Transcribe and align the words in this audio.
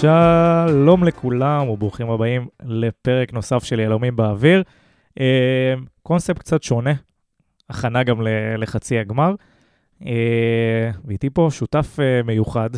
שלום 0.00 1.04
לכולם 1.04 1.68
וברוכים 1.68 2.10
הבאים 2.10 2.48
לפרק 2.62 3.32
נוסף 3.32 3.64
של 3.64 3.80
יהלומים 3.80 4.16
באוויר. 4.16 4.62
אה, 5.20 5.74
קונספט 6.02 6.38
קצת 6.38 6.62
שונה, 6.62 6.92
הכנה 7.70 8.02
גם 8.02 8.20
לחצי 8.58 8.98
הגמר. 8.98 9.34
אה, 10.06 10.90
ואיתי 11.04 11.30
פה 11.30 11.48
שותף 11.50 11.96
אה, 12.00 12.22
מיוחד. 12.22 12.70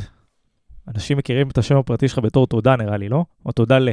אנשים 0.89 1.19
מכירים 1.19 1.49
את 1.49 1.59
השם 1.59 1.77
הפרטי 1.77 2.09
שלך 2.09 2.19
בתור 2.19 2.47
תודה 2.47 2.77
נראה 2.77 2.97
לי, 2.97 3.09
לא? 3.09 3.25
או 3.47 3.53
תודה 3.53 3.79
ל. 3.79 3.89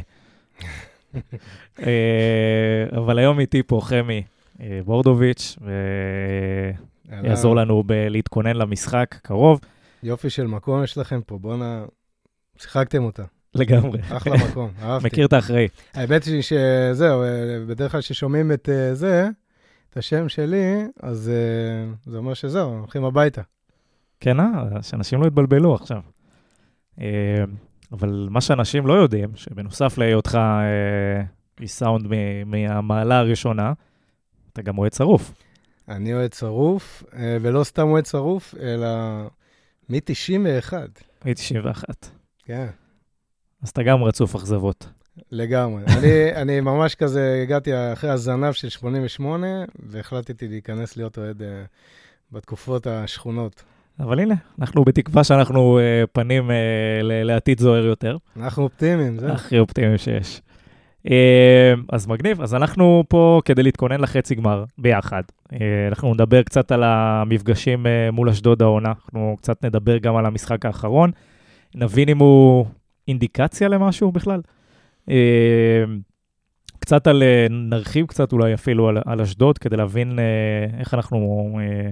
אבל 2.98 3.20
היום 3.20 3.40
איתי 3.40 3.64
פה 3.64 3.80
חמי 3.84 4.24
בורדוביץ', 4.86 5.58
ויעזור 7.10 7.56
לנו 7.56 7.84
להתכונן 7.90 8.56
למשחק 8.56 9.16
קרוב. 9.22 9.60
יופי 10.04 10.30
של 10.30 10.48
מקום 10.48 10.84
יש 10.84 10.98
לכם 10.98 11.22
פה, 11.26 11.38
בואנה, 11.38 11.86
שיחקתם 12.62 13.04
אותה. 13.04 13.24
לגמרי. 13.56 14.00
אחלה 14.10 14.36
מקום, 14.50 14.72
אהבתי. 14.82 15.08
מכיר 15.08 15.26
את 15.26 15.34
האחראי. 15.34 15.68
האמת 15.94 16.24
היא 16.24 16.42
שזהו, 16.42 17.24
אה, 17.24 17.28
בדרך 17.68 17.92
כלל 17.92 18.02
כששומעים 18.02 18.52
את 18.52 18.70
אה, 18.70 18.96
זה, 18.96 19.30
את 19.90 19.98
השם 19.98 20.30
שלי, 20.30 20.88
אז 21.04 21.30
אה, 21.30 21.94
זה 22.06 22.18
אומר 22.18 22.34
שזהו, 22.34 22.78
הולכים 22.80 23.04
הביתה. 23.04 23.42
כן, 24.20 24.40
אה? 24.40 24.46
שאנשים 24.82 25.22
לא 25.22 25.28
יתבלבלו 25.28 25.76
עכשיו. 25.76 26.02
אבל 27.92 28.28
מה 28.30 28.42
שאנשים 28.42 28.88
לא 28.88 28.94
יודעים, 28.94 29.30
שבנוסף 29.36 29.98
להיותך 29.98 30.40
איש 31.60 31.72
סאונד 31.72 32.08
מהמעלה 32.46 33.20
הראשונה, 33.20 33.74
אתה 34.54 34.62
גם 34.62 34.78
אוהד 34.78 34.94
שרוף. 34.94 35.32
אני 35.88 36.14
אוהד 36.14 36.34
שרוף, 36.34 37.04
ולא 37.42 37.64
סתם 37.64 37.88
אוהד 37.88 38.06
שרוף, 38.06 38.56
אלא 38.62 38.88
מ-91. 39.90 40.74
מ-91. 41.26 42.19
כן, 42.50 42.68
אז 43.64 43.70
אתה 43.70 43.84
גם 43.84 44.04
רצוף 44.04 44.36
אכזבות. 44.36 44.90
לגמרי. 45.32 45.84
אני, 45.98 46.36
אני 46.36 46.62
ממש 46.62 46.96
כזה 46.96 47.40
הגעתי 47.44 47.72
אחרי 47.94 48.10
הזנב 48.10 48.52
של 48.52 48.70
88, 48.70 49.48
והחלטתי 49.90 50.48
להיכנס 50.48 50.98
להיות 50.98 51.18
אוהד 51.18 51.42
אה, 51.42 51.64
בתקופות 52.32 52.88
השכונות. 52.88 53.64
אבל 54.00 54.20
הנה, 54.20 54.36
אנחנו 54.62 54.84
בתקווה 54.86 55.24
שאנחנו 55.24 55.80
אה, 55.80 56.04
פנים 56.12 56.52
ל- 57.04 57.24
לעתיד 57.24 57.60
זוהר 57.60 57.86
יותר. 57.86 58.18
אנחנו 58.38 58.64
אופטימיים, 58.64 59.20
זהו. 59.20 59.32
הכי 59.32 59.60
אופטימי 59.60 59.98
שיש. 59.98 60.42
אה, 61.10 61.74
אז 61.92 62.08
מגניב, 62.08 62.42
אז 62.42 62.56
אנחנו 62.56 63.04
פה 63.08 63.42
כדי 63.46 63.64
להתכונן 63.64 64.02
לחצי 64.02 64.36
גמר 64.36 64.64
ביחד. 64.78 65.24
אה, 65.54 65.58
אנחנו 65.88 66.14
נדבר 66.14 66.44
קצת 66.44 66.72
על 66.72 66.84
המפגשים 66.84 67.88
אה, 67.88 68.12
מול 68.12 68.30
אשדוד 68.30 68.62
העונה, 68.62 68.94
אנחנו 69.06 69.38
קצת 69.42 69.66
נדבר 69.66 69.98
גם 69.98 70.16
על 70.16 70.26
המשחק 70.26 70.66
האחרון, 70.66 71.12
נבין 71.76 72.10
אם 72.10 72.18
הוא 72.18 72.66
אינדיקציה 73.08 73.68
למשהו 73.68 74.12
בכלל. 74.12 74.42
אה, 75.10 75.84
קצת 76.80 77.08
על, 77.08 77.24
אה, 77.24 77.48
נרחיב 77.50 78.06
קצת 78.06 78.32
אולי 78.34 78.54
אפילו 78.54 78.88
על, 78.90 78.98
על 79.06 79.22
אשדוד, 79.22 79.58
כדי 79.58 79.78
להבין 79.78 80.20
אה, 80.20 80.26
איך 80.80 80.94
אנחנו 80.94 81.20
אה, 81.62 81.90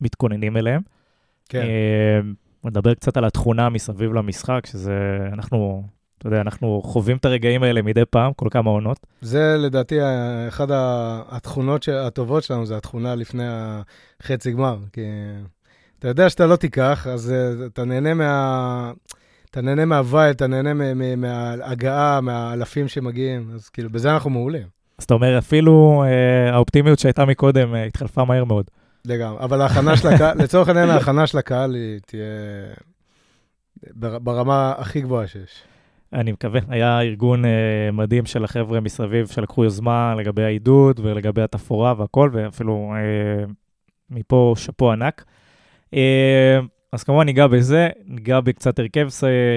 מתכוננים 0.00 0.56
אליהם. 0.56 0.80
כן. 1.48 1.60
אה, 1.62 2.20
נדבר 2.64 2.94
קצת 2.94 3.16
על 3.16 3.24
התכונה 3.24 3.68
מסביב 3.68 4.12
למשחק, 4.12 4.66
שזה, 4.66 4.92
אנחנו, 5.32 5.82
אתה 6.18 6.26
יודע, 6.26 6.40
אנחנו 6.40 6.82
חווים 6.84 7.16
את 7.16 7.24
הרגעים 7.24 7.62
האלה 7.62 7.82
מדי 7.82 8.02
פעם, 8.10 8.32
כל 8.36 8.48
כמה 8.50 8.70
עונות. 8.70 9.06
זה 9.20 9.56
לדעתי 9.58 10.00
ה- 10.00 10.48
התכונות 11.28 11.88
הטובות 11.88 12.42
שלנו, 12.42 12.66
זה 12.66 12.76
התכונה 12.76 13.14
לפני 13.14 13.44
החצי 13.48 14.52
גמר. 14.52 14.78
כי 14.92 15.00
אתה 16.02 16.10
יודע 16.10 16.30
שאתה 16.30 16.46
לא 16.46 16.56
תיקח, 16.56 17.06
אז 17.10 17.32
אה, 17.32 17.66
אתה 17.66 17.84
נהנה 17.84 18.14
מה... 18.14 18.92
אתה 19.50 19.60
נהנה 19.60 19.84
מהווייל, 19.84 20.30
אתה 20.30 20.46
נהנה 20.46 20.74
מההגעה, 21.16 22.20
מהאלפים 22.20 22.88
שמגיעים, 22.88 23.50
אז 23.54 23.68
כאילו, 23.68 23.90
בזה 23.90 24.12
אנחנו 24.12 24.30
מעולים. 24.30 24.66
אז 24.98 25.04
אתה 25.04 25.14
אומר, 25.14 25.38
אפילו 25.38 26.04
אה, 26.06 26.54
האופטימיות 26.54 26.98
שהייתה 26.98 27.24
מקודם 27.24 27.74
אה, 27.74 27.84
התחלפה 27.84 28.24
מהר 28.24 28.44
מאוד. 28.44 28.64
לגמרי. 29.04 29.40
אבל 29.40 29.60
ההכנה 29.60 29.96
של 29.96 30.08
הקהל, 30.08 30.38
לצורך 30.42 30.68
העניין, 30.68 30.90
ההכנה 30.90 31.26
של 31.26 31.38
הקהל 31.38 31.74
היא 31.74 32.00
תהיה 32.06 32.22
בר- 33.94 34.18
ברמה 34.18 34.72
הכי 34.78 35.00
גבוהה 35.00 35.26
שיש. 35.26 35.62
אני 36.12 36.32
מקווה, 36.32 36.60
היה 36.68 37.00
ארגון 37.00 37.44
אה, 37.44 37.90
מדהים 37.92 38.26
של 38.26 38.44
החבר'ה 38.44 38.80
מסביב 38.80 39.26
שלקחו 39.26 39.64
יוזמה 39.64 40.14
לגבי 40.18 40.44
העידוד 40.44 41.00
ולגבי 41.00 41.42
התפאורה 41.42 41.94
והכל, 41.98 42.30
ואפילו 42.32 42.92
אה, 42.96 43.44
מפה 44.10 44.54
שאפו 44.56 44.92
ענק. 44.92 45.24
אה, 45.94 46.60
אז 46.92 47.04
כמובן 47.04 47.24
ניגע 47.24 47.46
בזה, 47.46 47.88
ניגע 48.06 48.40
בקצת 48.40 48.78
הרכב, 48.78 49.08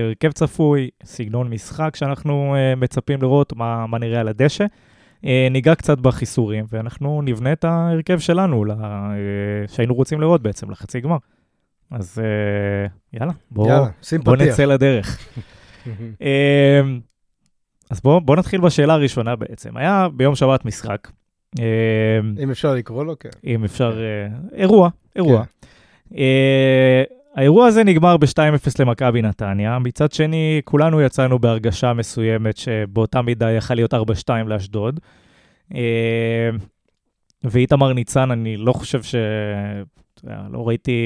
הרכב 0.05 0.31
צפוי, 0.31 0.89
סגנון 1.03 1.49
משחק 1.49 1.95
שאנחנו 1.95 2.55
אה, 2.55 2.75
מצפים 2.75 3.21
לראות, 3.21 3.53
מה, 3.53 3.87
מה 3.87 3.97
נראה 3.97 4.19
על 4.19 4.27
הדשא. 4.27 4.65
אה, 5.25 5.47
ניגע 5.51 5.75
קצת 5.75 5.99
בחיסורים, 5.99 6.65
ואנחנו 6.69 7.21
נבנה 7.21 7.53
את 7.53 7.63
ההרכב 7.63 8.19
שלנו, 8.19 8.65
לה, 8.65 9.09
שהיינו 9.67 9.93
רוצים 9.93 10.21
לראות 10.21 10.41
בעצם 10.41 10.71
לחצי 10.71 11.01
גמר. 11.01 11.17
אז 11.91 12.21
יאללה, 13.13 13.31
בואו 13.51 13.85
בוא 14.23 14.35
פתיח. 14.35 14.47
נצא 14.47 14.65
לדרך. 14.65 15.19
אז 17.91 18.01
בואו 18.01 18.21
בוא 18.21 18.35
נתחיל 18.35 18.61
בשאלה 18.61 18.93
הראשונה 18.93 19.35
בעצם. 19.35 19.77
היה 19.77 20.07
ביום 20.13 20.35
שבת 20.35 20.65
משחק, 20.65 21.07
אם 22.43 22.51
אפשר 22.51 22.73
לקרוא 22.73 23.05
לו, 23.05 23.19
כן. 23.19 23.29
אם 23.45 23.63
אפשר, 23.63 23.99
אה, 23.99 24.27
אירוע, 24.57 24.89
אירוע. 25.15 25.39
אה, 25.39 25.43
האירוע 27.35 27.67
הזה 27.67 27.83
נגמר 27.83 28.17
ב-2-0 28.17 28.71
למכבי 28.79 29.21
נתניה. 29.21 29.79
מצד 29.79 30.11
שני, 30.11 30.61
כולנו 30.65 31.01
יצאנו 31.01 31.39
בהרגשה 31.39 31.93
מסוימת 31.93 32.57
שבאותה 32.57 33.21
מידה 33.21 33.51
יכל 33.51 33.73
להיות 33.75 33.93
4-2 33.93 33.97
לאשדוד. 34.45 34.99
אה, 35.75 36.49
ואיתמר 37.43 37.93
ניצן, 37.93 38.31
אני 38.31 38.57
לא 38.57 38.73
חושב 38.73 39.03
ש... 39.03 39.15
יודע, 40.23 40.41
לא 40.51 40.67
ראיתי 40.67 41.01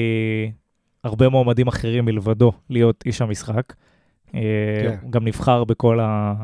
הרבה 1.04 1.28
מועמדים 1.28 1.68
אחרים 1.68 2.04
מלבדו 2.04 2.52
להיות 2.70 3.02
איש 3.06 3.22
המשחק. 3.22 3.72
אה, 4.34 4.40
כן. 4.82 4.96
הוא 5.02 5.12
גם 5.12 5.24
נבחר 5.24 5.64
בכל 5.64 6.00
ה... 6.00 6.34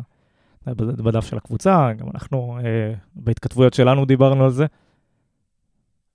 בדף 0.76 1.26
של 1.26 1.36
הקבוצה, 1.36 1.92
גם 1.98 2.06
אנחנו 2.14 2.58
אה, 2.64 2.92
בהתכתבויות 3.14 3.74
שלנו 3.74 4.04
דיברנו 4.04 4.44
על 4.44 4.50
זה. 4.50 4.66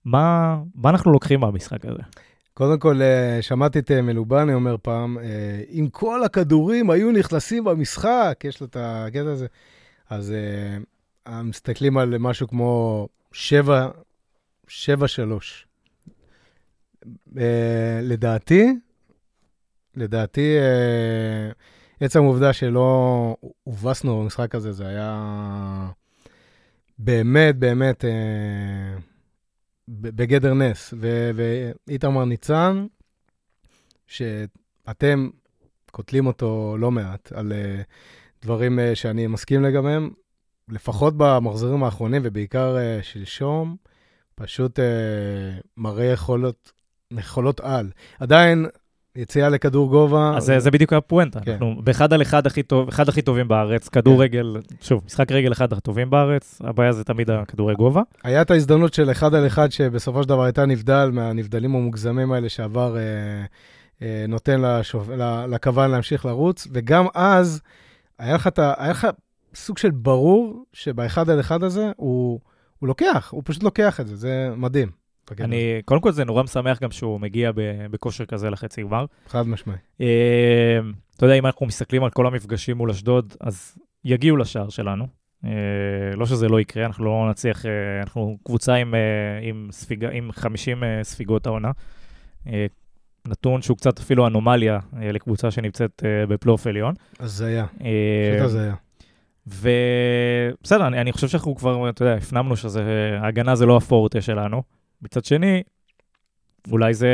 מה, 0.05 0.57
מה 0.75 0.89
אנחנו 0.89 1.11
לוקחים 1.11 1.39
מהמשחק 1.39 1.85
הזה? 1.85 2.01
קודם 2.61 2.79
כל, 2.79 3.01
אה, 3.01 3.41
שמעתי 3.41 3.79
את 3.79 3.91
אה, 3.91 4.01
מלובני 4.01 4.53
אומר 4.53 4.75
פעם, 4.81 5.17
אה, 5.17 5.63
אם 5.69 5.87
כל 5.91 6.23
הכדורים 6.23 6.89
היו 6.89 7.11
נכנסים 7.11 7.63
במשחק, 7.63 8.39
יש 8.43 8.61
לו 8.61 8.67
את 8.67 8.77
הקטע 8.79 9.31
הזה, 9.31 9.47
אז 10.09 10.33
מסתכלים 11.27 11.97
על 11.97 12.17
משהו 12.17 12.47
כמו 12.47 13.07
7, 13.31 13.89
7 14.67 15.07
3. 15.07 15.67
אה, 17.37 17.99
לדעתי, 18.01 18.73
לדעתי, 19.95 20.55
עצם 21.99 22.19
העובדה 22.19 22.53
שלא 22.53 23.35
הובסנו 23.63 24.21
במשחק 24.21 24.55
הזה, 24.55 24.71
זה 24.71 24.87
היה 24.87 25.89
באמת, 26.99 27.55
באמת... 27.55 28.05
אה, 29.91 29.95
בגדר 30.01 30.53
נס. 30.53 30.93
ואיתמר 31.35 32.25
ניצן, 32.25 32.85
שאתם 34.07 35.29
קוטלים 35.91 36.27
אותו 36.27 36.75
לא 36.79 36.91
מעט 36.91 37.31
על 37.31 37.51
uh, 37.51 37.83
דברים 38.41 38.79
uh, 38.79 38.95
שאני 38.95 39.27
מסכים 39.27 39.63
לגביהם, 39.63 40.09
לפחות 40.69 41.13
במחזורים 41.17 41.83
האחרונים, 41.83 42.21
ובעיקר 42.25 42.75
uh, 42.75 43.03
שלשום, 43.03 43.75
פשוט 44.35 44.79
מראה 45.77 46.05
יכולות, 46.05 46.71
יכולות 47.11 47.59
על. 47.59 47.91
עדיין, 48.19 48.65
יציאה 49.15 49.49
לכדור 49.49 49.89
גובה. 49.89 50.33
אז 50.37 50.43
זה, 50.43 50.59
זה 50.59 50.71
בדיוק 50.71 50.93
הפואנטה. 50.93 51.39
כן. 51.39 51.51
אנחנו 51.51 51.75
באחד 51.83 52.13
על 52.13 52.21
אחד 52.21 52.47
הכי 52.47 52.63
טוב, 52.63 52.87
אחד 52.87 53.09
הכי 53.09 53.21
טובים 53.21 53.47
בארץ, 53.47 53.89
כדורגל, 53.89 54.57
שוב, 54.81 55.01
משחק 55.05 55.31
רגל 55.31 55.51
אחד 55.51 55.73
הטובים 55.73 56.09
בארץ, 56.09 56.61
הבעיה 56.63 56.91
זה 56.91 57.03
תמיד 57.03 57.29
הכדורי 57.29 57.75
גובה. 57.75 58.01
היה 58.23 58.41
את 58.41 58.51
ההזדמנות 58.51 58.93
של 58.93 59.11
אחד 59.11 59.35
על 59.35 59.47
אחד, 59.47 59.71
שבסופו 59.71 60.23
של 60.23 60.29
דבר 60.29 60.43
הייתה 60.43 60.65
נבדל 60.65 61.09
מהנבדלים 61.13 61.75
המוגזמים 61.75 62.31
האלה 62.31 62.49
שעבר 62.49 62.97
אה, 62.97 63.01
אה, 64.01 64.25
נותן 64.27 64.61
לשופ... 64.61 65.09
לכוון 65.49 65.91
להמשיך 65.91 66.25
לרוץ, 66.25 66.67
וגם 66.73 67.05
אז 67.13 67.61
היה 68.19 68.35
לך. 68.35 68.49
היה 68.57 68.91
לך 68.91 69.07
סוג 69.55 69.77
של 69.77 69.91
ברור 69.91 70.65
שבאחד 70.73 71.29
על 71.29 71.39
אחד 71.39 71.63
הזה 71.63 71.91
הוא, 71.95 72.39
הוא 72.79 72.87
לוקח, 72.87 73.29
הוא 73.31 73.41
פשוט 73.45 73.63
לוקח 73.63 73.99
את 73.99 74.07
זה, 74.07 74.15
זה 74.15 74.49
מדהים. 74.57 75.00
הזה. 75.39 75.45
אני, 75.45 75.81
קודם 75.85 76.01
כל 76.01 76.11
זה 76.11 76.23
נורא 76.23 76.43
משמח 76.43 76.81
גם 76.81 76.91
שהוא 76.91 77.19
מגיע 77.19 77.51
בכושר 77.91 78.25
כזה 78.25 78.49
לחצי 78.49 78.81
גמר. 78.81 79.05
חד 79.27 79.47
משמעי. 79.47 79.77
אה, 80.01 80.79
אתה 81.15 81.25
יודע, 81.25 81.35
אם 81.35 81.45
אנחנו 81.45 81.65
מסתכלים 81.65 82.03
על 82.03 82.09
כל 82.09 82.27
המפגשים 82.27 82.77
מול 82.77 82.89
אשדוד, 82.89 83.33
אז 83.39 83.77
יגיעו 84.05 84.37
לשער 84.37 84.69
שלנו. 84.69 85.07
אה, 85.45 85.51
לא 86.15 86.25
שזה 86.25 86.47
לא 86.47 86.61
יקרה, 86.61 86.85
אנחנו 86.85 87.05
לא 87.05 87.27
נצליח, 87.29 87.65
אה, 87.65 87.71
אנחנו 88.03 88.37
קבוצה 88.43 88.73
עם, 88.73 88.95
אה, 88.95 88.99
עם, 89.41 89.67
ספיג, 89.71 90.05
עם 90.11 90.31
50 90.31 90.83
אה, 90.83 90.99
ספיגות 91.03 91.47
העונה. 91.47 91.71
נתון 93.27 93.61
שהוא 93.61 93.77
קצת 93.77 93.99
אפילו 93.99 94.27
אנומליה 94.27 94.79
לקבוצה 94.93 95.51
שנמצאת 95.51 96.03
בפלייאוף 96.29 96.67
עליון. 96.67 96.93
הזיה, 97.19 97.65
פשוט 97.67 98.41
הזיה. 98.41 98.75
ובסדר, 99.47 100.87
אני, 100.87 101.01
אני 101.01 101.11
חושב 101.11 101.27
שאנחנו 101.27 101.55
כבר, 101.55 101.89
אתה 101.89 102.03
יודע, 102.03 102.15
הפנמנו 102.15 102.57
שההגנה 102.57 103.55
זה 103.55 103.65
לא 103.65 103.77
הפורטה 103.77 104.21
שלנו. 104.21 104.63
מצד 105.01 105.25
שני, 105.25 105.63
אולי 106.71 106.93
זה, 106.93 107.09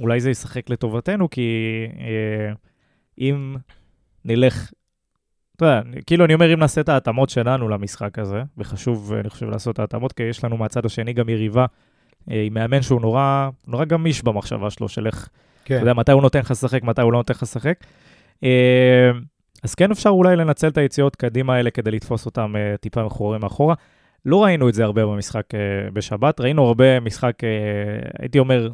אולי 0.00 0.20
זה 0.20 0.30
ישחק 0.30 0.70
לטובתנו, 0.70 1.30
כי 1.30 1.66
אה, 1.98 2.52
אם 3.18 3.56
נלך, 4.24 4.70
אתה 5.56 5.64
יודע, 5.64 5.80
כאילו 6.06 6.24
אני 6.24 6.34
אומר, 6.34 6.54
אם 6.54 6.58
נעשה 6.58 6.80
את 6.80 6.88
ההתאמות 6.88 7.30
שלנו 7.30 7.68
למשחק 7.68 8.18
הזה, 8.18 8.42
וחשוב, 8.58 9.12
אני 9.12 9.30
חושב, 9.30 9.50
לעשות 9.50 9.74
את 9.74 9.78
ההתאמות, 9.78 10.12
כי 10.12 10.22
יש 10.22 10.44
לנו 10.44 10.56
מהצד 10.56 10.86
השני 10.86 11.12
גם 11.12 11.28
יריבה 11.28 11.66
אה, 12.30 12.42
עם 12.46 12.54
מאמן 12.54 12.82
שהוא 12.82 13.00
נורא, 13.00 13.48
נורא 13.66 13.84
גמיש 13.84 14.22
במחשבה 14.22 14.70
שלו, 14.70 14.88
של 14.88 15.06
איך, 15.06 15.28
כן, 15.64 15.74
אתה 15.74 15.82
יודע, 15.82 15.94
מתי 15.94 16.12
הוא 16.12 16.22
נותן 16.22 16.38
לך 16.38 16.50
לשחק, 16.50 16.82
מתי 16.82 17.02
הוא 17.02 17.12
לא 17.12 17.18
נותן 17.18 17.34
לך 17.34 17.42
לשחק. 17.42 17.84
אה, 18.44 19.10
אז 19.62 19.74
כן 19.74 19.90
אפשר 19.90 20.10
אולי 20.10 20.36
לנצל 20.36 20.68
את 20.68 20.78
היציאות 20.78 21.16
קדימה 21.16 21.54
האלה 21.54 21.70
כדי 21.70 21.90
לתפוס 21.90 22.26
אותם 22.26 22.56
אה, 22.56 22.76
טיפה 22.76 23.04
מחוררים 23.04 23.40
מאחורה. 23.40 23.74
לא 24.24 24.44
ראינו 24.44 24.68
את 24.68 24.74
זה 24.74 24.84
הרבה 24.84 25.06
במשחק 25.06 25.54
אה, 25.54 25.90
בשבת, 25.90 26.40
ראינו 26.40 26.66
הרבה 26.66 27.00
משחק, 27.00 27.44
אה, 27.44 27.48
הייתי 28.18 28.38
אומר, 28.38 28.70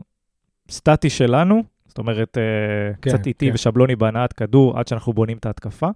סטטי 0.71 1.11
שלנו, 1.11 1.63
זאת 1.87 1.99
אומרת, 1.99 2.39
אה, 2.39 2.43
כן, 3.03 3.11
קצת 3.11 3.27
איטי 3.27 3.49
כן. 3.49 3.55
ושבלוני 3.55 3.97
בהנעת 3.97 4.33
כדור 4.33 4.79
עד 4.79 4.89
שאנחנו 4.89 5.13
בונים 5.13 5.37
את 5.39 5.47
ההתקפה. 5.47 5.89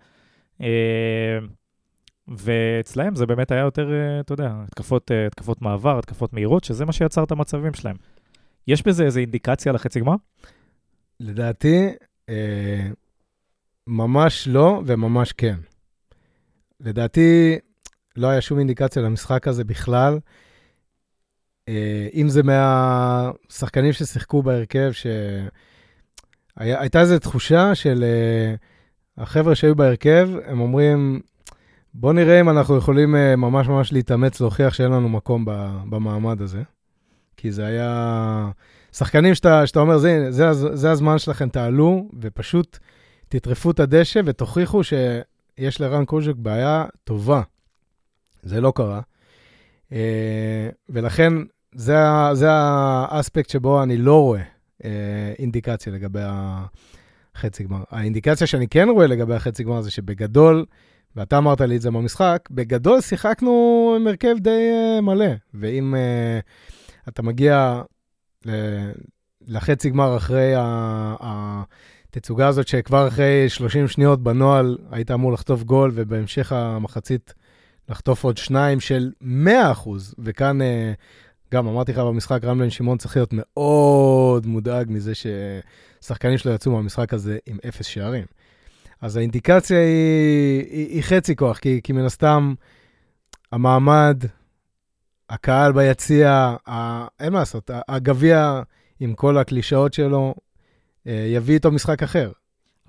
ואצלהם 2.29 3.17
זה 3.17 3.27
באמת 3.27 3.53
היה 3.53 3.61
יותר, 3.61 3.91
אתה 4.21 4.33
יודע, 4.33 4.53
התקפות, 4.65 5.11
התקפות 5.27 5.63
מעבר, 5.63 5.99
התקפות 5.99 6.33
מהירות, 6.33 6.65
שזה 6.65 6.85
מה 6.85 6.93
שיצר 6.93 7.25
את 7.25 7.33
המצבים 7.33 7.75
שלהם. 7.75 7.97
יש 8.69 8.83
בזה 8.83 9.05
איזו 9.05 9.21
אינדיקציה 9.21 9.73
לחצי 9.73 10.01
גמר? 10.01 10.15
לדעתי, 11.21 11.89
אה, 12.29 12.89
ממש 13.87 14.49
לא 14.49 14.83
וממש 14.87 15.33
כן. 15.33 15.57
לדעתי, 16.81 17.59
לא 18.21 18.27
היה 18.27 18.41
שום 18.41 18.59
אינדיקציה 18.59 19.03
למשחק 19.03 19.49
הזה 19.49 19.65
בכלל. 19.65 20.19
אה, 21.69 22.09
אם 22.15 22.29
זה 22.29 22.43
מהשחקנים 22.43 23.93
ששיחקו 23.93 24.43
בהרכב, 24.43 24.91
שהייתה 26.59 27.01
איזו 27.01 27.19
תחושה 27.19 27.75
של 27.75 28.05
אה, 28.05 28.55
החבר'ה 29.23 29.55
שהיו 29.55 29.75
בהרכב, 29.75 30.29
הם 30.47 30.61
אומרים, 30.61 31.21
בוא 31.95 32.13
נראה 32.13 32.41
אם 32.41 32.49
אנחנו 32.49 32.77
יכולים 32.77 33.17
אה, 33.17 33.37
ממש 33.37 33.69
ממש 33.69 33.93
להתאמץ 33.93 34.41
להוכיח 34.41 34.75
שאין 34.75 34.93
לנו 34.93 35.09
מקום 35.09 35.45
במעמד 35.91 36.43
הזה. 36.43 36.63
כי 37.37 37.53
זה 37.53 37.67
היה... 37.67 38.51
שחקנים 38.93 39.35
שאתה, 39.35 39.67
שאתה 39.67 39.81
אומר, 39.81 39.99
זה, 39.99 40.31
זה, 40.31 40.53
זה 40.53 40.91
הזמן 40.91 41.19
שלכם, 41.19 41.49
תעלו, 41.49 42.09
ופשוט 42.21 42.79
תטרפו 43.29 43.71
את 43.71 43.81
הדשא 43.81 44.21
ותוכיחו 44.25 44.81
שיש 44.85 45.81
לרן 45.81 46.05
קוז'וק 46.05 46.37
בעיה 46.39 46.85
טובה. 47.05 47.43
זה 48.43 48.61
לא 48.61 48.73
קרה. 48.77 49.01
אה, 49.93 50.69
ולכן, 50.89 51.33
זה, 51.75 51.97
זה 52.33 52.51
האספקט 52.51 53.51
שבו 53.51 53.83
אני 53.83 53.97
לא 53.97 54.21
רואה 54.21 54.43
אה, 54.85 55.33
אינדיקציה 55.39 55.93
לגבי 55.93 56.21
החצי 56.23 57.65
גמר. 57.65 57.83
האינדיקציה 57.91 58.47
שאני 58.47 58.69
כן 58.69 58.89
רואה 58.89 59.07
לגבי 59.07 59.35
החצי 59.35 59.65
גמר 59.65 59.81
זה 59.81 59.91
שבגדול, 59.91 60.65
ואתה 61.17 61.39
אמרת 61.39 61.61
לי 61.61 61.77
את 61.77 61.83
זה 61.83 61.91
במשחק, 61.91 62.49
בגדול 62.51 63.01
שיחקנו 63.01 63.95
עם 64.01 64.07
הרכב 64.07 64.37
די 64.39 64.71
אה, 64.73 65.01
מלא. 65.01 65.31
ואם 65.55 65.95
אה, 65.95 66.41
אתה 67.09 67.23
מגיע 67.23 67.83
ל- 68.47 68.91
לחצי 69.47 69.91
גמר 69.91 70.17
אחרי 70.17 70.53
התצוגה 71.21 72.49
הזאת, 72.49 72.69
שכבר 72.69 73.09
אחרי 73.09 73.49
30 73.49 73.89
שניות 73.89 74.23
בנוהל 74.23 74.79
היית 74.91 75.11
אמור 75.11 75.33
לחטוף 75.33 75.63
גול, 75.63 75.93
ובהמשך 75.95 76.53
המחצית 76.53 77.35
לחטוף 77.91 78.25
עוד 78.25 78.37
שניים 78.37 78.81
של 78.81 79.13
100 79.21 79.73
אחוז, 79.73 80.15
וכאן 80.19 80.63
אה, 80.63 80.93
גם 81.53 81.67
אמרתי 81.67 81.93
לך 81.93 81.99
במשחק, 81.99 82.45
רם 82.45 82.59
בן 82.59 82.71
שמעון 82.71 82.99
צריך 82.99 83.17
להיות 83.17 83.31
מאוד 83.33 84.47
מודאג 84.47 84.87
מזה 84.91 85.13
ששחקנים 85.15 86.39
שלו 86.39 86.53
יצאו 86.53 86.73
מהמשחק 86.73 87.15
הזה 87.15 87.39
עם 87.47 87.59
אפס 87.69 87.87
שערים. 87.87 88.25
אז 89.01 89.17
האינדיקציה 89.17 89.79
היא, 89.79 90.65
היא, 90.71 90.89
היא 90.89 91.03
חצי 91.03 91.37
כוח, 91.37 91.59
כי, 91.59 91.81
כי 91.83 91.93
מן 91.93 92.05
הסתם 92.05 92.55
המעמד, 93.53 94.25
הקהל 95.31 95.73
ביציע, 95.73 96.55
ה- 96.69 97.07
אין 97.21 97.33
מה 97.33 97.39
לעשות, 97.39 97.71
הגביע 97.89 98.63
עם 99.01 99.15
כל 99.15 99.39
הקלישאות 99.39 99.95
שלו, 99.95 100.35
אה, 101.07 101.27
יביא 101.35 101.55
איתו 101.55 101.71
משחק 101.71 102.03
אחר. 102.03 102.33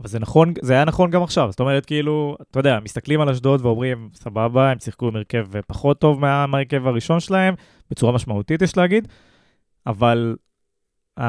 אבל 0.01 0.09
זה 0.09 0.19
נכון, 0.19 0.53
זה 0.62 0.74
היה 0.74 0.86
נכון 0.86 1.12
גם 1.12 1.24
עכשיו. 1.24 1.51
זאת 1.51 1.59
אומרת, 1.59 1.86
כאילו, 1.86 2.38
אתה 2.51 2.59
יודע, 2.59 2.80
מסתכלים 2.83 3.21
על 3.21 3.30
אשדוד 3.30 3.65
ואומרים, 3.65 4.09
סבבה, 4.13 4.71
הם 4.71 4.80
שיחקו 4.80 5.07
עם 5.07 5.15
הרכב 5.15 5.48
פחות 5.68 6.00
טוב 6.00 6.19
מה- 6.19 6.48
מההרכב 6.48 6.88
הראשון 6.88 7.19
שלהם, 7.19 7.53
בצורה 7.92 8.12
משמעותית, 8.12 8.62
יש 8.62 8.77
להגיד, 8.77 9.07
אבל 9.88 10.36
uh, 11.19 11.24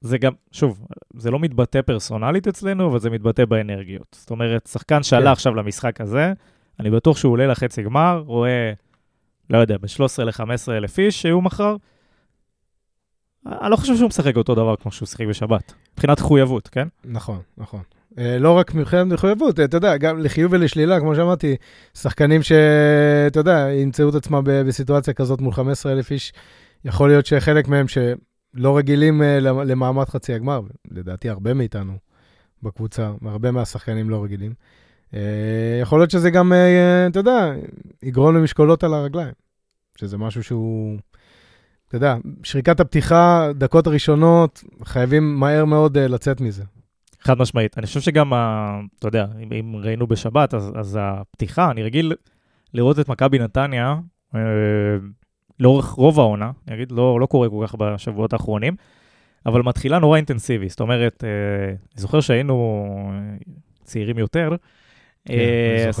זה 0.00 0.18
גם, 0.18 0.32
שוב, 0.52 0.86
זה 1.16 1.30
לא 1.30 1.38
מתבטא 1.38 1.82
פרסונלית 1.82 2.48
אצלנו, 2.48 2.90
אבל 2.90 2.98
זה 2.98 3.10
מתבטא 3.10 3.44
באנרגיות. 3.44 4.16
זאת 4.20 4.30
אומרת, 4.30 4.66
שחקן 4.66 5.02
שעלה 5.02 5.24
כן. 5.24 5.32
עכשיו 5.32 5.54
למשחק 5.54 6.00
הזה, 6.00 6.32
אני 6.80 6.90
בטוח 6.90 7.16
שהוא 7.16 7.32
עולה 7.32 7.46
לחצי 7.46 7.82
גמר, 7.82 8.22
רואה, 8.26 8.72
לא 9.50 9.58
יודע, 9.58 9.76
ב-13 9.78 10.24
ל-15 10.24 10.72
אלף 10.72 10.98
איש 10.98 11.22
שהיו 11.22 11.40
מחר. 11.40 11.76
אני 13.46 13.70
לא 13.70 13.76
חושב 13.76 13.96
שהוא 13.96 14.08
משחק 14.08 14.36
אותו 14.36 14.54
דבר 14.54 14.76
כמו 14.76 14.92
שהוא 14.92 15.06
שיחק 15.06 15.26
בשבת, 15.26 15.72
מבחינת 15.92 16.20
מחויבות, 16.20 16.68
כן? 16.68 16.88
נכון, 17.04 17.38
נכון. 17.58 17.80
אה, 18.18 18.38
לא 18.38 18.50
רק 18.52 18.74
מבחינת 18.74 19.06
מחויבות, 19.06 19.60
אתה 19.60 19.76
יודע, 19.76 19.96
גם 19.96 20.18
לחיוב 20.18 20.52
ולשלילה, 20.52 21.00
כמו 21.00 21.14
שאמרתי, 21.14 21.56
שחקנים 21.94 22.42
שאתה 22.42 23.40
יודע, 23.40 23.68
ימצאו 23.72 24.08
את 24.08 24.14
עצמם 24.14 24.42
בסיטואציה 24.44 25.14
כזאת 25.14 25.40
מול 25.40 25.52
15,000 25.52 26.10
איש, 26.10 26.32
יכול 26.84 27.08
להיות 27.08 27.26
שחלק 27.26 27.68
מהם 27.68 27.86
שלא 27.88 28.76
רגילים 28.76 29.22
אה, 29.22 29.40
למ- 29.40 29.60
למעמד 29.62 30.08
חצי 30.08 30.34
הגמר, 30.34 30.60
לדעתי 30.90 31.28
הרבה 31.28 31.54
מאיתנו 31.54 31.92
בקבוצה, 32.62 33.10
הרבה 33.26 33.50
מהשחקנים 33.50 34.10
לא 34.10 34.24
רגילים. 34.24 34.52
אה, 35.14 35.20
יכול 35.82 35.98
להיות 36.00 36.10
שזה 36.10 36.30
גם, 36.30 36.52
אה, 36.52 37.06
אתה 37.06 37.18
יודע, 37.20 37.52
יגרום 38.02 38.34
למשקולות 38.36 38.84
על 38.84 38.94
הרגליים, 38.94 39.32
שזה 39.96 40.18
משהו 40.18 40.42
שהוא... 40.42 40.96
אתה 41.96 42.06
יודע, 42.06 42.16
שריקת 42.42 42.80
הפתיחה, 42.80 43.48
דקות 43.54 43.86
הראשונות, 43.86 44.64
חייבים 44.84 45.40
מהר 45.40 45.64
מאוד 45.64 45.98
אה, 45.98 46.08
לצאת 46.08 46.40
מזה. 46.40 46.64
חד 47.20 47.38
משמעית. 47.38 47.78
אני 47.78 47.86
חושב 47.86 48.00
שגם, 48.00 48.32
ה, 48.32 48.80
אתה 48.98 49.08
יודע, 49.08 49.26
אם, 49.42 49.52
אם 49.52 49.76
ראינו 49.76 50.06
בשבת, 50.06 50.54
אז, 50.54 50.72
אז 50.74 50.98
הפתיחה, 51.00 51.70
אני 51.70 51.82
רגיל 51.82 52.12
לראות 52.74 52.98
את 52.98 53.08
מכבי 53.08 53.38
נתניה 53.38 53.96
אה, 54.34 54.40
לאורך 55.60 55.86
רוב 55.86 56.20
העונה, 56.20 56.50
אני 56.68 56.76
אגיד, 56.76 56.92
לא, 56.92 57.20
לא 57.20 57.26
קורה 57.26 57.48
כל 57.48 57.64
כך 57.66 57.74
בשבועות 57.74 58.32
האחרונים, 58.32 58.76
אבל 59.46 59.62
מתחילה 59.62 59.98
נורא 59.98 60.16
אינטנסיבי. 60.16 60.68
זאת 60.68 60.80
אומרת, 60.80 61.24
אה, 61.24 61.68
אני 61.68 62.00
זוכר 62.00 62.20
שהיינו 62.20 62.84
אה, 63.12 63.36
צעירים 63.84 64.18
יותר, 64.18 64.56
כן, 65.28 65.34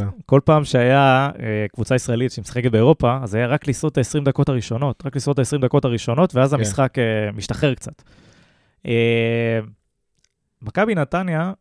אה. 0.02 0.08
כל 0.26 0.40
פעם 0.44 0.64
שהיה 0.64 1.30
אה, 1.38 1.66
קבוצה 1.72 1.94
ישראלית 1.94 2.32
שמשחקת 2.32 2.70
באירופה, 2.70 3.18
אז 3.22 3.34
היה 3.34 3.46
רק 3.46 3.68
לשרוד 3.68 3.90
את 3.90 3.98
ה-20 3.98 4.24
דקות 4.24 4.48
הראשונות, 4.48 5.02
רק 5.06 5.16
לשרוד 5.16 5.40
את 5.40 5.46
ה-20 5.52 5.60
דקות 5.60 5.84
הראשונות, 5.84 6.34
ואז 6.34 6.50
כן. 6.50 6.56
המשחק 6.56 6.98
אה, 6.98 7.32
משתחרר 7.32 7.74
קצת. 7.74 8.02
מכבי 10.62 10.94
נתניה 10.94 11.52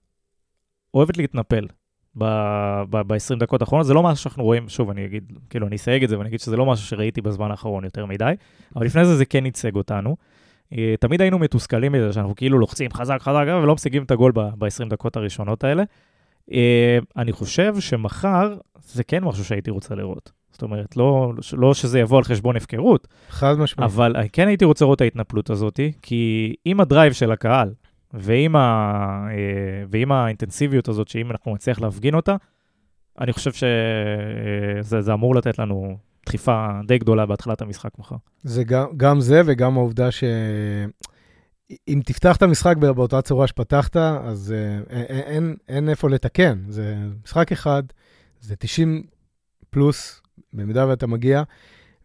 אוהבת 0.93 1.17
להתנפל 1.17 1.67
ב-20 2.15 3.39
דקות 3.39 3.61
האחרונות, 3.61 3.87
זה 3.87 3.93
לא 3.93 4.03
משהו 4.03 4.23
שאנחנו 4.23 4.43
רואים, 4.43 4.69
שוב, 4.69 4.89
אני 4.89 5.05
אגיד, 5.05 5.31
כאילו, 5.49 5.67
אני 5.67 5.75
אסייג 5.75 6.03
את 6.03 6.09
זה 6.09 6.17
ואני 6.17 6.29
אגיד 6.29 6.39
שזה 6.39 6.57
לא 6.57 6.65
משהו 6.65 6.87
שראיתי 6.87 7.21
בזמן 7.21 7.51
האחרון 7.51 7.83
יותר 7.83 8.05
מדי, 8.05 8.33
אבל 8.75 8.85
לפני 8.85 9.05
זה 9.05 9.15
זה 9.15 9.25
כן 9.25 9.45
ייצג 9.45 9.75
אותנו. 9.75 10.15
תמיד 10.99 11.21
היינו 11.21 11.39
מתוסכלים 11.39 11.91
מזה 11.91 12.13
שאנחנו 12.13 12.35
כאילו 12.35 12.59
לוחצים 12.59 12.91
חזק 12.93 13.17
חזק 13.21 13.43
ולא 13.47 13.73
משיגים 13.73 14.03
את 14.03 14.11
הגול 14.11 14.31
ב-20 14.31 14.89
דקות 14.89 15.15
הראשונות 15.15 15.63
האלה. 15.63 15.83
אה, 16.51 16.97
אני 17.17 17.31
חושב 17.31 17.79
שמחר 17.79 18.57
זה 18.79 19.03
כן 19.03 19.23
משהו 19.23 19.45
שהייתי 19.45 19.71
רוצה 19.71 19.95
לראות. 19.95 20.31
זאת 20.51 20.61
אומרת, 20.61 20.97
לא, 20.97 21.33
לא 21.53 21.73
שזה 21.73 21.99
יבוא 21.99 22.17
על 22.17 22.23
חשבון 22.23 22.55
הפקרות, 22.55 23.07
חד 23.29 23.53
משמעית. 23.59 23.91
אבל 23.91 24.15
כן 24.33 24.47
הייתי 24.47 24.65
רוצה 24.65 24.85
לראות 24.85 24.95
את 24.95 25.01
ההתנפלות 25.01 25.49
הזאת, 25.49 25.79
כי 26.01 26.53
עם 26.65 26.79
הדרייב 26.79 27.13
של 27.13 27.31
הקהל, 27.31 27.73
ועם, 28.13 28.55
ה, 28.55 28.59
אה, 29.31 29.85
ועם 29.89 30.11
האינטנסיביות 30.11 30.87
הזאת, 30.87 31.07
שאם 31.07 31.31
אנחנו 31.31 31.55
נצליח 31.55 31.81
להפגין 31.81 32.15
אותה, 32.15 32.35
אני 33.21 33.33
חושב 33.33 33.51
שזה 33.53 35.01
זה 35.01 35.13
אמור 35.13 35.35
לתת 35.35 35.59
לנו 35.59 35.97
דחיפה 36.25 36.69
די 36.87 36.97
גדולה 36.97 37.25
בהתחלת 37.25 37.61
המשחק 37.61 37.99
מחר. 37.99 38.15
זה 38.43 38.63
גם, 38.63 38.85
גם 38.97 39.21
זה 39.21 39.41
וגם 39.45 39.77
העובדה 39.77 40.11
שאם 41.71 42.01
תפתח 42.05 42.35
את 42.37 42.41
המשחק 42.41 42.77
בא- 42.77 42.91
באותה 42.91 43.21
צורה 43.21 43.47
שפתחת, 43.47 43.97
אז 43.97 44.53
אה, 44.57 44.95
אין, 44.95 45.05
אין, 45.19 45.55
אין 45.67 45.89
איפה 45.89 46.09
לתקן. 46.09 46.59
זה 46.69 46.95
משחק 47.25 47.51
אחד, 47.51 47.83
זה 48.41 48.55
90 48.55 49.03
פלוס, 49.69 50.21
במידה 50.53 50.87
ואתה 50.87 51.07
מגיע, 51.07 51.43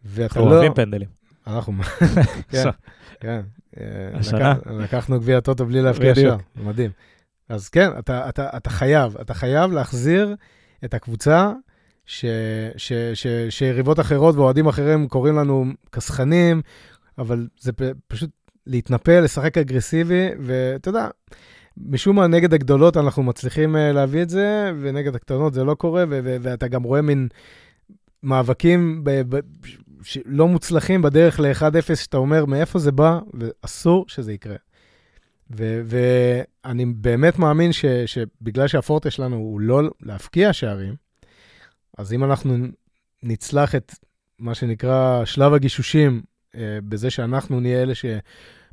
ואתה 0.04 0.22
אנחנו 0.22 0.50
לא... 0.50 0.54
אוהבים 0.54 0.74
פנדלים. 0.74 1.08
אנחנו, 1.46 1.72
כן, 2.50 2.64
כן. 3.20 3.40
אה, 3.80 3.84
השנה? 4.18 4.38
לקח- 4.54 4.66
לקחנו 4.70 5.20
גביע 5.20 5.40
טוטו 5.40 5.66
בלי 5.66 5.82
בדיוק. 5.92 6.14
שער, 6.16 6.36
מדהים. 6.56 6.90
אז 7.48 7.68
כן, 7.68 7.90
אתה, 7.98 8.28
אתה, 8.28 8.48
אתה 8.56 8.70
חייב, 8.70 9.16
אתה 9.16 9.34
חייב 9.34 9.72
להחזיר 9.72 10.36
את 10.84 10.94
הקבוצה 10.94 11.52
ש, 12.06 12.24
ש, 12.76 12.92
ש, 13.14 13.26
שיריבות 13.50 14.00
אחרות 14.00 14.34
ואוהדים 14.34 14.66
אחרים 14.66 15.08
קוראים 15.08 15.36
לנו 15.36 15.64
כסחנים, 15.92 16.62
אבל 17.18 17.48
זה 17.60 17.72
פשוט 18.08 18.30
להתנפל, 18.68 19.20
לשחק 19.20 19.58
אגרסיבי, 19.58 20.28
ואתה 20.40 20.88
יודע, 20.88 21.08
משום 21.76 22.16
מה 22.16 22.26
נגד 22.26 22.54
הגדולות 22.54 22.96
אנחנו 22.96 23.22
מצליחים 23.22 23.76
אה, 23.76 23.92
להביא 23.92 24.22
את 24.22 24.30
זה, 24.30 24.72
ונגד 24.80 25.14
הקטנות 25.14 25.54
זה 25.54 25.64
לא 25.64 25.74
קורה, 25.74 26.04
ו- 26.08 26.20
ו- 26.24 26.36
ואתה 26.40 26.68
גם 26.68 26.82
רואה 26.82 27.02
מין 27.02 27.28
מאבקים 28.22 29.04
ב- 29.04 29.36
ב- 29.36 29.40
ש- 30.02 30.18
לא 30.24 30.48
מוצלחים 30.48 31.02
בדרך 31.02 31.40
ל-1-0, 31.40 31.96
שאתה 31.96 32.16
אומר 32.16 32.44
מאיפה 32.44 32.78
זה 32.78 32.92
בא, 32.92 33.18
ואסור 33.34 34.04
שזה 34.08 34.32
יקרה. 34.32 34.56
ואני 35.50 36.84
באמת 36.86 37.38
מאמין 37.38 37.72
ש- 37.72 37.84
שבגלל 38.06 38.66
שהפורטה 38.66 39.10
שלנו 39.10 39.36
הוא 39.36 39.60
לא 39.60 39.82
להפקיע 40.02 40.52
שערים, 40.52 40.94
אז 41.98 42.12
אם 42.12 42.24
אנחנו 42.24 42.56
נצלח 43.22 43.74
את 43.74 43.94
מה 44.38 44.54
שנקרא 44.54 45.24
שלב 45.24 45.52
הגישושים, 45.54 46.22
אה, 46.54 46.78
בזה 46.88 47.10
שאנחנו 47.10 47.60
נהיה 47.60 47.82
אלה 47.82 47.92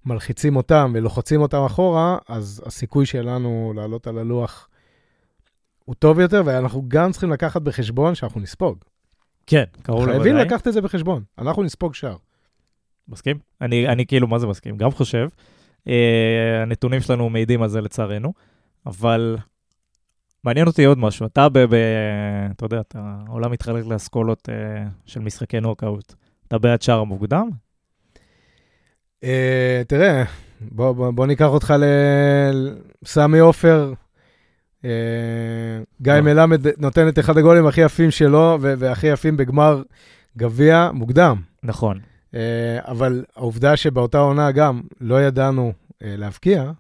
שמלחיצים 0.05 0.55
אותם 0.55 0.91
ולוחצים 0.95 1.41
אותם 1.41 1.63
אחורה, 1.65 2.17
אז 2.27 2.63
הסיכוי 2.65 3.05
שלנו 3.05 3.73
לעלות 3.75 4.07
על 4.07 4.17
הלוח 4.17 4.69
הוא 5.85 5.95
טוב 5.95 6.19
יותר, 6.19 6.41
ואנחנו 6.45 6.83
גם 6.87 7.11
צריכים 7.11 7.31
לקחת 7.31 7.61
בחשבון 7.61 8.15
שאנחנו 8.15 8.41
נספוג. 8.41 8.77
כן, 9.47 9.63
קרוב 9.81 9.99
לוודאי. 9.99 10.21
חייבים 10.21 10.35
לקחת 10.35 10.67
את 10.67 10.73
זה 10.73 10.81
בחשבון, 10.81 11.23
אנחנו 11.37 11.63
נספוג 11.63 11.95
שער. 11.95 12.15
מסכים? 13.07 13.37
אני, 13.61 13.87
אני 13.87 14.05
כאילו, 14.05 14.27
מה 14.27 14.39
זה 14.39 14.47
מסכים? 14.47 14.77
גם 14.77 14.91
חושב. 14.91 15.27
אה, 15.87 16.61
הנתונים 16.61 17.01
שלנו 17.01 17.29
מעידים 17.29 17.61
על 17.61 17.69
זה 17.69 17.81
לצערנו, 17.81 18.33
אבל 18.85 19.37
מעניין 20.43 20.67
אותי 20.67 20.85
עוד 20.85 20.97
משהו. 20.97 21.25
אתה, 21.25 21.49
ב, 21.49 21.59
ב, 21.59 21.75
אתה 22.51 22.65
יודע, 22.65 22.79
אתה, 22.79 23.15
העולם 23.27 23.51
מתחלק 23.51 23.85
לאסכולות 23.85 24.49
אה, 24.49 24.87
של 25.05 25.19
משחקי 25.19 25.59
נוקאוט. 25.59 26.13
אתה 26.47 26.57
בעד 26.57 26.81
שער 26.81 26.99
המוקדם? 26.99 27.49
אה, 29.23 29.81
תראה, 29.87 30.23
בוא, 30.61 30.91
בוא, 30.91 31.11
בוא 31.11 31.25
ניקח 31.25 31.47
אותך 31.47 31.73
לסמי 33.03 33.39
עופר. 33.39 33.93
אה, 34.85 34.89
גיא 36.01 36.13
לא. 36.13 36.21
מלמד 36.21 36.61
נותן 36.77 37.07
את 37.07 37.19
אחד 37.19 37.37
הגולים 37.37 37.67
הכי 37.67 37.81
יפים 37.81 38.11
שלו, 38.11 38.57
והכי 38.61 39.07
יפים 39.07 39.37
בגמר 39.37 39.81
גביע 40.37 40.89
מוקדם. 40.93 41.41
נכון. 41.63 41.99
אה, 42.35 42.79
אבל 42.81 43.23
העובדה 43.35 43.77
שבאותה 43.77 44.17
עונה 44.17 44.51
גם 44.51 44.81
לא 45.01 45.21
ידענו 45.21 45.73
אה, 46.03 46.15
להבקיע, 46.17 46.71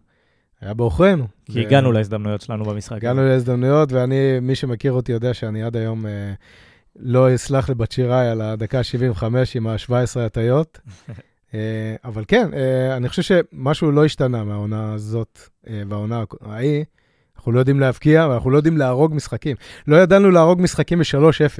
היה 0.61 0.73
בעוכרינו. 0.73 1.27
כי 1.45 1.61
הגענו 1.61 1.91
להזדמנויות 1.91 2.41
שלנו 2.41 2.65
במשחק. 2.65 2.97
הגענו. 2.97 3.25
להזדמנויות, 3.25 3.91
ואני, 3.91 4.39
מי 4.41 4.55
שמכיר 4.55 4.91
אותי 4.91 5.11
יודע 5.11 5.33
שאני 5.33 5.63
עד 5.63 5.77
היום 5.77 6.05
לא 6.95 7.35
אסלח 7.35 7.69
לבת 7.69 7.91
שיראי 7.91 8.27
על 8.27 8.41
הדקה 8.41 8.83
75 8.83 9.55
עם 9.55 9.67
ה-17 9.67 10.19
הטיות. 10.19 10.79
אה, 11.55 11.95
אבל 12.05 12.23
כן, 12.27 12.53
אה, 12.53 12.97
אני 12.97 13.09
חושב 13.09 13.21
שמשהו 13.21 13.91
לא 13.91 14.05
השתנה 14.05 14.43
מהעונה 14.43 14.93
הזאת 14.93 15.39
אה, 15.67 15.83
והעונה 15.89 16.23
ההיא. 16.41 16.85
אנחנו 17.37 17.51
לא 17.51 17.59
יודעים 17.59 17.79
להבקיע 17.79 18.27
ואנחנו 18.29 18.49
לא 18.49 18.57
יודעים 18.57 18.77
להרוג 18.77 19.13
משחקים. 19.13 19.55
לא 19.87 19.95
ידענו 19.95 20.31
להרוג 20.31 20.61
משחקים 20.61 20.99
ב-3-0 20.99 21.59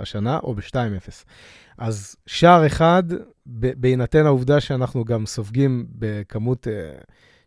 השנה 0.00 0.38
או 0.38 0.54
ב-2-0. 0.54 1.24
אז 1.78 2.16
שער 2.26 2.66
אחד, 2.66 3.02
בהינתן 3.46 4.26
העובדה 4.26 4.60
שאנחנו 4.60 5.04
גם 5.04 5.26
סופגים 5.26 5.86
בכמות 5.90 6.66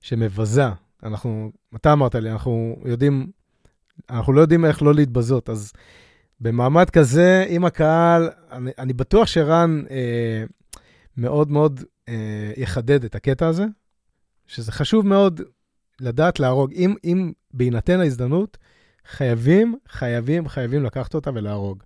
שמבזה, 0.02 0.66
אנחנו, 1.04 1.52
אתה 1.76 1.94
אמרת 1.94 2.16
לי, 2.16 2.32
אנחנו 2.32 2.76
יודעים, 2.86 3.28
אנחנו 4.10 4.34
לא 4.34 4.42
יודעים 4.42 4.66
איך 4.66 4.82
לא 4.82 4.94
להתבזות, 4.94 5.50
אז 5.50 5.74
במעמד 6.42 6.90
כזה, 6.90 7.46
עם 7.50 7.66
הקהל, 7.66 8.30
אני, 8.52 8.72
אני 8.80 8.94
בטוח 8.94 9.28
שרן 9.28 9.84
אה, 9.90 10.44
מאוד 11.18 11.52
מאוד 11.52 11.82
אה, 12.10 12.52
יחדד 12.58 13.04
את 13.04 13.16
הקטע 13.16 13.48
הזה, 13.48 13.66
שזה 14.48 14.72
חשוב 14.72 15.08
מאוד 15.08 15.42
לדעת 16.02 16.40
להרוג. 16.40 16.74
אם, 16.74 16.96
אם 17.04 17.32
בהינתן 17.54 18.00
ההזדמנות, 18.00 18.58
חייבים, 19.08 19.76
חייבים, 19.90 20.48
חייבים 20.48 20.84
לקחת 20.84 21.16
אותה 21.16 21.32
ולהרוג. 21.34 21.84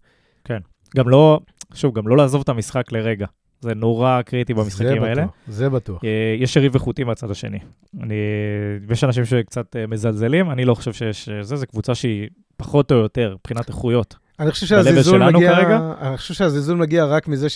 גם 0.97 1.09
לא, 1.09 1.39
שוב, 1.73 1.95
גם 1.95 2.07
לא 2.07 2.17
לעזוב 2.17 2.41
את 2.41 2.49
המשחק 2.49 2.91
לרגע. 2.91 3.25
זה 3.61 3.73
נורא 3.73 4.21
קריטי 4.21 4.53
זה 4.53 4.61
במשחקים 4.61 4.91
בטוח, 4.91 5.03
האלה. 5.03 5.25
זה 5.47 5.69
בטוח. 5.69 6.03
אה, 6.03 6.35
יש 6.39 6.55
יריב 6.55 6.73
איכותי 6.73 7.03
מהצד 7.03 7.31
השני. 7.31 7.59
אני, 8.01 8.15
יש 8.89 9.03
אנשים 9.03 9.25
שקצת 9.25 9.75
אה, 9.75 9.87
מזלזלים, 9.87 10.51
אני 10.51 10.65
לא 10.65 10.75
חושב 10.75 10.93
שיש 10.93 11.29
אה, 11.29 11.43
זה, 11.43 11.55
זו 11.55 11.67
קבוצה 11.67 11.95
שהיא 11.95 12.29
פחות 12.57 12.91
או 12.91 12.97
יותר, 12.97 13.35
מבחינת 13.39 13.67
איכויות. 13.67 14.15
אני 14.41 14.51
חושב 14.51 14.65
שהזלזול 14.65 15.31
מגיע, 15.31 15.55
כרגע? 15.55 15.79
אני 16.01 16.17
חושב 16.17 16.33
שהזלזול 16.33 16.77
מגיע 16.77 17.05
רק 17.05 17.27
מזה 17.27 17.47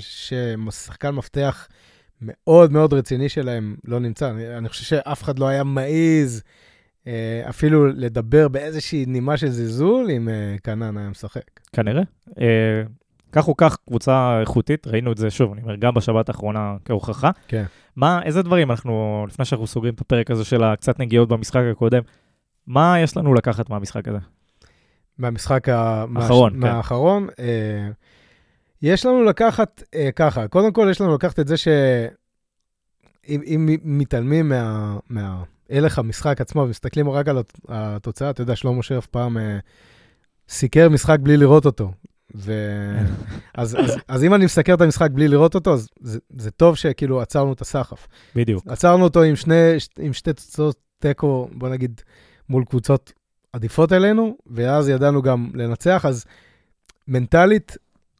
ששחקן 0.00 1.10
מפתח 1.10 1.68
מאוד 2.22 2.72
מאוד 2.72 2.94
רציני 2.94 3.28
שלהם 3.28 3.76
לא 3.86 4.00
נמצא. 4.00 4.30
אני, 4.30 4.56
אני 4.56 4.68
חושב 4.68 4.84
שאף 4.84 5.22
אחד 5.22 5.38
לא 5.38 5.48
היה 5.48 5.64
מעז 5.64 6.42
אה, 7.06 7.42
אפילו 7.48 7.86
לדבר 7.86 8.48
באיזושהי 8.48 9.06
נימה 9.06 9.36
של 9.36 9.48
זלזול 9.48 10.10
אם 10.10 10.28
אה, 10.28 10.56
קנן 10.62 10.96
היה 10.96 11.08
משחק. 11.08 11.60
כנראה. 11.72 12.02
אה, 12.40 12.82
כך 13.32 13.48
או 13.48 13.56
כך, 13.56 13.76
קבוצה 13.86 14.40
איכותית, 14.40 14.86
ראינו 14.86 15.12
את 15.12 15.18
זה 15.18 15.30
שוב, 15.30 15.52
אני 15.52 15.62
אומר, 15.62 15.76
גם 15.76 15.94
בשבת 15.94 16.28
האחרונה 16.28 16.76
כהוכחה. 16.84 17.30
כן. 17.48 17.64
מה, 17.96 18.22
איזה 18.22 18.42
דברים 18.42 18.70
אנחנו, 18.70 19.24
לפני 19.28 19.44
שאנחנו 19.44 19.66
סוגרים 19.66 19.94
את 19.94 20.00
הפרק 20.00 20.30
הזה 20.30 20.44
של 20.44 20.64
הקצת 20.64 20.98
נגיעות 20.98 21.28
במשחק 21.28 21.62
הקודם, 21.72 22.02
מה 22.66 23.00
יש 23.00 23.16
לנו 23.16 23.34
לקחת 23.34 23.70
מהמשחק 23.70 24.08
הזה? 24.08 24.18
מהמשחק 25.18 25.68
האחרון, 25.68 26.56
מה, 26.56 26.66
כן. 26.68 26.72
מהאחרון. 26.74 27.28
אה, 27.38 27.88
יש 28.82 29.06
לנו 29.06 29.24
לקחת 29.24 29.82
אה, 29.94 30.08
ככה, 30.16 30.48
קודם 30.48 30.72
כל 30.72 30.88
יש 30.90 31.00
לנו 31.00 31.14
לקחת 31.14 31.40
את 31.40 31.48
זה 31.48 31.56
שאם 31.56 33.40
אם 33.46 33.76
מתעלמים 33.84 34.48
מה, 34.48 34.96
מה 35.10 35.42
הלך 35.70 35.98
המשחק 35.98 36.40
עצמו 36.40 36.60
ומסתכלים 36.60 37.10
רק 37.10 37.28
על 37.28 37.38
הת- 37.38 37.60
התוצאה, 37.68 38.30
אתה 38.30 38.42
יודע, 38.42 38.56
שלמה 38.56 38.82
שרף 38.82 39.06
פעם 39.06 39.38
אה, 39.38 39.58
סיקר 40.48 40.88
משחק 40.88 41.18
בלי 41.22 41.36
לראות 41.36 41.66
אותו. 41.66 41.92
ו... 42.34 42.52
אז, 43.54 43.74
אז, 43.74 43.96
אז 44.08 44.24
אם 44.24 44.34
אני 44.34 44.44
מסקר 44.44 44.74
את 44.74 44.80
המשחק 44.80 45.10
בלי 45.10 45.28
לראות 45.28 45.54
אותו, 45.54 45.74
אז 45.74 45.88
זה, 46.00 46.18
זה 46.36 46.50
טוב 46.50 46.76
שכאילו 46.76 47.20
עצרנו 47.20 47.52
את 47.52 47.60
הסחף. 47.60 48.08
בדיוק. 48.34 48.64
עצרנו 48.66 49.04
אותו 49.04 49.22
עם, 49.22 49.36
שני, 49.36 49.54
עם 49.98 50.12
שתי 50.12 50.32
תוצאות 50.32 50.76
תיקו, 50.98 51.48
בוא 51.52 51.68
נגיד, 51.68 52.00
מול 52.48 52.64
קבוצות 52.64 53.12
עדיפות 53.56 53.92
אלינו, 53.92 54.36
ואז 54.46 54.88
ידענו 54.88 55.22
גם 55.22 55.50
לנצח, 55.54 56.04
אז 56.08 56.24
מנטלית, 57.08 57.76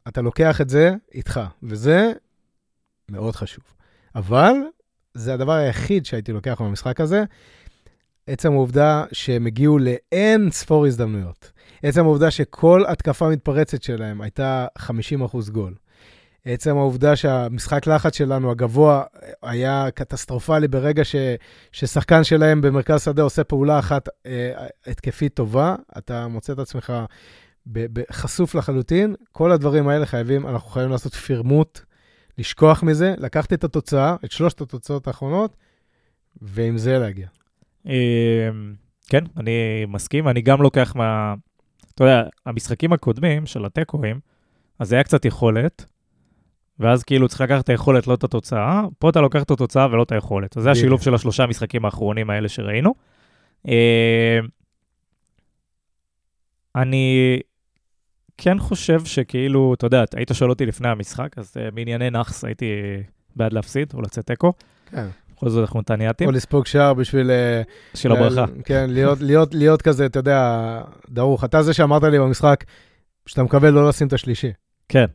אתה 0.08 0.22
לוקח 0.22 0.60
את 0.60 0.68
זה 0.68 0.94
איתך, 1.14 1.40
וזה 1.62 2.12
מאוד 3.08 3.36
חשוב. 3.36 3.64
אבל 4.14 4.52
זה 5.14 5.34
הדבר 5.34 5.52
היחיד 5.52 6.06
שהייתי 6.06 6.32
לוקח 6.32 6.60
מהמשחק 6.60 7.00
הזה, 7.00 7.24
עצם 8.26 8.52
העובדה 8.52 9.04
שהם 9.12 9.46
הגיעו 9.46 9.78
לאין 9.78 10.50
ספור 10.50 10.86
הזדמנויות. 10.86 11.52
עצם 11.82 12.04
העובדה 12.04 12.30
שכל 12.30 12.82
התקפה 12.88 13.28
מתפרצת 13.28 13.82
שלהם 13.82 14.20
הייתה 14.20 14.66
50% 14.78 15.50
גול. 15.52 15.74
עצם 16.46 16.76
העובדה 16.76 17.16
שהמשחק 17.16 17.86
לחץ 17.86 18.16
שלנו, 18.16 18.50
הגבוה, 18.50 19.02
היה 19.42 19.86
קטסטרופלי 19.94 20.68
ברגע 20.68 21.04
ש, 21.04 21.16
ששחקן 21.72 22.24
שלהם 22.24 22.60
במרכז 22.60 23.04
שדה 23.04 23.22
עושה 23.22 23.44
פעולה 23.44 23.78
אחת 23.78 24.08
אה, 24.26 24.66
התקפית 24.86 25.34
טובה, 25.34 25.74
אתה 25.98 26.28
מוצא 26.28 26.52
את 26.52 26.58
עצמך 26.58 26.92
ב, 27.66 27.86
ב, 27.92 28.02
חשוף 28.12 28.54
לחלוטין. 28.54 29.14
כל 29.32 29.52
הדברים 29.52 29.88
האלה 29.88 30.06
חייבים, 30.06 30.46
אנחנו 30.46 30.70
חייבים 30.70 30.92
לעשות 30.92 31.14
פרמוט, 31.14 31.80
לשכוח 32.38 32.82
מזה, 32.82 33.14
לקחת 33.18 33.52
את 33.52 33.64
התוצאה, 33.64 34.16
את 34.24 34.32
שלושת 34.32 34.60
התוצאות 34.60 35.06
האחרונות, 35.06 35.56
ועם 36.42 36.78
זה 36.78 36.98
להגיע. 36.98 37.26
אה, 37.88 38.48
כן, 39.08 39.24
אני 39.36 39.84
מסכים, 39.88 40.28
אני 40.28 40.42
גם 40.42 40.62
לוקח 40.62 40.96
מה... 40.96 41.34
אתה 41.94 42.04
יודע, 42.04 42.22
המשחקים 42.46 42.92
הקודמים 42.92 43.46
של 43.46 43.64
התיקואים, 43.64 44.20
אז 44.78 44.88
זה 44.88 44.94
היה 44.94 45.04
קצת 45.04 45.24
יכולת, 45.24 45.86
ואז 46.80 47.02
כאילו 47.02 47.28
צריך 47.28 47.40
לקחת 47.40 47.64
את 47.64 47.68
היכולת, 47.68 48.06
לא 48.06 48.14
את 48.14 48.24
התוצאה. 48.24 48.82
פה 48.98 49.10
אתה 49.10 49.20
לוקח 49.20 49.42
את 49.42 49.50
התוצאה 49.50 49.86
ולא 49.90 50.02
את 50.02 50.12
היכולת. 50.12 50.56
אז 50.56 50.62
זה. 50.62 50.70
השילוב 50.70 51.02
של 51.02 51.14
השלושה 51.14 51.42
המשחקים 51.42 51.84
האחרונים 51.84 52.30
האלה 52.30 52.48
שראינו. 52.48 52.94
אה, 53.68 54.38
אני 56.76 57.38
כן 58.38 58.58
חושב 58.58 59.04
שכאילו, 59.04 59.74
אתה 59.74 59.86
יודע, 59.86 60.04
היית 60.16 60.30
שואל 60.32 60.50
אותי 60.50 60.66
לפני 60.66 60.88
המשחק, 60.88 61.38
אז 61.38 61.54
אה, 61.60 61.68
מענייני 61.72 62.10
נאחס 62.10 62.44
הייתי 62.44 62.66
בעד 63.36 63.52
להפסיד 63.52 63.92
או 63.94 64.02
לצאת 64.02 64.26
תיקו. 64.26 64.52
כן. 64.90 65.06
בכל 65.36 65.48
זאת 65.48 65.60
אנחנו 65.60 65.80
נתניאתים, 65.80 66.26
או 66.26 66.32
לספוג 66.32 66.66
שער 66.66 66.94
בשביל... 66.94 67.30
אה, 67.30 67.62
של 67.94 68.12
הברכה. 68.12 68.44
כן, 68.64 68.90
להיות, 68.90 69.20
להיות, 69.20 69.54
להיות 69.54 69.82
כזה, 69.82 70.06
אתה 70.06 70.18
יודע, 70.18 70.80
דרוך. 71.10 71.44
אתה 71.44 71.62
זה 71.62 71.74
שאמרת 71.74 72.02
לי 72.02 72.18
במשחק, 72.18 72.64
שאתה 73.26 73.42
מקווה 73.42 73.70
לא 73.70 73.88
לשים 73.88 74.06
את 74.06 74.12
השלישי. 74.12 74.52
כן. 74.88 75.06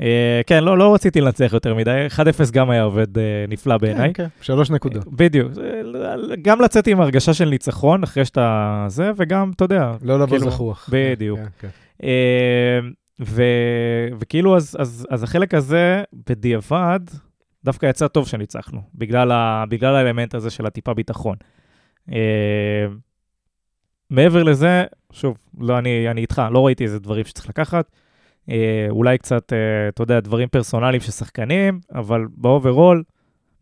אה, 0.00 0.40
כן, 0.46 0.64
לא, 0.64 0.78
לא 0.78 0.94
רציתי 0.94 1.20
לנצח 1.20 1.50
יותר 1.52 1.74
מדי, 1.74 2.06
1-0 2.16 2.20
גם 2.52 2.70
היה 2.70 2.82
עובד 2.82 3.18
אה, 3.18 3.22
נפלא 3.48 3.76
בעיניי. 3.76 4.14
כן, 4.14 4.24
כן, 4.24 4.28
שלוש 4.40 4.70
נקודות. 4.70 5.04
בדיוק, 5.12 5.52
אה, 5.58 6.16
גם 6.42 6.60
לצאת 6.60 6.86
עם 6.86 7.00
הרגשה 7.00 7.34
של 7.34 7.48
ניצחון 7.48 8.02
אחרי 8.02 8.24
שאתה 8.24 8.84
זה, 8.88 9.10
וגם, 9.16 9.50
אתה 9.56 9.64
יודע, 9.64 9.92
לא 10.02 10.20
לבוא 10.20 10.36
כאילו, 10.38 10.50
זחוח. 10.50 10.88
בדיוק. 10.92 11.38
כן, 11.58 11.68
כן. 11.98 12.08
ו- 13.20 13.42
וכאילו, 14.20 14.56
אז, 14.56 14.76
אז, 14.78 15.06
אז 15.10 15.22
החלק 15.22 15.54
הזה, 15.54 16.02
בדיעבד, 16.30 17.00
דווקא 17.64 17.86
יצא 17.86 18.08
טוב 18.08 18.28
שניצחנו, 18.28 18.80
בגלל, 18.94 19.32
ה- 19.32 19.64
בגלל 19.68 19.94
האלמנט 19.96 20.34
הזה 20.34 20.50
של 20.50 20.66
הטיפה 20.66 20.94
ביטחון. 20.94 21.36
מעבר 24.10 24.42
לזה, 24.42 24.84
שוב, 25.12 25.36
לא, 25.60 25.78
אני, 25.78 26.10
אני 26.10 26.20
איתך, 26.20 26.42
לא 26.50 26.66
ראיתי 26.66 26.84
איזה 26.84 26.98
דברים 26.98 27.24
שצריך 27.24 27.48
לקחת. 27.48 27.90
אה, 28.50 28.86
אולי 28.90 29.18
קצת, 29.18 29.52
אה, 29.52 29.88
אתה 29.88 30.02
יודע, 30.02 30.20
דברים 30.20 30.48
פרסונליים 30.48 31.00
של 31.00 31.12
שחקנים, 31.12 31.80
אבל 31.94 32.26
ב 32.36 32.44
overall, 32.44 33.04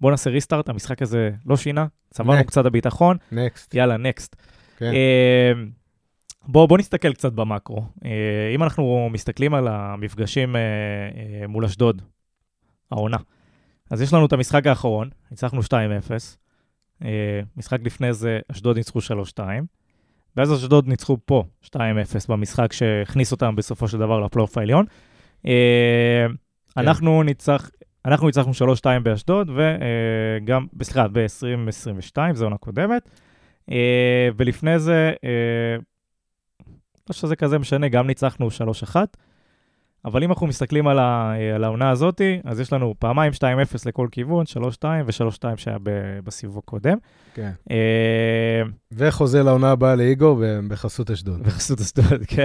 בוא 0.00 0.10
נעשה 0.10 0.30
restart, 0.30 0.68
המשחק 0.68 1.02
הזה 1.02 1.30
לא 1.46 1.56
שינה, 1.56 1.86
צברנו 2.10 2.40
Next. 2.40 2.44
קצת 2.44 2.66
הביטחון, 2.66 3.16
next. 3.32 3.74
יאללה, 3.74 3.96
next. 3.96 4.36
כן. 4.76 4.92
אה, 4.92 5.52
בוא, 6.48 6.66
בוא 6.66 6.78
נסתכל 6.78 7.12
קצת 7.12 7.32
במקרו. 7.32 7.82
אם 8.54 8.62
אנחנו 8.62 9.08
מסתכלים 9.12 9.54
על 9.54 9.68
המפגשים 9.68 10.56
מול 11.48 11.64
אשדוד, 11.64 12.02
העונה, 12.90 13.16
אז 13.90 14.02
יש 14.02 14.12
לנו 14.12 14.26
את 14.26 14.32
המשחק 14.32 14.66
האחרון, 14.66 15.10
ניצחנו 15.30 15.60
2-0, 15.62 15.70
אה, 17.04 17.40
משחק 17.56 17.78
לפני 17.82 18.12
זה 18.12 18.40
אשדוד 18.52 18.76
ניצחו 18.76 18.98
3-2, 18.98 19.40
ואז 20.36 20.54
אשדוד 20.54 20.88
ניצחו 20.88 21.18
פה 21.24 21.44
2-0 21.64 21.76
במשחק 22.28 22.72
שהכניס 22.72 23.32
אותם 23.32 23.56
בסופו 23.56 23.88
של 23.88 23.98
דבר 23.98 24.20
לפלייאוף 24.20 24.58
העליון. 24.58 24.86
אה, 25.46 26.26
אנחנו 26.76 27.22
ניצח... 27.22 27.70
אנחנו 28.04 28.26
ניצחנו 28.26 28.52
3-2 28.52 29.00
באשדוד, 29.02 29.50
וגם, 29.50 30.66
סליחה, 30.82 31.08
ב-2022, 31.08 32.16
זו 32.34 32.44
עונה 32.44 32.56
קודמת. 32.56 33.10
אה, 33.70 34.28
ולפני 34.36 34.78
זה, 34.78 35.12
אה, 35.24 35.76
לא 37.08 37.12
שזה 37.12 37.36
כזה 37.36 37.58
משנה, 37.58 37.88
גם 37.88 38.06
ניצחנו 38.06 38.48
3-1. 38.92 38.96
אבל 40.04 40.24
אם 40.24 40.30
אנחנו 40.30 40.46
מסתכלים 40.46 40.86
על, 40.86 40.98
ה, 40.98 41.34
אה, 41.36 41.54
על 41.54 41.64
העונה 41.64 41.90
הזאת, 41.90 42.20
אז 42.44 42.60
יש 42.60 42.72
לנו 42.72 42.94
פעמיים 42.98 43.32
2-0 43.32 43.36
לכל 43.86 44.08
כיוון, 44.12 44.44
3-2 44.46 44.84
ו-3-2 45.06 45.44
שהיה 45.56 45.76
ב- 45.82 46.18
בסיבוב 46.24 46.58
הקודם. 46.58 46.96
כן. 47.34 47.50
אה, 47.70 48.62
וחוזה 48.92 49.42
לעונה 49.42 49.70
הבאה 49.70 49.94
לאיגור 49.94 50.38
ב- 50.42 50.60
בחסות 50.68 51.10
אשדוד. 51.10 51.42
בחסות 51.42 51.80
אשדוד, 51.80 52.24
כן. 52.36 52.44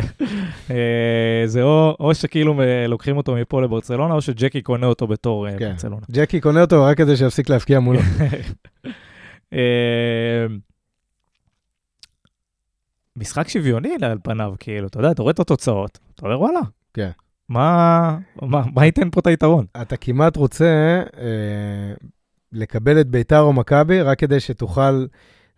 אה, 0.72 1.44
זה 1.46 1.63
או, 1.63 1.96
או 2.00 2.16
שכאילו 2.16 2.62
אה, 2.62 2.88
לוקחים 2.88 3.18
אותו 3.18 3.36
מפה 3.36 3.62
לברצלונה, 3.62 4.13
או 4.13 4.22
שג'קי 4.22 4.62
קונה 4.62 4.86
אותו 4.88 5.08
בתור 5.08 5.48
אה, 5.48 5.58
כן. 5.60 5.70
ברצלונה. 5.72 6.01
ג'קי 6.12 6.39
קונה 6.42 6.62
אותו 6.62 6.84
רק 6.84 6.98
כדי 6.98 7.18
שיפסיק 7.18 7.50
להפקיע 7.50 7.80
מולו. 7.80 8.00
אה, 9.54 10.46
משחק 13.16 13.48
שוויוני 13.48 13.94
על 14.01 14.18
פניו, 14.24 14.54
כאילו, 14.60 14.88
אתה 14.88 15.00
יודע, 15.00 15.12
אתה 15.12 15.22
רואה 15.22 15.32
את 15.32 15.39
התוצאות, 15.39 16.00
אתה 16.16 16.25
אומר, 16.25 16.39
וואלה. 16.42 16.60
כן. 16.94 17.10
מה, 17.50 18.18
מה, 18.41 18.63
מה 18.74 18.86
ייתן 18.86 19.10
פה 19.10 19.20
את 19.20 19.27
היתרון? 19.27 19.65
אתה 19.82 19.98
כמעט 19.98 20.36
רוצה 20.36 21.01
אה, 21.18 21.94
לקבל 22.51 23.01
את 23.01 23.08
ביתר 23.08 23.39
או 23.39 23.53
מכבי, 23.53 24.01
רק 24.01 24.20
כדי 24.20 24.39
שתוכל 24.39 25.06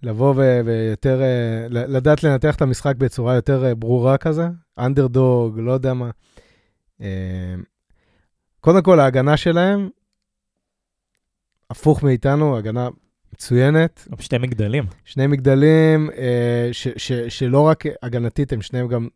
לבוא 0.03 0.33
ו- 0.37 0.61
ויותר, 0.65 1.21
אה, 1.21 1.67
לדעת 1.69 2.23
לנתח 2.23 2.55
את 2.55 2.61
המשחק 2.61 2.95
בצורה 2.95 3.35
יותר 3.35 3.65
אה, 3.65 3.75
ברורה 3.75 4.17
כזה, 4.17 4.47
אנדרדוג, 4.79 5.59
לא 5.59 5.71
יודע 5.71 5.93
מה. 5.93 6.09
אה, 7.01 7.55
קודם 8.59 8.81
כל, 8.81 8.99
ההגנה 8.99 9.37
שלהם, 9.37 9.89
הפוך 11.69 12.03
מאיתנו, 12.03 12.57
הגנה 12.57 12.89
מצוינת. 13.33 14.07
שתי 14.19 14.37
מגדלים. 14.37 14.83
שני 15.05 15.27
מגדלים 15.27 16.09
אה, 16.17 16.69
ש, 16.71 16.87
ש, 16.97 17.11
שלא 17.11 17.61
רק 17.61 17.83
הגנתית, 18.03 18.53
הם 18.53 18.61
שניהם 18.61 18.87
גם 18.87 19.07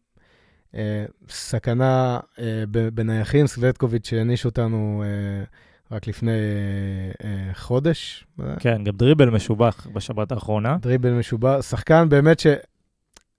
סכנה 1.30 2.20
אה, 2.40 2.64
בנייחים. 2.94 3.48
סווטקוביץ' 3.48 4.08
שהעניש 4.08 4.46
אותנו 4.46 5.04
אה, 5.06 5.44
רק 5.92 6.08
לפני 6.08 6.32
אה, 6.32 7.28
אה, 7.30 7.54
חודש. 7.54 8.28
כן, 8.60 8.84
גם 8.84 8.96
דריבל 8.96 9.30
משובח 9.30 9.88
בשבת 9.94 10.32
האחרונה. 10.32 10.78
דריבל 10.82 11.12
משובח. 11.12 11.62
שחקן 11.62 12.10
באמת 12.10 12.40
שאין 12.40 12.62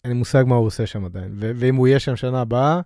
לי 0.05 0.13
מושג 0.13 0.45
מה 0.47 0.55
הוא 0.55 0.67
עושה 0.67 0.87
שם 0.87 1.05
עדיין. 1.05 1.31
ואם 1.37 1.77
הוא 1.77 1.87
יהיה 1.87 1.99
שם 1.99 2.17
שנה 2.17 2.41
הבאה, 2.41 2.81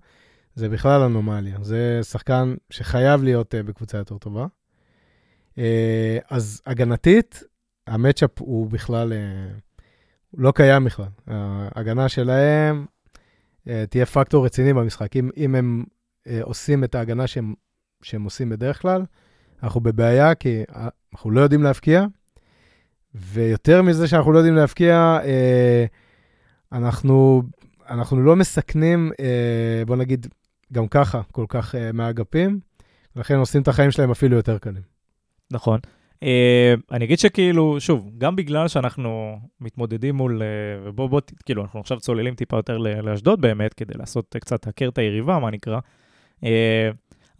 זה 0.54 0.68
בכלל 0.68 1.00
אנומליה. 1.00 1.56
זה 1.62 2.00
שחקן 2.02 2.54
שחייב 2.70 3.22
להיות 3.22 3.54
אה, 3.54 3.62
בקבוצה 3.62 3.98
יותר 3.98 4.18
טובה. 4.18 4.46
אה, 5.58 6.18
אז 6.30 6.62
הגנתית, 6.66 7.42
המצ'אפ 7.86 8.30
הוא 8.38 8.70
בכלל, 8.70 9.12
אה, 9.12 9.52
לא 10.34 10.52
קיים 10.52 10.84
בכלל. 10.84 11.06
ההגנה 11.26 12.08
שלהם 12.08 12.80
אה, 12.80 12.99
תהיה 13.90 14.06
פקטור 14.06 14.46
רציני 14.46 14.72
במשחק. 14.72 15.16
אם, 15.16 15.30
אם 15.36 15.54
הם 15.54 15.84
אה, 16.26 16.40
עושים 16.42 16.84
את 16.84 16.94
ההגנה 16.94 17.26
שהם, 17.26 17.54
שהם 18.02 18.24
עושים 18.24 18.48
בדרך 18.48 18.82
כלל, 18.82 19.04
אנחנו 19.62 19.80
בבעיה, 19.80 20.34
כי 20.34 20.62
אה, 20.76 20.88
אנחנו 21.12 21.30
לא 21.30 21.40
יודעים 21.40 21.62
להבקיע, 21.62 22.04
ויותר 23.14 23.82
מזה 23.82 24.08
שאנחנו 24.08 24.32
לא 24.32 24.38
יודעים 24.38 24.54
להבקיע, 24.54 25.18
אה, 25.24 25.84
אנחנו, 26.72 27.42
אנחנו 27.88 28.22
לא 28.22 28.36
מסכנים, 28.36 29.12
אה, 29.20 29.82
בוא 29.86 29.96
נגיד, 29.96 30.26
גם 30.72 30.88
ככה, 30.88 31.20
כל 31.32 31.44
כך 31.48 31.74
אה, 31.74 31.92
מהאגפים, 31.92 32.60
לכן 33.16 33.36
עושים 33.36 33.62
את 33.62 33.68
החיים 33.68 33.90
שלהם 33.90 34.10
אפילו 34.10 34.36
יותר 34.36 34.58
קלים. 34.58 34.82
נכון. 35.50 35.80
Uh, 36.24 36.26
אני 36.92 37.04
אגיד 37.04 37.18
שכאילו, 37.18 37.80
שוב, 37.80 38.10
גם 38.18 38.36
בגלל 38.36 38.68
שאנחנו 38.68 39.38
מתמודדים 39.60 40.14
מול, 40.14 40.42
uh, 40.42 40.88
ובוא, 40.88 41.06
בוא, 41.06 41.20
כאילו, 41.44 41.62
אנחנו 41.62 41.80
עכשיו 41.80 42.00
צוללים 42.00 42.34
טיפה 42.34 42.56
יותר 42.56 42.78
לאשדוד 42.78 43.40
באמת, 43.40 43.74
כדי 43.74 43.94
לעשות 43.98 44.36
uh, 44.36 44.38
קצת, 44.38 44.66
להכיר 44.66 44.88
את 44.88 44.98
היריבה, 44.98 45.38
מה 45.38 45.50
נקרא. 45.50 45.78
Uh, 46.40 46.46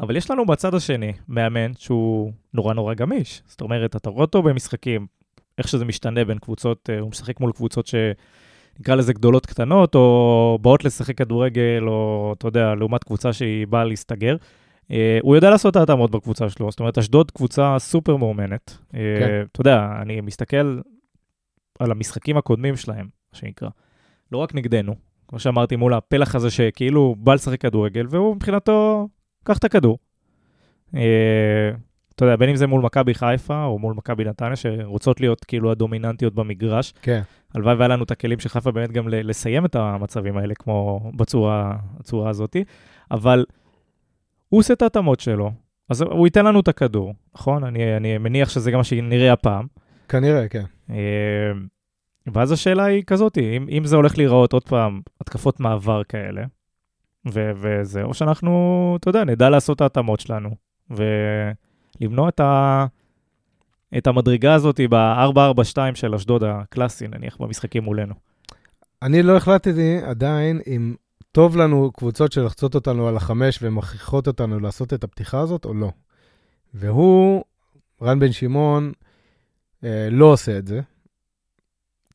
אבל 0.01 0.17
יש 0.17 0.31
לנו 0.31 0.47
בצד 0.47 0.75
השני 0.75 1.13
מאמן 1.29 1.73
שהוא 1.79 2.33
נורא 2.55 2.75
נורא 2.75 2.95
גמיש. 2.95 3.43
זאת 3.47 3.61
אומרת, 3.61 3.97
אתה 3.97 4.11
רואה 4.11 4.23
אותו 4.23 4.43
במשחקים, 4.43 5.07
איך 5.59 5.69
שזה 5.69 5.85
משתנה 5.85 6.25
בין 6.25 6.39
קבוצות, 6.39 6.91
uh, 6.93 7.01
הוא 7.01 7.11
משחק 7.11 7.41
מול 7.41 7.53
קבוצות 7.53 7.87
שנקרא 7.87 8.95
לזה 8.95 9.13
גדולות 9.13 9.47
קטנות, 9.47 9.95
או 9.95 10.59
באות 10.63 10.85
לשחק 10.85 11.19
כדורגל, 11.19 11.85
או 11.87 12.35
אתה 12.39 12.49
יודע, 12.49 12.75
לעומת 12.75 13.05
קבוצה 13.05 13.33
שהיא 13.33 13.67
באה 13.67 13.85
להסתגר. 13.85 14.37
Uh, 14.91 14.93
הוא 15.23 15.37
יודע 15.37 15.51
לעשות 15.51 15.71
את 15.71 15.77
ההתאמות 15.77 16.11
בקבוצה 16.11 16.51
שלו, 16.51 16.71
זאת 16.71 16.81
אומרת, 16.81 16.99
אשדוד 16.99 17.31
קבוצה 17.31 17.77
סופר 17.79 18.17
מאומנת. 18.17 18.71
Uh, 18.71 18.93
כן. 18.93 19.45
אתה 19.53 19.61
יודע, 19.61 19.89
אני 20.03 20.21
מסתכל 20.21 20.81
על 21.79 21.91
המשחקים 21.91 22.37
הקודמים 22.37 22.77
שלהם, 22.77 23.09
מה 23.33 23.39
שנקרא. 23.39 23.69
לא 24.33 24.39
רק 24.39 24.55
נגדנו, 24.55 24.95
כמו 25.29 25.39
שאמרתי, 25.39 25.77
מול 25.77 25.95
הפלח 25.95 26.35
הזה 26.35 26.51
שכאילו 26.51 27.15
בא 27.19 27.35
לשחק 27.35 27.61
כדורגל, 27.61 28.07
והוא 28.11 28.37
מבחינתו, 28.37 29.09
קח 29.45 29.59
את 29.59 29.65
הכדור. 29.65 29.99
Uh, 30.95 30.97
אתה 32.15 32.25
יודע, 32.25 32.37
בין 32.37 32.49
אם 32.49 32.57
זה 32.57 32.67
מול 32.67 32.83
מכבי 32.83 33.15
חיפה 33.15 33.65
או 33.65 33.79
מול 33.79 33.95
מכבי 33.95 34.25
נתניה, 34.25 34.57
שרוצות 34.57 35.21
להיות 35.21 35.45
כאילו 35.45 35.71
הדומיננטיות 35.71 36.35
במגרש. 36.35 36.95
כן, 37.03 37.21
הלוואי 37.55 37.75
והיה 37.75 37.89
לנו 37.89 38.05
את 38.05 38.11
הכלים 38.11 38.39
של 38.39 38.49
חיפה 38.49 38.71
באמת 38.71 38.93
גם 38.93 39.09
לסיים 39.09 39.65
את 39.65 39.77
המצבים 39.77 40.37
האלה, 40.37 40.55
כמו 40.55 41.11
בצורה 41.17 41.79
הזאת, 42.31 42.57
אבל 43.11 43.45
הוא 44.51 44.61
עושה 44.61 44.73
את 44.75 44.83
ההתאמות 44.83 45.21
שלו, 45.21 45.53
אז 45.89 46.03
הוא 46.03 46.27
ייתן 46.27 46.45
לנו 46.45 46.61
את 46.61 46.69
הכדור, 46.69 47.15
נכון? 47.35 47.65
אני, 47.65 47.97
אני 47.97 48.19
מניח 48.19 48.49
שזה 48.49 48.71
גם 48.71 48.79
מה 48.79 48.85
שנראה 48.85 49.33
הפעם. 49.33 49.67
כנראה, 50.09 50.49
כן. 50.49 50.65
אה, 50.91 50.97
ואז 52.35 52.53
השאלה 52.53 52.85
היא 52.85 53.03
כזאת, 53.07 53.39
אם, 53.39 53.67
אם 53.71 53.85
זה 53.85 53.97
הולך 53.97 54.19
להיראות 54.19 54.53
עוד 54.53 54.65
פעם 54.65 55.01
התקפות 55.21 55.61
מעבר 55.61 56.05
כאלה, 56.05 56.43
ו- 57.33 57.51
וזה, 57.57 58.03
או 58.03 58.15
שאנחנו, 58.15 58.97
אתה 59.01 59.09
יודע, 59.09 59.25
נדע 59.25 59.51
לעשות 59.51 59.77
את 59.77 59.81
ההתאמות 59.81 60.21
שלנו, 60.21 60.51
ולמנוע 60.91 62.29
את, 62.29 62.41
ה- 62.41 62.87
את 63.99 64.07
המדרגה 64.07 64.55
הזאת 64.55 64.81
ב-4-4-2 64.91 65.95
של 65.95 66.15
אשדוד 66.15 66.45
הקלאסי, 66.45 67.09
נניח, 67.09 67.37
במשחקים 67.37 67.83
מולנו. 67.83 68.15
אני 69.03 69.23
לא 69.23 69.37
החלטתי 69.37 69.99
עדיין 70.05 70.61
אם 70.67 70.95
טוב 71.33 71.57
לנו 71.57 71.93
קבוצות 71.93 72.33
שלחצות 72.33 72.75
אותנו 72.75 73.09
על 73.09 73.17
החמש 73.17 73.59
ומכריחות 73.63 74.27
אותנו 74.27 74.61
לעשות 74.61 74.95
את 74.95 75.05
הפתיחה 75.05 75.41
הזאת 75.41 75.65
או 75.65 75.75
לא. 75.75 75.93
והוא, 76.75 77.45
רן 78.03 78.19
בן 78.19 78.33
שמעון, 78.33 78.93
אה, 79.85 80.09
לא 80.11 80.27
עושה 80.33 80.59
את 80.59 80.67
זה. 80.67 80.81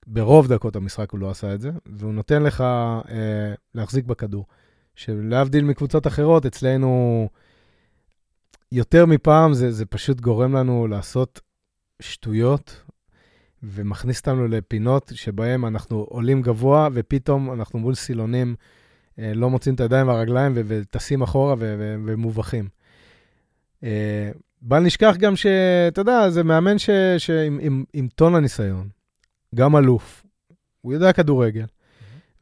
ברוב 0.07 0.47
דקות 0.47 0.75
המשחק 0.75 1.11
הוא 1.11 1.19
לא 1.19 1.29
עשה 1.29 1.53
את 1.53 1.61
זה, 1.61 1.71
והוא 1.85 2.13
נותן 2.13 2.43
לך 2.43 2.61
אה, 2.61 3.53
להחזיק 3.75 4.05
בכדור. 4.05 4.45
שלהבדיל 4.95 5.65
מקבוצות 5.65 6.07
אחרות, 6.07 6.45
אצלנו 6.45 7.29
יותר 8.71 9.05
מפעם 9.05 9.53
זה, 9.53 9.71
זה 9.71 9.85
פשוט 9.85 10.21
גורם 10.21 10.55
לנו 10.55 10.87
לעשות 10.87 11.41
שטויות, 11.99 12.81
ומכניס 13.63 14.19
אותנו 14.19 14.47
לפינות 14.47 15.11
שבהם 15.15 15.65
אנחנו 15.65 15.97
עולים 16.09 16.41
גבוה, 16.41 16.89
ופתאום 16.93 17.53
אנחנו 17.53 17.79
מול 17.79 17.95
סילונים, 17.95 18.55
לא 19.17 19.49
מוצאים 19.49 19.75
את 19.75 19.79
הידיים 19.79 20.07
והרגליים 20.07 20.53
וטסים 20.55 21.21
אחורה 21.21 21.55
ומובכים. 21.59 22.67
אה, 23.83 24.31
בל 24.61 24.79
נשכח 24.79 25.15
גם 25.19 25.35
שאתה 25.35 26.01
יודע, 26.01 26.29
זה 26.29 26.43
מאמן 26.43 26.77
ש, 26.77 26.89
שעם 27.17 27.59
עם, 27.61 27.83
עם 27.93 28.07
טון 28.15 28.35
הניסיון, 28.35 28.89
גם 29.55 29.75
אלוף, 29.75 30.23
הוא 30.81 30.93
יודע 30.93 31.13
כדורגל, 31.13 31.65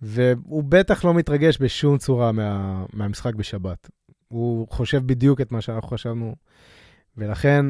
והוא 0.02 0.64
בטח 0.64 1.06
לא 1.06 1.14
מתרגש 1.14 1.58
בשום 1.62 1.98
צורה 1.98 2.32
מה, 2.32 2.86
מהמשחק 2.94 3.36
בשבת. 3.36 3.90
הוא 4.28 4.68
חושב 4.70 5.08
בדיוק 5.08 5.42
את 5.42 5.52
מה 5.52 5.62
שאנחנו 5.62 5.90
חשבנו, 5.90 6.36
ולכן, 7.18 7.66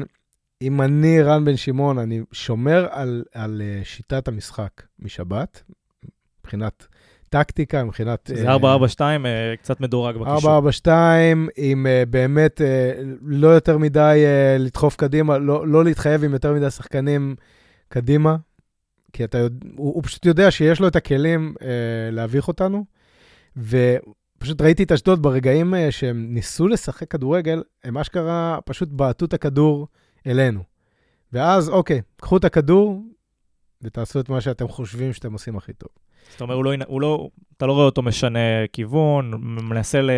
אם 0.62 0.82
אני 0.82 1.22
רן 1.22 1.44
בן 1.44 1.56
שמעון, 1.56 1.98
אני 1.98 2.20
שומר 2.32 2.86
על, 2.90 3.24
על 3.34 3.62
אה, 3.64 3.84
שיטת 3.84 4.28
המשחק 4.28 4.82
משבת, 4.98 5.62
מבחינת 6.40 6.86
טקטיקה, 7.34 7.84
מבחינת... 7.84 8.30
זה 8.34 8.54
4-4-2, 8.54 8.56
אה, 9.00 9.54
קצת 9.56 9.80
מדורג 9.80 10.16
בקישור. 10.16 10.70
4-4-2, 10.86 10.88
עם 11.56 11.86
uh, 11.86 12.08
באמת 12.10 12.60
לא 13.22 13.48
יותר 13.48 13.78
מדי 13.78 14.24
לדחוף 14.58 14.96
קדימה, 14.96 15.38
לא, 15.38 15.68
לא 15.68 15.84
להתחייב 15.84 16.24
עם 16.24 16.32
יותר 16.32 16.52
מדי 16.52 16.70
שחקנים 16.70 17.34
קדימה, 17.88 18.36
כי 19.12 19.24
אתה 19.24 19.38
יודע, 19.38 19.66
הוא, 19.76 19.94
הוא 19.94 20.02
פשוט 20.02 20.26
יודע 20.26 20.50
שיש 20.50 20.80
לו 20.80 20.88
את 20.88 20.96
הכלים 20.96 21.54
להביך 22.12 22.48
אותנו, 22.48 22.84
ופשוט 23.56 24.60
ראיתי 24.60 24.82
את 24.82 24.92
אשדוד 24.92 25.22
ברגעים 25.22 25.74
שהם 25.90 26.26
ניסו 26.28 26.68
לשחק 26.68 27.10
כדורגל, 27.10 27.62
הם 27.84 27.98
אשכרה 27.98 28.58
פשוט 28.64 28.88
בעטו 28.92 29.24
את 29.24 29.34
הכדור 29.34 29.88
אלינו. 30.26 30.60
ואז, 31.32 31.68
אוקיי, 31.68 32.00
קחו 32.16 32.36
את 32.36 32.44
הכדור 32.44 33.02
ותעשו 33.84 34.20
את 34.20 34.28
מה 34.28 34.40
שאתם 34.40 34.68
חושבים 34.68 35.12
שאתם 35.12 35.32
עושים 35.32 35.56
הכי 35.56 35.72
טוב. 35.72 35.88
זאת 36.30 36.40
אומרת, 36.40 36.56
הוא 36.56 36.64
לא, 36.64 36.72
הוא 36.86 37.00
לא, 37.00 37.28
אתה 37.56 37.66
לא 37.66 37.72
רואה 37.72 37.84
אותו 37.84 38.02
משנה 38.02 38.38
כיוון, 38.72 39.30
מנסה 39.40 40.02
ל... 40.02 40.10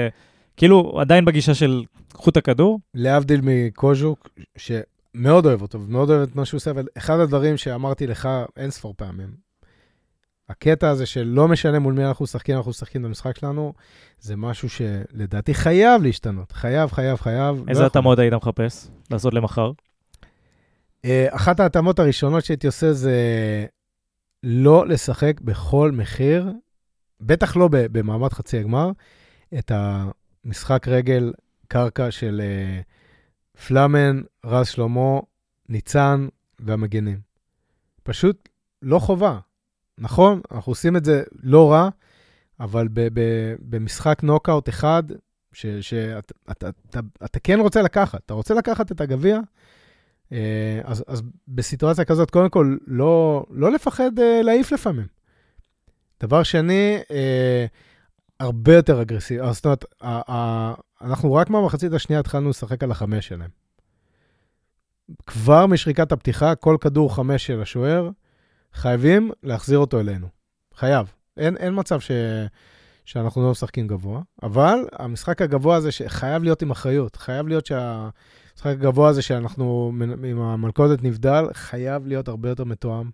כאילו, 0.56 1.00
עדיין 1.00 1.24
בגישה 1.24 1.54
של 1.54 1.84
קחו 2.08 2.30
את 2.30 2.36
הכדור. 2.36 2.80
להבדיל 2.94 3.40
מקוז'וק, 3.42 4.28
שמאוד 4.56 5.46
אוהב 5.46 5.62
אותו 5.62 5.80
ומאוד 5.80 6.10
אוהב 6.10 6.22
את 6.22 6.36
מה 6.36 6.44
שהוא 6.44 6.58
עושה, 6.58 6.70
אבל 6.70 6.86
אחד 6.98 7.20
הדברים 7.20 7.56
שאמרתי 7.56 8.06
לך 8.06 8.28
אין 8.56 8.70
ספור 8.70 8.94
פעמים, 8.96 9.46
הקטע 10.48 10.90
הזה 10.90 11.06
שלא 11.06 11.48
משנה 11.48 11.78
מול 11.78 11.94
מי 11.94 12.04
אנחנו 12.04 12.22
משחקים, 12.22 12.56
אנחנו 12.56 12.70
משחקים 12.70 13.02
במשחק 13.02 13.38
שלנו, 13.38 13.72
זה 14.18 14.36
משהו 14.36 14.68
שלדעתי 14.68 15.54
חייב 15.54 16.02
להשתנות. 16.02 16.52
חייב, 16.52 16.90
חייב, 16.90 17.16
חייב. 17.16 17.56
לא 17.56 17.64
איזה 17.68 17.80
לא 17.80 17.86
התאמות 17.86 18.18
היית 18.18 18.34
מחפש 18.34 18.90
לעשות 19.10 19.34
למחר? 19.34 19.70
אה, 21.04 21.26
אחת 21.30 21.60
ההתאמות 21.60 21.98
הראשונות 21.98 22.44
שהייתי 22.44 22.66
עושה 22.66 22.92
זה 22.92 23.16
לא 24.42 24.86
לשחק 24.86 25.40
בכל 25.40 25.90
מחיר, 25.92 26.52
בטח 27.20 27.56
לא 27.56 27.68
במעמד 27.72 28.32
חצי 28.32 28.58
הגמר, 28.58 28.90
את 29.58 29.72
המשחק 29.74 30.88
רגל 30.88 31.32
קרקע 31.68 32.10
של 32.10 32.40
uh, 32.40 33.60
פלאמן, 33.66 34.22
רז 34.44 34.68
שלמה, 34.68 35.20
ניצן 35.68 36.28
והמגנים. 36.58 37.20
פשוט 38.02 38.48
לא 38.82 38.98
חובה. 38.98 39.38
נכון, 39.98 40.40
אנחנו 40.50 40.70
עושים 40.70 40.96
את 40.96 41.04
זה 41.04 41.22
לא 41.42 41.72
רע, 41.72 41.88
אבל 42.60 42.88
ב- 42.88 43.08
ב- 43.20 43.54
במשחק 43.60 44.22
נוקאוט 44.22 44.68
אחד, 44.68 45.02
שאתה 45.52 46.34
אתה, 46.50 46.68
אתה, 46.90 47.00
אתה 47.24 47.40
כן 47.40 47.60
רוצה 47.60 47.82
לקחת, 47.82 48.20
אתה 48.24 48.34
רוצה 48.34 48.54
לקחת 48.54 48.92
את 48.92 49.00
הגביע, 49.00 49.36
אה, 49.36 49.40
אז, 50.84 51.04
אז 51.06 51.22
בסיטואציה 51.48 52.04
כזאת, 52.04 52.30
קודם 52.30 52.50
כל, 52.50 52.76
לא, 52.86 53.44
לא 53.50 53.72
לפחד 53.72 54.18
אה, 54.18 54.42
להעיף 54.42 54.72
לפעמים. 54.72 55.06
דבר 56.20 56.42
שני, 56.42 56.98
אה, 57.10 57.66
הרבה 58.40 58.74
יותר 58.74 59.02
אגרסיבי. 59.02 59.52
זאת 59.52 59.64
אומרת, 59.64 59.84
אנחנו 61.02 61.34
רק 61.34 61.50
מהמחצית 61.50 61.92
השנייה 61.92 62.20
התחלנו 62.20 62.50
לשחק 62.50 62.82
על 62.82 62.90
החמש 62.90 63.28
שלהם. 63.28 63.50
כבר 65.26 65.66
משריקת 65.66 66.12
הפתיחה, 66.12 66.54
כל 66.54 66.76
כדור 66.80 67.14
חמש 67.14 67.46
של 67.46 67.62
השוער, 67.62 68.10
חייבים 68.72 69.30
להחזיר 69.42 69.78
אותו 69.78 70.00
אלינו. 70.00 70.26
חייב. 70.74 71.12
אין, 71.36 71.56
אין 71.56 71.72
מצב 71.76 72.00
ש, 72.00 72.10
שאנחנו 73.04 73.42
לא 73.42 73.50
משחקים 73.50 73.86
גבוה, 73.86 74.20
אבל 74.42 74.78
המשחק 74.92 75.42
הגבוה 75.42 75.76
הזה 75.76 75.92
שחייב 75.92 76.42
להיות 76.42 76.62
עם 76.62 76.70
אחריות, 76.70 77.16
חייב 77.16 77.48
להיות 77.48 77.66
שה... 77.66 78.08
המשחק 78.56 78.70
הגבוה 78.70 79.08
הזה 79.08 79.22
שאנחנו 79.22 79.92
עם 80.24 80.40
המלכודת 80.40 81.02
נבדל, 81.02 81.44
חייב 81.52 82.06
להיות 82.06 82.28
הרבה 82.28 82.48
יותר 82.48 82.64
מתואם. 82.64 83.10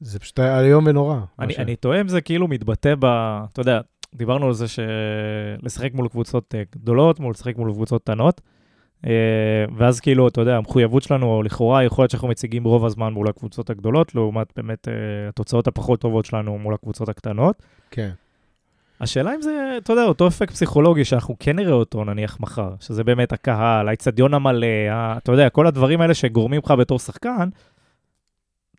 זה 0.00 0.18
פשוט 0.18 0.40
איום 0.40 0.86
ונורא. 0.86 1.20
אני, 1.38 1.52
ש... 1.52 1.58
אני 1.58 1.76
טועה 1.76 2.00
אם 2.00 2.08
זה 2.08 2.20
כאילו 2.20 2.48
מתבטא 2.48 2.94
ב... 2.98 3.04
אתה 3.52 3.60
יודע, 3.60 3.80
דיברנו 4.14 4.46
על 4.46 4.52
זה 4.52 4.66
שלשחק 4.68 5.94
מול 5.94 6.08
קבוצות 6.08 6.54
אה, 6.54 6.62
גדולות, 6.72 7.20
מול 7.20 7.30
לשחק 7.30 7.56
מול 7.56 7.72
קבוצות 7.72 8.02
קטנות, 8.02 8.40
אה, 9.06 9.64
ואז 9.76 10.00
כאילו, 10.00 10.28
אתה 10.28 10.40
יודע, 10.40 10.56
המחויבות 10.56 11.02
שלנו, 11.02 11.26
או 11.26 11.42
לכאורה, 11.42 11.84
יכול 11.84 12.02
להיות 12.02 12.10
שאנחנו 12.10 12.28
מציגים 12.28 12.64
רוב 12.64 12.84
הזמן 12.84 13.12
מול 13.12 13.28
הקבוצות 13.28 13.70
הגדולות, 13.70 14.14
לעומת 14.14 14.52
באמת 14.56 14.88
אה, 14.88 14.94
התוצאות 15.28 15.66
הפחות 15.66 16.00
טובות 16.00 16.24
שלנו 16.24 16.58
מול 16.58 16.74
הקבוצות 16.74 17.08
הקטנות. 17.08 17.62
כן. 17.90 18.10
השאלה 19.00 19.34
אם 19.34 19.42
זה, 19.42 19.74
אתה 19.82 19.92
יודע, 19.92 20.04
אותו 20.04 20.28
אפקט 20.28 20.52
פסיכולוגי 20.52 21.04
שאנחנו 21.04 21.36
כן 21.38 21.56
נראה 21.56 21.72
אותו 21.72 22.04
נניח 22.04 22.40
מחר, 22.40 22.74
שזה 22.80 23.04
באמת 23.04 23.32
הקהל, 23.32 23.88
האיצטדיון 23.88 24.34
המלא, 24.34 24.66
אתה 25.16 25.32
יודע, 25.32 25.48
כל 25.48 25.66
הדברים 25.66 26.00
האלה 26.00 26.14
שגורמים 26.14 26.60
לך 26.64 26.70
בתור 26.70 26.98
שחקן, 26.98 27.48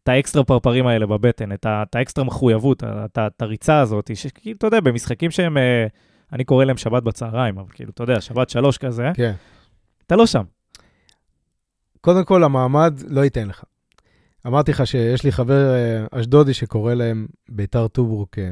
את 0.03 0.09
האקסטרה 0.09 0.43
פרפרים 0.43 0.87
האלה 0.87 1.05
בבטן, 1.05 1.51
את, 1.51 1.65
את 1.69 1.95
האקסטרה 1.95 2.23
מחויבות, 2.25 2.83
את, 2.83 3.17
את 3.17 3.41
הריצה 3.41 3.79
הזאת, 3.79 4.11
שכאילו, 4.15 4.57
אתה 4.57 4.67
יודע, 4.67 4.79
במשחקים 4.79 5.31
שהם, 5.31 5.57
אה, 5.57 5.87
אני 6.33 6.43
קורא 6.43 6.65
להם 6.65 6.77
שבת 6.77 7.03
בצהריים, 7.03 7.57
אבל 7.57 7.69
כאילו, 7.73 7.89
אתה 7.89 8.03
יודע, 8.03 8.21
שבת 8.21 8.49
שלוש 8.49 8.77
כזה, 8.77 9.11
כן. 9.13 9.33
אתה 10.07 10.15
לא 10.15 10.25
שם. 10.25 10.43
קודם 12.01 12.25
כל, 12.25 12.43
המעמד 12.43 13.01
לא 13.07 13.21
ייתן 13.21 13.47
לך. 13.47 13.63
אמרתי 14.47 14.71
לך 14.71 14.87
שיש 14.87 15.23
לי 15.23 15.31
חבר 15.31 15.73
אה, 15.73 16.19
אשדודי 16.19 16.53
שקורא 16.53 16.93
להם 16.93 17.27
ביתר 17.49 17.87
טוברוק 17.87 18.39
אה, 18.39 18.43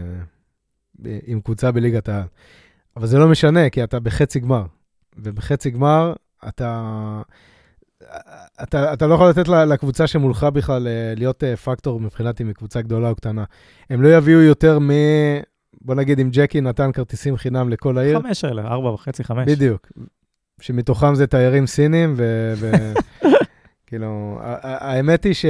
עם 1.25 1.41
קבוצה 1.41 1.71
בליגת 1.71 2.09
העל. 2.09 2.23
אבל 2.97 3.07
זה 3.07 3.17
לא 3.17 3.27
משנה, 3.27 3.69
כי 3.69 3.83
אתה 3.83 3.99
בחצי 3.99 4.39
גמר. 4.39 4.65
ובחצי 5.17 5.69
גמר 5.69 6.13
אתה... 6.47 7.21
אתה, 8.63 8.93
אתה 8.93 9.07
לא 9.07 9.13
יכול 9.13 9.29
לתת 9.29 9.47
לקבוצה 9.47 10.07
שמולך 10.07 10.43
בכלל 10.43 10.87
אה, 10.87 11.13
להיות 11.17 11.43
אה, 11.43 11.55
פקטור 11.55 11.99
מבחינת 11.99 12.41
אם 12.41 12.47
היא 12.47 12.55
קבוצה 12.55 12.81
גדולה 12.81 13.09
או 13.09 13.15
קטנה. 13.15 13.43
הם 13.89 14.01
לא 14.01 14.17
יביאו 14.17 14.41
יותר 14.41 14.79
מ... 14.79 14.89
בוא 15.81 15.95
נגיד, 15.95 16.19
אם 16.19 16.29
ג'קי 16.31 16.61
נתן 16.61 16.91
כרטיסים 16.91 17.37
חינם 17.37 17.69
לכל 17.69 17.97
העיר. 17.97 18.19
חמש 18.19 18.45
האלה, 18.45 18.61
ארבע 18.61 18.89
וחצי, 18.89 19.23
חמש. 19.23 19.51
בדיוק. 19.51 19.91
שמתוכם 20.61 21.15
זה 21.15 21.27
תיירים 21.27 21.67
סינים, 21.67 22.13
ו... 22.17 22.53
ו... 22.57 22.71
כאילו, 23.87 24.39
האמת 24.63 25.23
היא 25.23 25.33
ש... 25.33 25.45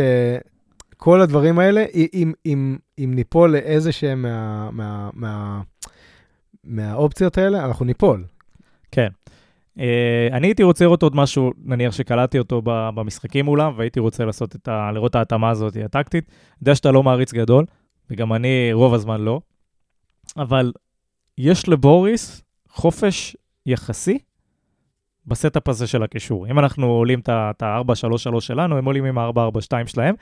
כל 0.97 1.21
הדברים 1.21 1.59
האלה, 1.59 1.85
אם, 2.13 2.33
אם, 2.45 2.77
אם 2.99 3.11
ניפול 3.15 3.51
לאיזה 3.51 3.91
שהם 3.91 4.21
מה, 4.21 4.69
מה, 4.71 5.09
מה, 5.13 5.61
מהאופציות 6.63 7.37
האלה, 7.37 7.65
אנחנו 7.65 7.85
ניפול. 7.85 8.25
כן. 8.91 9.07
Uh, 9.77 9.81
אני 10.31 10.47
הייתי 10.47 10.63
רוצה 10.63 10.85
לראות 10.85 11.03
עוד 11.03 11.15
משהו, 11.15 11.51
נניח 11.63 11.93
שקלטתי 11.93 12.39
אותו 12.39 12.61
במשחקים 12.65 13.45
מולם, 13.45 13.73
והייתי 13.77 13.99
רוצה 13.99 14.25
לעשות 14.25 14.55
את 14.55 14.67
ה... 14.67 14.91
לראות 14.91 15.09
את 15.11 15.15
ההתאמה 15.15 15.49
הזאת 15.49 15.75
הטקטית. 15.85 16.25
אני 16.29 16.57
יודע 16.61 16.75
שאתה 16.75 16.91
לא 16.91 17.03
מעריץ 17.03 17.33
גדול, 17.33 17.65
וגם 18.09 18.33
אני 18.33 18.69
רוב 18.73 18.93
הזמן 18.93 19.21
לא, 19.21 19.39
אבל 20.37 20.71
יש 21.37 21.69
לבוריס 21.69 22.43
חופש 22.69 23.37
יחסי 23.65 24.19
ב 25.27 25.34
setup 25.34 25.69
הזה 25.69 25.87
של 25.87 26.03
הקישור. 26.03 26.47
אם 26.47 26.59
אנחנו 26.59 26.87
עולים 26.87 27.19
את 27.19 27.61
ה-4-3-3 27.61 28.39
שלנו, 28.39 28.77
הם 28.77 28.85
עולים 28.85 29.05
עם 29.05 29.17
ה-4-4-2 29.17 29.87
שלהם. 29.87 30.15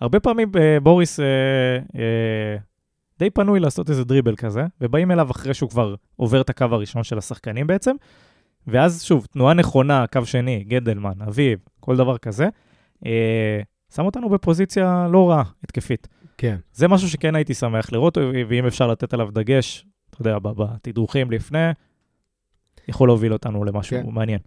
הרבה 0.00 0.20
פעמים 0.20 0.50
אה, 0.58 0.80
בוריס 0.80 1.20
אה, 1.20 1.24
אה, 2.00 2.56
די 3.18 3.30
פנוי 3.30 3.60
לעשות 3.60 3.90
איזה 3.90 4.04
דריבל 4.04 4.36
כזה, 4.36 4.64
ובאים 4.80 5.10
אליו 5.10 5.30
אחרי 5.30 5.54
שהוא 5.54 5.70
כבר 5.70 5.94
עובר 6.16 6.40
את 6.40 6.50
הקו 6.50 6.64
הראשון 6.64 7.04
של 7.04 7.18
השחקנים 7.18 7.66
בעצם, 7.66 7.96
ואז 8.66 9.02
שוב, 9.02 9.26
תנועה 9.26 9.54
נכונה, 9.54 10.04
קו 10.12 10.26
שני, 10.26 10.64
גדלמן, 10.64 11.22
אביב, 11.28 11.58
כל 11.80 11.96
דבר 11.96 12.18
כזה, 12.18 12.48
אה, 13.06 13.60
שם 13.94 14.04
אותנו 14.04 14.28
בפוזיציה 14.28 15.08
לא 15.12 15.30
רעה, 15.30 15.42
התקפית. 15.64 16.08
כן. 16.38 16.56
זה 16.72 16.88
משהו 16.88 17.08
שכן 17.08 17.34
הייתי 17.34 17.54
שמח 17.54 17.92
לראות, 17.92 18.18
ואם 18.48 18.66
אפשר 18.66 18.86
לתת 18.86 19.14
עליו 19.14 19.28
דגש, 19.30 19.86
אתה 20.10 20.20
יודע, 20.20 20.38
בתדרוכים 20.38 21.30
לפני, 21.30 21.70
יכול 22.88 23.08
להוביל 23.08 23.32
אותנו 23.32 23.64
למשהו 23.64 23.96
כן. 24.02 24.10
מעניין. 24.10 24.38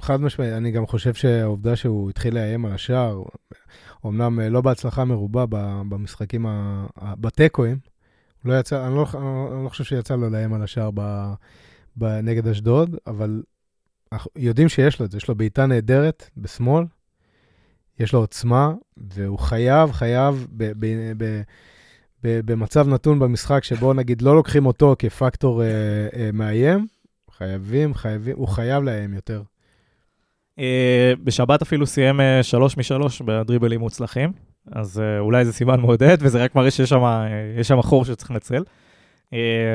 חד 0.00 0.20
משמעית, 0.20 0.52
אני 0.52 0.70
גם 0.70 0.86
חושב 0.86 1.14
שהעובדה 1.14 1.76
שהוא 1.76 2.10
התחיל 2.10 2.34
לאיים 2.34 2.66
על 2.66 2.72
השער, 2.72 3.22
אמנם 4.06 4.40
אה, 4.40 4.48
לא 4.48 4.60
בהצלחה 4.60 5.04
מרובה 5.04 5.44
במשחקים, 5.88 6.46
בתיקואים, 7.02 7.78
לא 8.44 8.60
יצא, 8.60 8.86
אני 8.86 8.94
לא, 8.94 9.06
אני 9.52 9.64
לא 9.64 9.68
חושב 9.68 9.84
שיצא 9.84 10.16
לו 10.16 10.30
לאיים 10.30 10.54
על 10.54 10.62
השער 10.62 10.90
נגד 12.00 12.48
אשדוד, 12.48 12.96
אבל 13.06 13.42
יודעים 14.36 14.68
שיש 14.68 15.00
לו 15.00 15.06
את 15.06 15.10
זה, 15.10 15.16
יש 15.16 15.28
לו 15.28 15.34
בעיטה 15.34 15.66
נהדרת 15.66 16.30
בשמאל, 16.36 16.84
יש 17.98 18.12
לו 18.12 18.18
עוצמה, 18.18 18.72
והוא 18.96 19.38
חייב, 19.38 19.92
חייב, 19.92 20.46
ב, 20.56 20.72
ב, 20.78 21.12
ב, 21.16 21.42
ב, 22.24 22.40
במצב 22.44 22.88
נתון 22.88 23.18
במשחק 23.18 23.64
שבו 23.64 23.92
נגיד 23.92 24.22
לא 24.22 24.34
לוקחים 24.34 24.66
אותו 24.66 24.96
כפקטור 24.98 25.62
אה, 25.62 25.68
אה, 26.16 26.30
מאיים, 26.32 26.86
חייבים, 27.30 27.94
חייבים, 27.94 28.36
הוא 28.36 28.48
חייב 28.48 28.82
לאיים 28.82 29.14
יותר. 29.14 29.42
אה, 30.58 31.12
בשבת 31.24 31.62
אפילו 31.62 31.86
סיים 31.86 32.20
אה, 32.20 32.42
שלוש 32.42 32.76
משלוש 32.76 33.22
בדריבלים 33.22 33.80
מוצלחים, 33.80 34.32
אז 34.72 35.00
אה, 35.00 35.18
אולי 35.18 35.44
זה 35.44 35.52
סימן 35.52 35.80
מעודד, 35.80 36.16
וזה 36.20 36.44
רק 36.44 36.54
מראה 36.54 36.70
שיש 36.70 36.92
שם, 37.62 37.82
חור 37.82 38.04
שצריך 38.04 38.30
לנצל. 38.30 38.64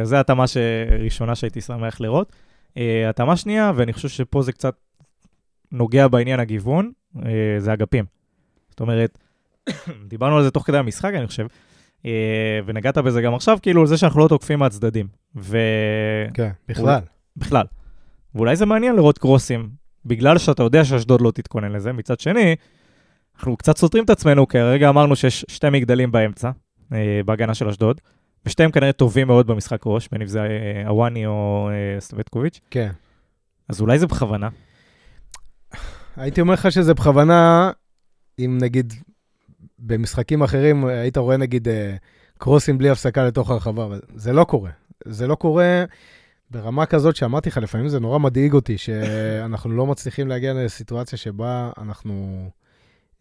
זו 0.04 0.16
התאמה 0.16 0.44
ראשונה 1.00 1.36
שהייתי 1.36 1.62
שמח 1.62 2.02
לראות. 2.02 2.36
התאמה 3.10 3.36
שנייה, 3.36 3.72
ואני 3.76 3.94
חושב 3.94 4.10
שפה 4.10 4.42
זה 4.42 4.52
קצת 4.52 4.76
נוגע 5.72 6.08
בעניין 6.08 6.40
הגיוון, 6.40 6.92
זה 7.58 7.74
אגפים. 7.74 8.06
זאת 8.70 8.80
אומרת, 8.80 9.20
דיברנו 10.08 10.38
על 10.38 10.44
זה 10.44 10.52
תוך 10.52 10.68
כדי 10.68 10.78
המשחק, 10.78 11.12
אני 11.16 11.28
חושב, 11.28 11.46
ונגעת 12.66 12.98
בזה 12.98 13.22
גם 13.22 13.34
עכשיו, 13.36 13.58
כאילו, 13.62 13.82
על 13.82 13.88
זה 13.88 13.98
שאנחנו 13.98 14.20
לא 14.20 14.28
תוקפים 14.28 14.60
מהצדדים. 14.60 15.08
ו... 15.36 15.58
כן, 16.34 16.50
בכלל. 16.68 17.02
בכלל. 17.38 17.66
ואולי 18.36 18.56
זה 18.56 18.66
מעניין 18.66 18.96
לראות 18.96 19.18
קרוסים, 19.18 19.70
בגלל 20.06 20.38
שאתה 20.38 20.63
יודע 20.63 20.86
שאשדוד 20.86 21.22
לא 21.22 21.32
תתכונן 21.32 21.72
לזה. 21.72 21.94
מצד 21.94 22.20
שני, 22.20 22.56
אנחנו 23.38 23.58
קצת 23.58 23.78
סותרים 23.78 24.04
את 24.04 24.10
עצמנו, 24.10 24.48
כי 24.48 24.60
הרגע 24.60 24.89
אמרנו 24.89 25.15
שיש 25.15 25.46
שתי 25.48 25.70
מגדלים 25.70 26.12
באמצע, 26.12 26.52
אה, 26.94 27.22
בהגנה 27.26 27.54
של 27.54 27.68
אשדוד, 27.68 28.02
ושתיהם 28.46 28.72
כנראה 28.72 28.91
טובים 28.91 29.28
מאוד 29.28 29.48
במשחק 29.48 29.82
ראש, 29.86 30.10
בין 30.12 30.22
אם 30.22 30.28
זה 30.28 30.41
אה, 30.41 30.88
הוואני 30.88 31.26
או 31.26 31.70
אה, 31.72 32.02
סטווטקוביץ', 32.02 32.60
כן. 32.72 32.91
אז 33.70 33.82
אולי 33.82 34.00
זה 34.00 34.08
בכוונה. 34.08 34.50
הייתי 36.18 36.41
אומר 36.41 36.54
לך 36.54 36.72
שזה 36.72 36.94
בכוונה, 36.94 37.72
אם 38.39 38.58
נגיד 38.62 38.94
במשחקים 39.80 40.44
אחרים 40.44 40.86
היית 40.86 41.18
רואה 41.18 41.38
נגיד 41.38 41.68
אה, 41.68 41.96
קרוסים 42.38 42.78
בלי 42.78 42.89
הפסקה 42.89 43.24
לתוך 43.24 43.50
הרחבה, 43.50 43.86
אבל 43.86 44.02
זה 44.15 44.34
לא 44.34 44.44
קורה. 44.44 44.72
זה 45.06 45.28
לא 45.28 45.36
קורה 45.36 45.84
ברמה 46.56 46.86
כזאת 46.86 47.15
שאמרתי 47.15 47.50
לך, 47.50 47.58
לפעמים 47.58 47.88
זה 47.88 48.00
נורא 48.00 48.20
מדאיג 48.20 48.54
אותי, 48.54 48.78
שאנחנו 48.78 49.70
לא 49.70 49.86
מצליחים 49.86 50.28
להגיע 50.28 50.54
לסיטואציה 50.54 51.18
שבה 51.18 51.72
אנחנו 51.78 52.50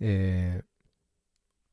אה, 0.03 0.57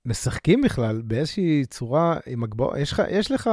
משחקים 0.06 0.62
בכלל 0.62 1.02
באיזושהי 1.02 1.66
צורה 1.66 2.18
עם 2.26 2.44
הגבוה. 2.44 2.80
יש, 2.80 2.94
יש 3.10 3.32
לך 3.32 3.50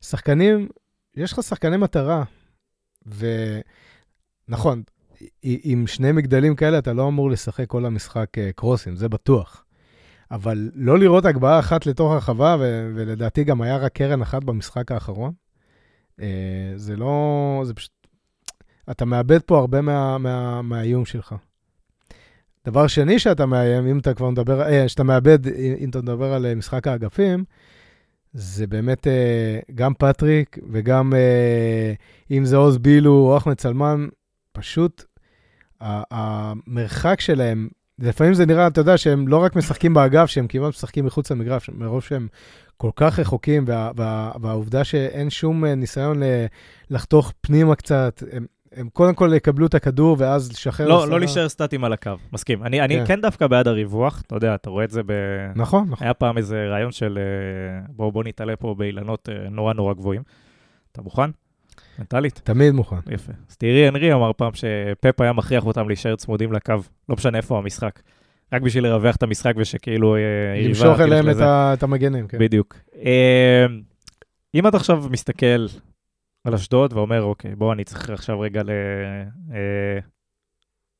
שחקנים, 0.00 0.68
יש 1.16 1.32
לך 1.32 1.42
שחקני 1.42 1.76
מטרה, 1.76 2.24
ונכון, 4.48 4.82
עם 5.42 5.86
שני 5.86 6.12
מגדלים 6.12 6.56
כאלה 6.56 6.78
אתה 6.78 6.92
לא 6.92 7.08
אמור 7.08 7.30
לשחק 7.30 7.66
כל 7.66 7.86
המשחק 7.86 8.38
אה, 8.38 8.50
קרוסים, 8.52 8.96
זה 8.96 9.08
בטוח. 9.08 9.64
אבל 10.30 10.70
לא 10.74 10.98
לראות 10.98 11.24
הגבהה 11.24 11.58
אחת 11.58 11.86
לתוך 11.86 12.12
הרחבה, 12.12 12.56
ולדעתי 12.94 13.44
גם 13.44 13.62
היה 13.62 13.76
רק 13.76 13.92
קרן 13.92 14.22
אחת 14.22 14.44
במשחק 14.44 14.92
האחרון, 14.92 15.32
זה 16.76 16.96
לא, 16.96 17.62
זה 17.64 17.74
פשוט, 17.74 17.92
אתה 18.90 19.04
מאבד 19.04 19.42
פה 19.42 19.58
הרבה 19.58 19.80
מה, 19.80 20.18
מה, 20.18 20.62
מהאיום 20.62 21.04
שלך. 21.04 21.34
דבר 22.66 22.86
שני 22.86 23.18
שאתה 23.18 23.46
מאיים, 23.46 23.86
אם 23.86 23.98
אתה 23.98 24.14
כבר 24.14 24.30
מדבר, 24.30 24.62
אה, 24.62 24.88
שאתה 24.88 25.02
מאבד, 25.02 25.46
אם 25.78 25.90
אתה 25.90 26.02
מדבר 26.02 26.32
על 26.32 26.46
אה, 26.46 26.54
משחק 26.54 26.86
האגפים, 26.86 27.44
זה 28.32 28.66
באמת 28.66 29.06
אה, 29.06 29.58
גם 29.74 29.94
פטריק 29.94 30.58
וגם 30.72 31.14
אה, 31.14 31.92
אם 32.30 32.44
זה 32.44 32.56
עוז 32.56 32.78
בילו 32.78 33.12
או 33.12 33.36
אחמד 33.36 33.60
סלמן, 33.60 34.06
פשוט 34.52 35.04
המרחק 35.80 37.20
שלהם, 37.20 37.68
לפעמים 37.98 38.34
זה 38.34 38.46
נראה, 38.46 38.66
אתה 38.66 38.80
יודע, 38.80 38.96
שהם 38.96 39.28
לא 39.28 39.36
רק 39.36 39.56
משחקים 39.56 39.94
באגף, 39.94 40.26
שהם 40.26 40.46
כמעט 40.46 40.68
משחקים 40.68 41.04
מחוץ 41.04 41.30
למגרש, 41.30 41.70
מרוב 41.70 42.02
שהם 42.02 42.28
כל 42.76 42.90
כך 42.96 43.18
רחוקים, 43.18 43.64
וה, 43.66 43.90
וה, 43.96 44.32
והעובדה 44.40 44.84
שאין 44.84 45.30
שום 45.30 45.64
אה, 45.64 45.74
ניסיון 45.74 46.22
ל- 46.22 46.46
לחתוך 46.90 47.32
פנימה 47.40 47.74
קצת, 47.74 48.22
הם, 48.32 48.46
הם 48.72 48.88
קודם 48.88 49.14
כל 49.14 49.32
יקבלו 49.36 49.66
את 49.66 49.74
הכדור 49.74 50.16
ואז 50.18 50.50
לשחרר. 50.50 50.88
לא. 50.88 51.08
לא 51.08 51.18
להישאר 51.18 51.48
סטטיים 51.48 51.84
על 51.84 51.92
הקו, 51.92 52.10
מסכים. 52.32 52.62
אני, 52.62 52.80
אני 52.80 52.96
כן. 52.96 53.04
כן 53.06 53.20
דווקא 53.20 53.46
בעד 53.46 53.68
הריווח, 53.68 54.22
אתה 54.26 54.36
יודע, 54.36 54.54
אתה 54.54 54.70
רואה 54.70 54.84
את 54.84 54.90
זה 54.90 55.02
ב... 55.02 55.12
נכון, 55.54 55.86
נכון. 55.90 56.04
היה 56.06 56.14
פעם 56.14 56.38
איזה 56.38 56.66
רעיון 56.68 56.92
של 56.92 57.18
אה, 57.18 57.86
בואו 57.88 58.12
בוא 58.12 58.24
נתעלה 58.24 58.56
פה 58.56 58.74
באילנות 58.78 59.28
אה, 59.28 59.48
נורא 59.50 59.72
נורא 59.72 59.94
גבוהים. 59.94 60.22
אתה 60.92 61.02
מוכן? 61.02 61.30
מנטלית? 61.98 62.40
תמיד 62.44 62.74
מוכן. 62.74 62.96
יפה. 63.10 63.32
אז 63.50 63.56
תראי, 63.56 63.88
הנרי 63.88 64.12
אמר 64.12 64.32
פעם 64.32 64.50
שפפ 64.54 65.20
היה 65.20 65.32
מכריח 65.32 65.66
אותם 65.66 65.88
להישאר 65.88 66.16
צמודים 66.16 66.52
לקו, 66.52 66.74
לא 67.08 67.14
משנה 67.16 67.38
איפה 67.38 67.58
המשחק. 67.58 68.00
רק 68.52 68.62
בשביל 68.62 68.84
לרווח 68.84 69.16
את 69.16 69.22
המשחק 69.22 69.54
ושכאילו 69.56 70.16
אה, 70.16 70.20
יריבה 70.56 70.68
למשוך 70.68 71.00
אליהם 71.00 71.30
את. 71.30 71.36
ה, 71.40 71.74
את 71.74 71.82
המגנים, 71.82 72.28
כן. 72.28 72.38
בדיוק. 72.38 72.76
אה, 73.04 73.66
אם 74.54 74.66
אתה 74.66 74.76
עכשיו 74.76 75.04
מסתכל 75.10 75.66
על 76.44 76.54
אשדוד 76.54 76.92
ואומר, 76.92 77.22
אוקיי, 77.22 77.54
בוא, 77.54 77.72
אני 77.72 77.84
צריך 77.84 78.10
עכשיו 78.10 78.40
רגע 78.40 78.62
ל... 78.62 78.70
אה, 79.52 79.98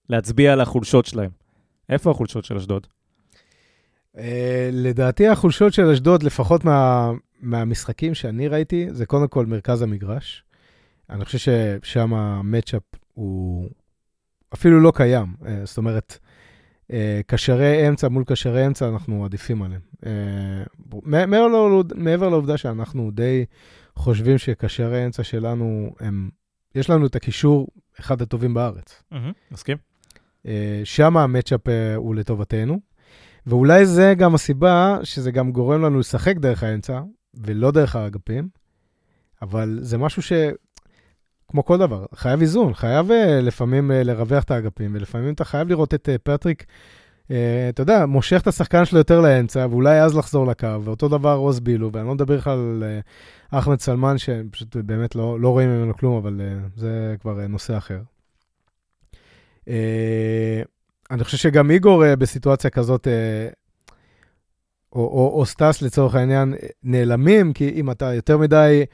להצביע 0.08 0.52
על 0.52 0.60
החולשות 0.60 1.06
שלהם. 1.06 1.30
איפה 1.88 2.10
החולשות 2.10 2.44
של 2.44 2.56
אשדוד? 2.56 2.86
Uh, 4.16 4.18
לדעתי 4.72 5.28
החולשות 5.28 5.72
של 5.72 5.90
אשדוד, 5.90 6.22
לפחות 6.22 6.64
מה, 6.64 7.10
מהמשחקים 7.40 8.14
שאני 8.14 8.48
ראיתי, 8.48 8.86
זה 8.90 9.06
קודם 9.06 9.28
כל 9.28 9.46
מרכז 9.46 9.82
המגרש. 9.82 10.44
אני 11.10 11.24
חושב 11.24 11.38
ששם 11.82 12.14
המצ'אפ 12.14 12.82
הוא 13.14 13.68
אפילו 14.54 14.80
לא 14.80 14.92
קיים. 14.94 15.26
זאת 15.64 15.78
אומרת, 15.78 16.18
קשרי 17.26 17.88
אמצע 17.88 18.08
מול 18.08 18.24
קשרי 18.26 18.66
אמצע, 18.66 18.88
אנחנו 18.88 19.24
עדיפים 19.24 19.62
עליהם. 19.62 19.80
Uh, 20.04 20.06
מעבר, 21.02 21.46
לעובד, 21.46 21.96
מעבר 21.96 22.28
לעובדה 22.28 22.56
שאנחנו 22.56 23.10
די 23.10 23.44
חושבים 23.96 24.38
שקשרי 24.38 25.06
אמצע 25.06 25.22
שלנו, 25.22 25.94
הם, 26.00 26.30
יש 26.74 26.90
לנו 26.90 27.06
את 27.06 27.16
הקישור 27.16 27.68
אחד 28.00 28.22
הטובים 28.22 28.54
בארץ. 28.54 29.02
מסכים? 29.50 29.76
Uh, 30.46 30.48
שם 30.84 31.16
המצ'אפ 31.16 31.68
הוא 31.96 32.14
לטובתנו. 32.14 32.80
ואולי 33.46 33.86
זה 33.86 34.14
גם 34.18 34.34
הסיבה 34.34 34.98
שזה 35.02 35.30
גם 35.30 35.52
גורם 35.52 35.82
לנו 35.82 35.98
לשחק 35.98 36.36
דרך 36.36 36.62
האמצע, 36.62 37.00
ולא 37.34 37.70
דרך 37.70 37.96
האגפים, 37.96 38.48
אבל 39.42 39.78
זה 39.82 39.98
משהו 39.98 40.22
ש... 40.22 40.32
כמו 41.56 41.64
כל 41.64 41.78
דבר, 41.78 42.06
חייב 42.14 42.40
איזון, 42.40 42.74
חייב 42.74 43.10
uh, 43.10 43.14
לפעמים 43.42 43.90
uh, 43.90 43.94
לרווח 43.94 44.44
את 44.44 44.50
האגפים, 44.50 44.94
ולפעמים 44.94 45.34
אתה 45.34 45.44
חייב 45.44 45.68
לראות 45.68 45.94
את 45.94 46.08
uh, 46.08 46.18
פטריק, 46.22 46.64
אתה 47.68 47.82
יודע, 47.82 48.06
מושך 48.06 48.40
את 48.42 48.46
השחקן 48.46 48.84
שלו 48.84 48.98
יותר 48.98 49.20
לאמצע, 49.20 49.66
ואולי 49.70 50.02
אז 50.02 50.16
לחזור 50.16 50.46
לקו, 50.46 50.84
ואותו 50.84 51.08
דבר 51.08 51.34
רוז 51.34 51.60
בילו, 51.60 51.92
ואני 51.92 52.06
לא 52.06 52.14
מדבר 52.14 52.36
לך 52.36 52.46
על 52.46 52.84
אחמד 53.50 53.80
סלמן, 53.80 54.18
שפשוט 54.18 54.76
באמת 54.76 55.14
לא, 55.14 55.40
לא 55.40 55.48
רואים 55.48 55.68
ממנו 55.68 55.96
כלום, 55.96 56.16
אבל 56.16 56.40
זה 56.76 57.14
כבר 57.20 57.46
נושא 57.46 57.76
אחר. 57.76 58.00
אני 61.10 61.24
חושב 61.24 61.36
שגם 61.36 61.70
איגור 61.70 62.14
בסיטואציה 62.14 62.70
כזאת, 62.70 63.08
או, 64.92 65.00
או, 65.00 65.40
או 65.40 65.46
סטאס 65.46 65.82
לצורך 65.82 66.14
העניין, 66.14 66.54
נעלמים, 66.82 67.52
כי 67.52 67.68
אם 67.68 67.90
אתה 67.90 68.14
יותר 68.14 68.38
מדי 68.38 68.84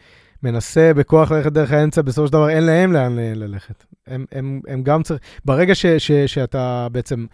מנסה 0.42 0.94
בכוח 0.94 1.30
ללכת 1.30 1.52
דרך 1.52 1.72
האמצע, 1.72 2.02
בסופו 2.02 2.26
של 2.26 2.32
דבר 2.32 2.48
אין 2.48 2.64
להם 2.64 2.92
לאן 2.92 3.16
ללכת. 3.18 3.84
הם, 4.06 4.24
הם, 4.32 4.60
הם 4.68 4.82
גם 4.82 5.02
צריכים, 5.02 5.28
ברגע 5.44 5.74
ש, 5.74 5.86
ש, 5.86 6.12
שאתה 6.12 6.88
בעצם 6.92 7.26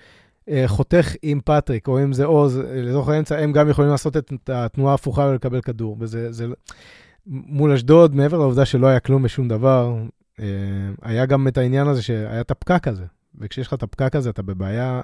uh, 0.49 0.53
חותך 0.67 1.15
עם 1.23 1.41
פטריק, 1.45 1.89
או 1.89 2.03
אם 2.03 2.13
זה 2.13 2.25
עוז, 2.25 2.61
לתוך 2.73 3.09
האמצע, 3.09 3.39
הם 3.39 3.53
גם 3.53 3.69
יכולים 3.69 3.91
לעשות 3.91 4.17
את 4.17 4.51
התנועה 4.53 4.93
ההפוכה 4.93 5.23
ולקבל 5.23 5.61
כדור. 5.61 5.97
וזה, 6.01 6.33
זה, 6.33 6.47
מול 7.27 7.73
אשדוד, 7.73 8.15
מעבר 8.15 8.39
לעובדה 8.39 8.65
שלא 8.65 8.87
היה 8.87 9.01
כלום 9.01 9.23
בשום 9.23 9.49
דבר, 9.49 9.97
uh, 10.37 10.41
היה 11.03 11.27
גם 11.27 11.49
את 11.49 11.59
העניין 11.59 11.87
הזה 11.87 12.03
שהיה 12.03 12.41
את 12.41 12.51
הפקק 12.51 12.89
הזה. 12.89 13.05
וכשיש 13.41 13.67
לך 13.67 13.75
את 13.75 13.83
הפקק 13.83 14.17
הזה, 14.17 14.31
אתה 14.31 14.43
בבעיה 14.43 15.01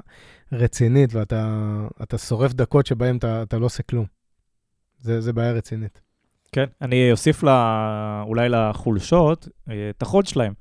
רצינית, 0.52 1.14
ואתה 1.14 2.18
שורף 2.18 2.52
דקות 2.52 2.86
שבהן 2.86 3.16
אתה, 3.16 3.42
אתה 3.42 3.58
לא 3.58 3.66
עושה 3.66 3.82
כלום. 3.82 4.06
זה, 4.98 5.20
זה 5.20 5.32
בעיה 5.32 5.52
רצינית. 5.52 6.03
כן, 6.54 6.64
אני 6.82 7.12
אוסיף 7.12 7.42
לה, 7.42 8.22
אולי 8.26 8.48
לחולשות 8.48 9.48
את 9.90 10.02
החוד 10.02 10.26
שלהם. 10.26 10.52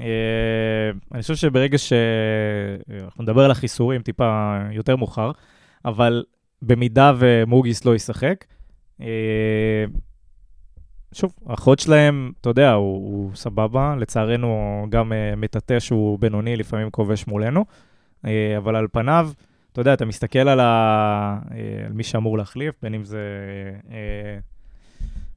אני 0.00 1.20
חושב 1.22 1.34
שברגע 1.34 1.78
ש... 1.78 1.92
אנחנו 3.04 3.22
נדבר 3.22 3.44
על 3.44 3.50
החיסורים 3.50 4.02
טיפה 4.02 4.58
יותר 4.70 4.96
מאוחר, 4.96 5.30
אבל 5.84 6.24
במידה 6.62 7.12
ומוגיס 7.18 7.84
לא 7.84 7.94
ישחק, 7.94 8.44
שוב, 11.12 11.34
החוד 11.46 11.78
שלהם, 11.78 12.32
אתה 12.40 12.50
יודע, 12.50 12.72
הוא, 12.72 12.94
הוא 12.94 13.30
סבבה, 13.34 13.94
לצערנו 13.98 14.86
גם 14.90 15.12
מטאטא 15.36 15.80
שהוא 15.80 16.18
בינוני, 16.18 16.56
לפעמים 16.56 16.90
כובש 16.90 17.26
מולנו, 17.26 17.64
אבל 18.56 18.76
על 18.76 18.86
פניו, 18.92 19.30
אתה 19.72 19.80
יודע, 19.80 19.94
אתה 19.94 20.04
מסתכל 20.04 20.48
על, 20.48 20.60
ה, 20.60 21.38
על 21.86 21.92
מי 21.92 22.02
שאמור 22.02 22.38
להחליף, 22.38 22.74
בין 22.82 22.94
אם 22.94 23.04
זה, 23.04 23.20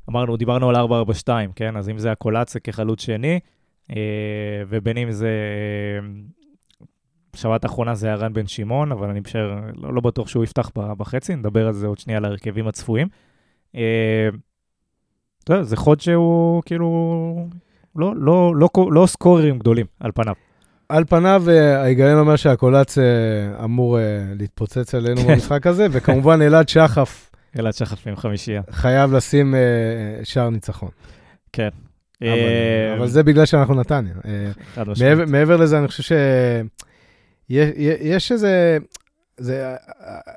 אמרנו, 0.09 0.37
דיברנו 0.37 0.69
על 0.69 0.75
4-4-2, 0.75 1.29
כן? 1.55 1.77
אז 1.77 1.89
אם 1.89 1.97
זה 1.97 2.11
הקולציה 2.11 2.61
כחלוץ 2.61 3.01
שני, 3.01 3.39
uh, 3.91 3.95
ובין 4.69 4.97
אם 4.97 5.11
זה, 5.11 5.29
בשבת 7.33 7.63
האחרונה 7.63 7.95
זה 7.95 8.07
היה 8.07 8.15
רן 8.15 8.33
בן 8.33 8.47
שמעון, 8.47 8.91
אבל 8.91 9.09
אני 9.09 9.19
משער, 9.19 9.59
לא, 9.75 9.93
לא 9.93 10.01
בטוח 10.01 10.27
שהוא 10.27 10.43
יפתח 10.43 10.71
בחצי, 10.75 11.35
נדבר 11.35 11.67
על 11.67 11.73
זה 11.73 11.87
עוד 11.87 11.97
שנייה 11.97 12.17
על 12.17 12.25
ההרכבים 12.25 12.67
הצפויים. 12.67 13.07
Uh, 13.75 13.77
אתה 15.43 15.53
יודע, 15.53 15.63
זה 15.63 15.77
חוד 15.77 16.01
שהוא 16.01 16.61
כאילו 16.65 17.49
לא, 17.95 18.13
לא, 18.15 18.53
לא, 18.55 18.69
לא 18.91 19.05
סקוררים 19.05 19.59
גדולים 19.59 19.85
על 19.99 20.11
פניו. 20.11 20.33
על 20.89 21.03
פניו, 21.05 21.43
אה, 21.49 21.81
ההיגיון 21.81 22.19
אומר 22.19 22.35
שהקולץ 22.35 22.97
אה, 22.97 23.03
אמור 23.63 23.99
אה, 23.99 24.03
להתפוצץ 24.39 24.95
עלינו 24.95 25.21
כן. 25.21 25.27
במשחק 25.27 25.67
הזה, 25.67 25.87
וכמובן 25.91 26.41
אלעד 26.41 26.69
שחף 26.69 27.24
אלעד 27.59 27.73
שחף 27.73 28.07
עם 28.07 28.15
חמישייה. 28.15 28.61
חייב 28.71 29.13
לשים 29.13 29.55
אה, 29.55 29.59
שער 30.23 30.49
ניצחון. 30.49 30.89
כן. 31.53 31.69
אבל- 32.21 32.29
אה, 32.29 32.95
אבל 32.97 33.07
זה 33.07 33.23
בגלל 33.23 33.45
שאנחנו 33.45 33.75
נתניה. 33.75 34.13
אה, 34.25 34.51
חד 34.73 34.89
משמעית. 34.89 35.11
מעבר, 35.17 35.31
מעבר 35.31 35.57
לזה, 35.57 35.79
אני 35.79 35.87
חושב 35.87 36.03
ש... 36.03 36.11
יש, 37.49 37.69
יש 38.01 38.31
איזה... 38.31 38.77
זה, 39.37 39.75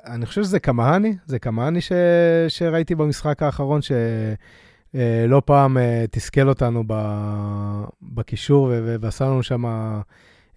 אני 0.05 0.25
חושב 0.25 0.43
שזה 0.43 0.59
קמהני, 0.59 1.15
זה 1.25 1.39
קמהני 1.39 1.81
ש, 1.81 1.91
שראיתי 2.47 2.95
במשחק 2.95 3.43
האחרון, 3.43 3.79
שלא 3.81 5.41
פעם 5.45 5.77
תסכל 6.11 6.49
אותנו 6.49 6.83
ב, 6.87 6.93
בקישור, 8.01 8.71
ועשה 9.01 9.25
לנו 9.25 9.43
שם 9.43 9.63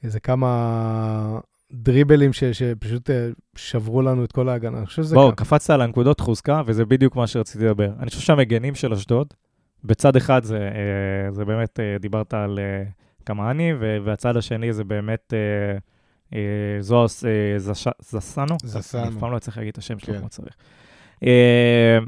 איזה 0.05 0.20
כמה 0.20 1.38
דריבלים 1.72 2.32
ש, 2.32 2.44
שפשוט 2.44 3.11
אה, 3.11 3.28
שברו 3.56 4.02
לנו 4.02 4.24
את 4.24 4.32
כל 4.32 4.48
ההגנה. 4.48 4.78
אני 4.78 4.87
חושב 4.87 5.02
שזה 5.02 5.14
בוא, 5.14 5.30
קם- 5.30 5.37
קפצת 5.44 5.70
על 5.70 5.80
הנקודות 5.82 6.20
חוזקה, 6.20 6.62
וזה 6.66 6.85
בדיוק 6.85 7.16
מה 7.16 7.26
שרציתי 7.26 7.64
לדבר. 7.64 7.90
אני 8.00 8.11
חושב 8.11 8.20
שהמגנים 8.20 8.74
של 8.74 8.92
אשדוד, 8.92 9.26
בצד 9.85 10.16
אחד 10.16 10.44
זה, 10.44 10.58
אה, 10.58 11.32
זה 11.32 11.44
באמת, 11.44 11.80
אה, 11.80 11.96
דיברת 12.00 12.35
על 12.35 12.58
קמאני, 13.24 13.72
ו- 13.80 13.96
והצד 14.04 14.37
השני 14.37 14.72
זה 14.72 14.85
באמת 14.85 15.35
זוהר 16.80 17.06
זסנו. 18.00 18.56
זסנו. 18.64 19.00
אני 19.00 19.08
אף 19.08 19.14
פעם 19.20 19.32
לא 19.32 19.37
אצליח 19.37 19.56
להגיד 19.58 19.70
את 19.72 19.78
השם 19.78 19.98
שלו 19.98 20.14
כן. 20.14 20.20
כמו 20.20 20.28
שצריך. 20.28 20.54
אה, 21.24 21.98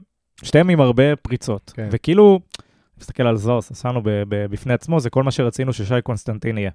שתיהם 0.42 0.68
עם 0.70 0.80
הרבה 0.80 1.16
פריצות, 1.16 1.72
כן. 1.76 1.88
וכאילו, 1.90 2.40
מסתכל 3.00 3.22
על 3.22 3.36
זוהר 3.36 3.60
זסנו 3.60 4.00
בפני 4.28 4.72
עצמו, 4.72 5.00
זה 5.00 5.10
כל 5.10 5.22
מה 5.22 5.30
שרצינו 5.30 5.72
ששי 5.72 5.94
קונסטנטין 6.02 6.58
יהיה. 6.58 6.70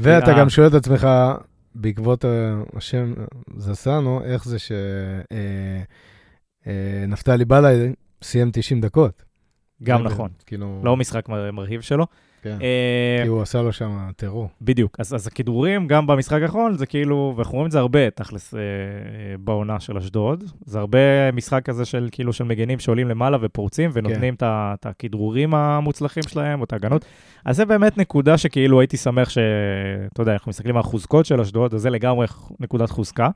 ואתה 0.00 0.32
גם 0.38 0.48
שואל 0.50 0.66
את 0.66 0.74
עצמך, 0.74 1.08
בעקבות 1.74 2.24
אה, 2.24 2.30
השם 2.76 3.12
זסנו, 3.56 4.24
איך 4.24 4.44
זה 4.44 4.56
שנפתלי 6.66 7.44
בלעי 7.44 7.92
סיים 8.22 8.50
90 8.52 8.80
דקות. 8.80 9.22
גם 9.82 9.98
זה- 10.02 10.04
נכון, 10.14 10.30
כאילו, 10.46 10.80
לא 10.84 10.96
משחק 10.96 11.28
מר- 11.28 11.50
מרהיב 11.50 11.80
שלו. 11.80 12.06
כן. 12.42 12.58
אה, 12.62 13.20
כי 13.22 13.28
הוא 13.28 13.42
עשה 13.42 13.62
לו 13.62 13.72
שם 13.72 14.10
טרור. 14.16 14.48
בדיוק, 14.62 14.96
אז, 15.00 15.14
אז 15.14 15.26
הכדרורים 15.26 15.86
גם 15.86 16.06
במשחק 16.06 16.42
האחרון 16.42 16.76
זה 16.76 16.86
כאילו, 16.86 17.34
ואנחנו 17.36 17.52
רואים 17.54 17.66
את 17.66 17.72
זה 17.72 17.78
הרבה 17.78 18.10
תכלס 18.10 18.54
אה, 18.54 18.58
אה, 18.60 18.64
בעונה 19.38 19.80
של 19.80 19.96
אשדוד, 19.96 20.44
זה 20.64 20.78
הרבה 20.78 21.32
משחק 21.32 21.64
כזה 21.64 21.84
של 21.84 22.08
כאילו 22.12 22.32
של 22.32 22.44
מגנים 22.44 22.78
שעולים 22.78 23.08
למעלה 23.08 23.38
ופורצים 23.40 23.90
ונותנים 23.92 24.34
את 24.34 24.42
ה- 24.42 24.74
את 24.80 24.86
הכדרורים 24.86 25.54
המוצלחים 25.54 26.22
שלהם 26.22 26.58
או 26.60 26.64
את 26.64 26.72
ההגנות. 26.72 27.04
אז 27.44 27.56
זה 27.56 27.64
באמת 27.64 27.98
נקודה 27.98 28.38
שכאילו 28.38 28.80
הייתי 28.80 28.96
שמח 28.96 29.28
ש... 29.28 29.38
אתה 30.12 30.22
יודע, 30.22 30.32
אנחנו 30.32 30.50
מסתכלים 30.50 30.76
על 30.76 30.80
החוזקות 30.80 31.26
של 31.26 31.40
אשדוד, 31.40 31.74
אז 31.74 31.80
זה 31.82 31.90
לגמרי 31.90 32.26
נקודת 32.60 32.90
חוזקה. 32.90 33.28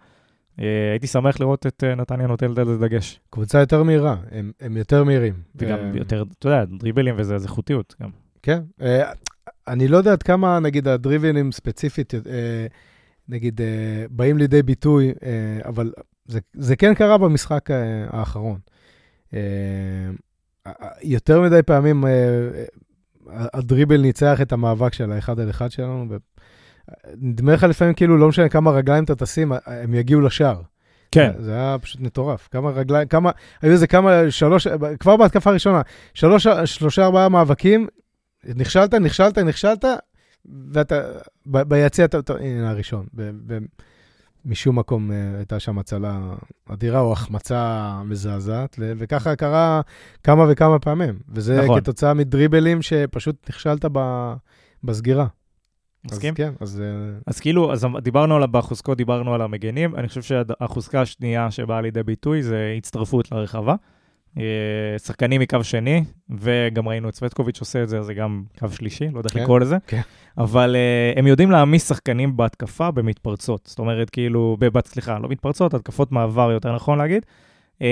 הייתי 0.93 1.07
שמח 1.07 1.41
לראות 1.41 1.67
את 1.67 1.85
נתניה 1.97 2.27
נוטלת 2.27 2.59
על 2.59 2.65
זה 2.67 2.79
דגש. 2.79 3.21
קבוצה 3.31 3.61
יותר 3.61 3.83
מהירה, 3.83 4.17
הם, 4.31 4.53
הם 4.61 4.77
יותר 4.77 5.05
מהירים. 5.05 5.35
וגם 5.55 5.79
יותר, 5.97 6.25
אתה 6.39 6.49
יודע, 6.49 6.65
דריבלים 6.65 7.15
וזה, 7.19 7.35
אז 7.35 7.45
איכותיות 7.45 7.95
גם. 8.03 8.26
כן. 8.47 8.63
אה, 8.83 9.13
אני 9.69 9.89
לא 9.89 9.97
יודע 9.97 10.13
עד 10.13 10.23
כמה, 10.23 10.59
נגיד, 10.61 10.89
הדריבלים 10.89 11.53
ספציפית, 11.53 12.15
אה, 12.15 12.67
נגיד, 13.29 13.61
אה, 13.61 14.07
באים 14.11 14.39
לידי 14.39 14.63
ביטוי, 14.63 15.13
אבל 15.65 15.93
זה, 16.27 16.39
זה 16.53 16.77
כן 16.77 16.95
קרה 16.95 17.19
במשחק 17.19 17.69
האחרון. 18.11 18.59
יותר 21.03 21.41
מדי 21.41 21.63
פעמים 21.63 22.05
הדריבל 23.31 24.01
ניצח 24.01 24.41
את 24.43 24.53
המאבק 24.53 24.93
של 24.95 25.13
האחד 25.13 25.41
על 25.41 25.51
אחד 25.51 25.71
שלנו, 25.71 26.07
ונדמה 26.09 27.53
לך 27.53 27.63
לפעמים 27.63 27.95
כאילו, 27.95 28.19
לא 28.19 28.29
משנה 28.29 28.49
כמה 28.49 28.71
רגליים 28.71 29.05
אתה 29.05 29.15
תשים, 29.15 29.53
הם 29.67 29.95
יגיעו 29.95 30.21
לשער. 30.21 30.63
כן, 31.11 31.33
זה 31.39 31.53
היה 31.53 31.77
פשוט 31.83 32.01
מטורף. 32.01 32.49
כמה 32.51 32.71
רגליים, 32.71 33.09
כמה, 33.09 33.31
היו 33.63 33.73
איזה 33.73 33.87
כמה, 33.87 34.31
שלוש, 34.31 34.67
כבר 35.01 35.17
בהתקפה 35.17 35.51
הראשונה, 35.51 35.83
שלוש, 36.15 36.47
שלושה, 36.65 37.05
ארבעה 37.05 37.29
מאבקים, 37.29 37.87
נכשלת, 38.45 38.95
נכשלת, 38.95 39.39
נכשלת, 39.39 39.85
ואתה, 40.73 41.01
ביציע 41.47 42.05
אתה, 42.05 42.19
אתה- 42.19 42.35
הנה 42.35 42.71
הראשון. 42.71 43.07
ב, 43.15 43.31
ב, 43.47 43.59
משום 44.45 44.79
מקום 44.79 45.13
אה, 45.13 45.17
הייתה 45.37 45.61
שם 45.61 45.79
הצלה 45.79 46.35
אדירה 46.73 47.01
או 47.01 47.13
החמצה 47.13 47.93
מזעזעת, 48.05 48.77
וככה 48.81 49.37
קרה 49.37 49.81
כמה 50.23 50.45
וכמה 50.49 50.79
פעמים. 50.79 51.19
וזה 51.29 51.63
נכון. 51.63 51.81
כתוצאה 51.81 52.15
מדריבלים 52.15 52.83
שפשוט 52.83 53.37
נכשלת 53.49 53.85
ב, 53.93 54.33
בסגירה. 54.85 55.27
מסכים? 56.05 56.35
אז 56.35 56.37
כן, 56.37 56.53
אז... 56.61 56.81
אה, 56.81 57.19
אז 57.27 57.41
כאילו, 57.41 57.73
אז 57.73 57.87
דיברנו 58.03 58.37
על, 58.37 58.47
בחוזקות 58.51 58.99
דיברנו 58.99 59.35
על 59.35 59.43
המגנים, 59.43 59.97
אני 59.97 60.09
חושב 60.09 60.23
שהחוזקה 60.23 61.01
השנייה 61.01 61.51
שבאה 61.51 61.81
לידי 61.81 62.03
ביטוי 62.03 62.43
זה 62.43 62.75
הצטרפות 62.79 63.33
לרחבה. 63.33 63.75
אה, 64.39 64.99
שחקנים 64.99 65.41
מקו 65.41 65.65
שני, 65.65 66.05
וגם 66.31 66.89
ראינו 66.89 67.09
את 67.09 67.15
סווטקוביץ' 67.15 67.61
עושה 67.61 67.83
את 67.83 67.89
זה, 67.89 67.99
אז 67.99 68.07
זה 68.07 68.15
גם 68.15 68.43
קו 68.59 68.69
שלישי, 68.69 69.09
לא 69.13 69.19
יודע 69.19 69.29
איך 69.29 69.35
כן, 69.35 69.43
לקרוא 69.43 69.61
לזה. 69.61 69.77
כן. 69.87 70.01
אבל 70.39 70.77
uh, 70.77 71.19
הם 71.19 71.27
יודעים 71.27 71.51
להעמיס 71.51 71.89
שחקנים 71.89 72.37
בהתקפה 72.37 72.91
במתפרצות. 72.91 73.67
זאת 73.67 73.79
אומרת, 73.79 74.11
כאילו, 74.11 74.57
בבת, 74.61 74.87
סליחה, 74.87 75.19
לא 75.19 75.29
מתפרצות, 75.29 75.75
התקפות 75.75 76.13
מעבר, 76.13 76.51
יותר 76.51 76.75
נכון 76.75 76.99
להגיד. 76.99 77.27
Uh, 77.79 77.83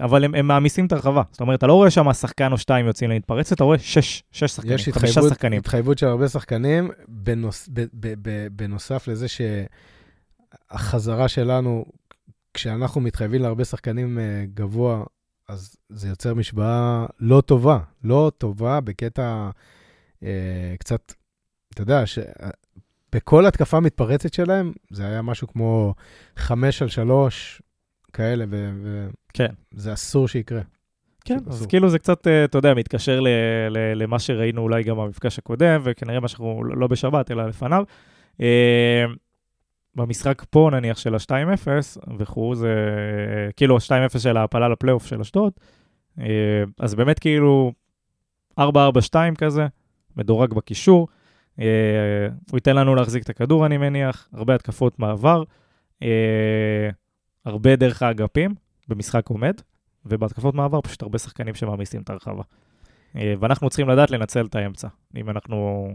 אבל 0.00 0.24
הם, 0.24 0.34
הם 0.34 0.46
מעמיסים 0.46 0.86
את 0.86 0.92
הרחבה. 0.92 1.22
זאת 1.30 1.40
אומרת, 1.40 1.58
אתה 1.58 1.66
לא 1.66 1.72
רואה 1.72 1.90
שם 1.90 2.12
שחקן 2.12 2.52
או 2.52 2.58
שתיים 2.58 2.86
יוצאים 2.86 3.10
להתפרץ, 3.10 3.52
אתה 3.52 3.64
רואה 3.64 3.78
שש, 3.78 4.22
שש 4.32 4.50
שחקנים, 4.50 4.74
יש 4.74 4.88
חמישה 4.88 5.06
התחייבות, 5.06 5.30
שחקנים. 5.30 5.58
התחייבות 5.58 5.98
של 5.98 6.06
הרבה 6.06 6.28
שחקנים, 6.28 6.90
בנוס, 7.08 7.68
ב, 7.72 7.80
ב, 7.94 8.14
ב, 8.22 8.46
בנוסף 8.52 9.08
לזה 9.08 9.26
שהחזרה 10.70 11.28
שלנו, 11.28 11.84
כשאנחנו 12.54 13.00
מתחייבים 13.00 13.42
להרבה 13.42 13.64
שחקנים 13.64 14.18
אה, 14.18 14.44
גבוה, 14.54 15.02
אז 15.48 15.76
זה 15.88 16.08
יוצר 16.08 16.34
משוואה 16.34 17.06
לא 17.20 17.40
טובה, 17.40 17.78
לא 18.04 18.32
טובה 18.38 18.80
בקטע 18.80 19.50
אה, 20.22 20.74
קצת, 20.78 21.12
אתה 21.74 21.82
יודע, 21.82 22.06
ש... 22.06 22.18
בכל 23.12 23.46
התקפה 23.46 23.80
מתפרצת 23.80 24.34
שלהם, 24.34 24.72
זה 24.90 25.06
היה 25.06 25.22
משהו 25.22 25.48
כמו 25.48 25.94
חמש 26.36 26.82
על 26.82 26.88
שלוש, 26.88 27.62
כאלה, 28.12 28.44
וזה 28.48 29.08
כן. 29.32 29.52
אסור 29.92 30.28
שיקרה. 30.28 30.60
כן, 31.24 31.38
אז 31.46 31.56
אסור. 31.56 31.68
כאילו 31.68 31.90
זה 31.90 31.98
קצת, 31.98 32.26
אה, 32.26 32.44
אתה 32.44 32.58
יודע, 32.58 32.74
מתקשר 32.74 33.20
ל, 33.20 33.28
ל, 33.70 34.02
למה 34.02 34.18
שראינו 34.18 34.62
אולי 34.62 34.82
גם 34.82 34.96
במפגש 34.96 35.38
הקודם, 35.38 35.80
וכנראה 35.84 36.20
מה 36.20 36.28
שאנחנו 36.28 36.64
לא 36.64 36.76
לא 36.76 36.86
בשבת, 36.86 37.30
אלא 37.30 37.48
לפניו. 37.48 37.84
במשחק 39.96 40.44
פה, 40.50 40.68
נניח, 40.72 40.98
של 40.98 41.14
ה-2-0 41.14 41.68
וכו', 42.18 42.54
זה 42.54 42.74
כאילו 43.56 43.76
ה-2-0 43.76 44.18
של 44.18 44.36
ההעפלה 44.36 44.68
לפלייאוף 44.68 45.06
של 45.06 45.20
אשדוד, 45.20 45.52
אה, 46.20 46.64
אז 46.78 46.94
באמת 46.94 47.18
כאילו 47.18 47.72
4-4-2 48.60 48.64
כזה, 49.38 49.66
מדורג 50.16 50.54
בקישור. 50.54 51.08
אה, 51.60 52.28
הוא 52.50 52.56
ייתן 52.56 52.76
לנו 52.76 52.94
להחזיק 52.94 53.22
את 53.22 53.30
הכדור, 53.30 53.66
אני 53.66 53.76
מניח, 53.76 54.28
הרבה 54.32 54.54
התקפות 54.54 54.98
מעבר, 54.98 55.42
אה, 56.02 56.88
הרבה 57.44 57.76
דרך 57.76 58.02
האגפים 58.02 58.54
במשחק 58.88 59.28
עומד. 59.28 59.60
ובהתקפות 60.06 60.54
מעבר 60.54 60.80
פשוט 60.80 61.02
הרבה 61.02 61.18
שחקנים 61.18 61.54
שמעמיסים 61.54 62.02
את 62.02 62.10
הרחבה. 62.10 62.42
ואנחנו 63.14 63.70
צריכים 63.70 63.88
לדעת 63.88 64.10
לנצל 64.10 64.46
את 64.46 64.54
האמצע. 64.54 64.88
אם 65.16 65.30
אנחנו... 65.30 65.88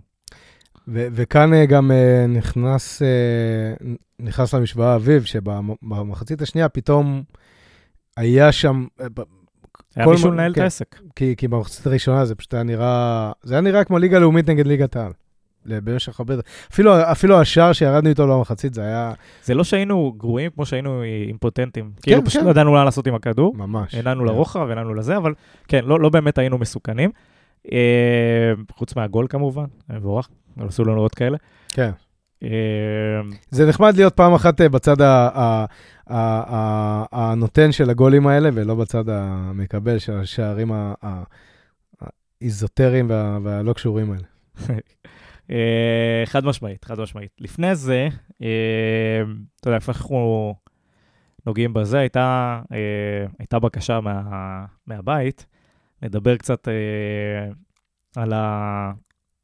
ו- 0.91 1.07
וכאן 1.11 1.53
אה, 1.53 1.65
גם 1.65 1.91
אה, 1.91 2.25
נכנס, 2.27 3.01
אה, 3.01 3.07
נכנס 4.19 4.53
למשוואה 4.53 4.95
אביב, 4.95 5.23
שבמחצית 5.23 6.41
השנייה 6.41 6.69
פתאום 6.69 7.23
היה 8.17 8.51
שם, 8.51 8.85
היה 9.95 10.07
מישהו 10.07 10.31
לנהל 10.31 10.51
את 10.51 10.55
כן. 10.55 10.61
העסק. 10.61 10.99
כי, 11.15 11.35
כי 11.37 11.47
במחצית 11.47 11.87
הראשונה 11.87 12.25
זה 12.25 12.35
פשוט 12.35 12.53
היה 12.53 12.63
נראה, 12.63 13.31
זה 13.43 13.53
היה 13.53 13.61
נראה 13.61 13.83
כמו 13.83 13.97
ליגה 13.97 14.19
לאומית 14.19 14.49
נגד 14.49 14.67
ליגת 14.67 14.95
העל. 14.95 15.11
במשך 15.65 16.19
הרבה, 16.19 16.33
אפילו, 16.71 17.11
אפילו 17.11 17.41
השער 17.41 17.73
שירדנו 17.73 18.09
איתו 18.09 18.27
למחצית 18.27 18.73
זה 18.73 18.81
היה 18.81 19.13
זה 19.43 19.53
לא 19.53 19.63
שהיינו 19.63 20.13
גרועים 20.17 20.51
כמו 20.51 20.65
שהיינו 20.65 21.03
אימפוטנטים. 21.27 21.91
כאילו 22.01 22.25
פשוט 22.25 22.39
כן. 22.39 22.45
לא 22.45 22.51
ידענו 22.51 22.71
מה 22.71 22.83
לעשות 22.83 23.07
עם 23.07 23.15
הכדור. 23.15 23.55
ממש. 23.55 23.95
הנענו 23.95 24.21
כן. 24.21 24.27
לרוחב, 24.27 24.69
הנענו 24.69 24.93
לזה, 24.93 25.17
אבל 25.17 25.33
כן, 25.67 25.85
לא, 25.85 25.99
לא 25.99 26.09
באמת 26.09 26.37
היינו 26.37 26.57
מסוכנים. 26.57 27.11
חוץ 28.71 28.95
מהגול 28.95 29.27
כמובן, 29.29 29.65
מבורך, 29.89 30.29
עשו 30.67 30.85
לנו 30.85 31.01
עוד 31.01 31.15
כאלה. 31.15 31.37
כן. 31.69 31.91
אה, 32.43 32.49
זה 33.49 33.69
נחמד 33.69 33.95
להיות 33.95 34.15
פעם 34.15 34.33
אחת 34.33 34.61
אה, 34.61 34.69
בצד 34.69 34.95
הנותן 37.11 37.71
של 37.71 37.89
הגולים 37.89 38.27
האלה, 38.27 38.49
ולא 38.53 38.75
בצד 38.75 39.09
המקבל 39.09 39.99
של 39.99 40.13
השערים 40.13 40.71
האיזוטריים 42.41 43.09
וה- 43.09 43.37
והלא 43.43 43.73
קשורים 43.73 44.11
האלה. 44.11 44.23
אה, 45.51 46.23
חד 46.25 46.45
משמעית, 46.45 46.85
חד 46.85 46.99
משמעית. 46.99 47.31
לפני 47.39 47.75
זה, 47.75 48.07
אה, 48.41 49.21
אתה 49.59 49.67
יודע, 49.69 49.77
לפני 49.77 49.93
אנחנו 49.93 50.55
נוגעים 51.45 51.73
בזה, 51.73 51.99
הייתה, 51.99 52.61
הייתה 53.39 53.59
בקשה 53.59 53.99
מה, 54.01 54.21
מהבית 54.87 55.45
לדבר 56.01 56.37
קצת 56.37 56.67
על, 58.15 58.33
ה, 58.33 58.91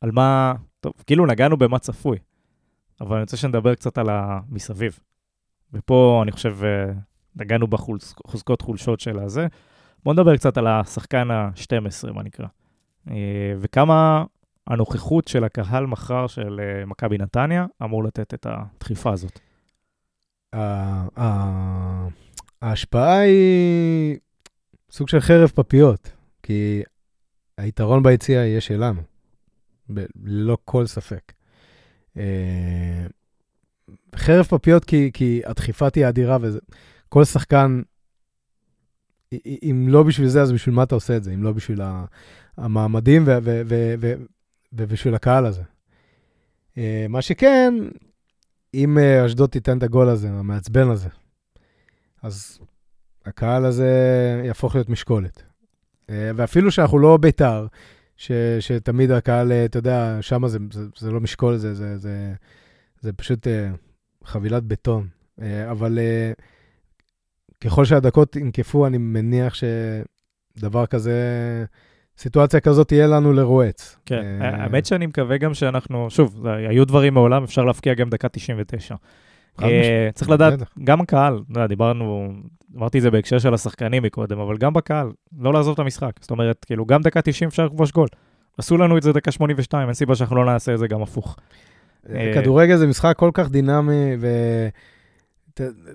על 0.01 0.11
מה, 0.11 0.53
טוב, 0.85 0.93
כאילו 1.07 1.25
נגענו 1.25 1.57
במה 1.57 1.79
צפוי. 1.79 2.17
אבל 3.01 3.15
אני 3.15 3.21
רוצה 3.21 3.37
שנדבר 3.37 3.75
קצת 3.75 3.97
על 3.97 4.09
המסביב. 4.09 4.99
ופה 5.73 6.19
אני 6.23 6.31
חושב, 6.31 6.57
אה, 6.63 6.93
נגענו 7.35 7.67
בחוזקות 7.67 8.61
חולשות 8.61 8.99
של 8.99 9.19
הזה. 9.19 9.47
בואו 10.03 10.13
נדבר 10.13 10.37
קצת 10.37 10.57
על 10.57 10.67
השחקן 10.67 11.31
ה-12, 11.31 12.11
מה 12.13 12.23
נקרא. 12.23 12.45
אה, 13.09 13.53
וכמה 13.59 14.23
הנוכחות 14.67 15.27
של 15.27 15.43
הקהל 15.43 15.85
מחר 15.85 16.27
של 16.27 16.59
אה, 16.59 16.85
מכבי 16.85 17.17
נתניה 17.17 17.65
אמור 17.83 18.03
לתת 18.03 18.33
את 18.33 18.47
הדחיפה 18.49 19.13
הזאת. 19.13 19.39
ההשפעה 22.61 23.19
היא 23.19 24.17
סוג 24.91 25.09
של 25.09 25.19
חרב 25.19 25.49
פפיות, 25.49 26.11
כי 26.43 26.83
היתרון 27.57 28.03
ביציאה 28.03 28.45
יהיה 28.45 28.61
שלנו, 28.61 29.01
ללא 29.89 30.57
כל 30.65 30.85
ספק. 30.85 31.33
אה, 32.17 33.05
חרב 34.15 34.45
פפיות 34.45 34.85
כי, 34.85 35.11
כי 35.13 35.41
הדחיפה 35.45 35.89
תהיה 35.89 36.09
אדירה, 36.09 36.37
וכל 36.41 37.23
שחקן, 37.23 37.81
אם 39.43 39.85
לא 39.89 40.03
בשביל 40.03 40.27
זה, 40.27 40.41
אז 40.41 40.51
בשביל 40.51 40.75
מה 40.75 40.83
אתה 40.83 40.95
עושה 40.95 41.17
את 41.17 41.23
זה? 41.23 41.33
אם 41.33 41.43
לא 41.43 41.51
בשביל 41.51 41.81
המעמדים 42.57 43.23
ובשביל 44.73 45.15
הקהל 45.15 45.45
הזה. 45.45 45.61
אה, 46.77 47.05
מה 47.09 47.21
שכן, 47.21 47.73
אם 48.73 48.97
אה, 48.97 49.25
אשדוד 49.25 49.49
תיתן 49.49 49.77
את 49.77 49.83
הגול 49.83 50.09
הזה, 50.09 50.29
המעצבן 50.29 50.89
הזה, 50.89 51.09
אז 52.21 52.59
הקהל 53.25 53.65
הזה 53.65 53.91
יהפוך 54.45 54.75
להיות 54.75 54.89
משקולת. 54.89 55.43
ואפילו 56.09 56.71
שאנחנו 56.71 56.99
לא 56.99 57.17
בית"ר, 57.17 57.67
ש, 58.17 58.31
שתמיד 58.59 59.11
הקהל, 59.11 59.51
אה, 59.51 59.65
אתה 59.65 59.77
יודע, 59.77 60.17
שם 60.21 60.47
זה, 60.47 60.59
זה, 60.71 60.85
זה 60.97 61.11
לא 61.11 61.19
משקול, 61.19 61.57
זה, 61.57 61.73
זה, 61.73 61.97
זה, 61.97 62.33
זה 62.99 63.13
פשוט 63.13 63.47
חבילת 64.23 64.63
בטון. 64.63 65.07
אבל 65.71 65.99
ככל 67.61 67.85
שהדקות 67.85 68.35
ינקפו, 68.35 68.87
אני 68.87 68.97
מניח 68.97 69.53
שדבר 70.57 70.85
כזה, 70.85 71.15
סיטואציה 72.17 72.59
כזאת 72.59 72.87
תהיה 72.87 73.07
לנו 73.07 73.33
לרועץ. 73.33 73.97
כן, 74.05 74.39
האמת 74.41 74.85
שאני 74.85 75.05
מקווה 75.05 75.37
גם 75.37 75.53
שאנחנו, 75.53 76.09
שוב, 76.09 76.47
היו 76.47 76.85
דברים 76.85 77.13
מעולם, 77.13 77.43
אפשר 77.43 77.63
להפקיע 77.63 77.93
גם 77.93 78.09
דקה 78.09 78.29
99. 78.29 78.95
אה, 79.63 80.09
צריך 80.13 80.29
לדעת, 80.29 80.59
גם 80.83 81.01
הקהל, 81.01 81.39
דיברנו, 81.67 82.33
אמרתי 82.77 82.97
את 82.97 83.03
זה 83.03 83.11
בהקשר 83.11 83.39
של 83.39 83.53
השחקנים 83.53 84.03
מקודם, 84.03 84.39
אבל 84.39 84.57
גם 84.57 84.73
בקהל, 84.73 85.11
לא 85.39 85.53
לעזוב 85.53 85.73
את 85.73 85.79
המשחק. 85.79 86.11
זאת 86.21 86.31
אומרת, 86.31 86.65
כאילו, 86.65 86.85
גם 86.85 87.01
דקה 87.01 87.21
90 87.21 87.47
אפשר 87.47 87.65
לכבוש 87.65 87.91
גול. 87.91 88.07
עשו 88.57 88.77
לנו 88.77 88.97
את 88.97 89.03
זה 89.03 89.13
דקה 89.13 89.31
82, 89.31 89.87
אין 89.87 89.93
סיבה 89.93 90.15
שאנחנו 90.15 90.35
לא 90.35 90.45
נעשה 90.45 90.73
את 90.73 90.79
זה 90.79 90.87
גם 90.87 91.01
הפוך. 91.01 91.37
אה, 92.09 92.31
כדורגל 92.33 92.77
זה 92.77 92.87
משחק 92.87 93.15
כל 93.17 93.31
כך 93.33 93.49
דינמי, 93.49 94.15
ו... 94.19 94.27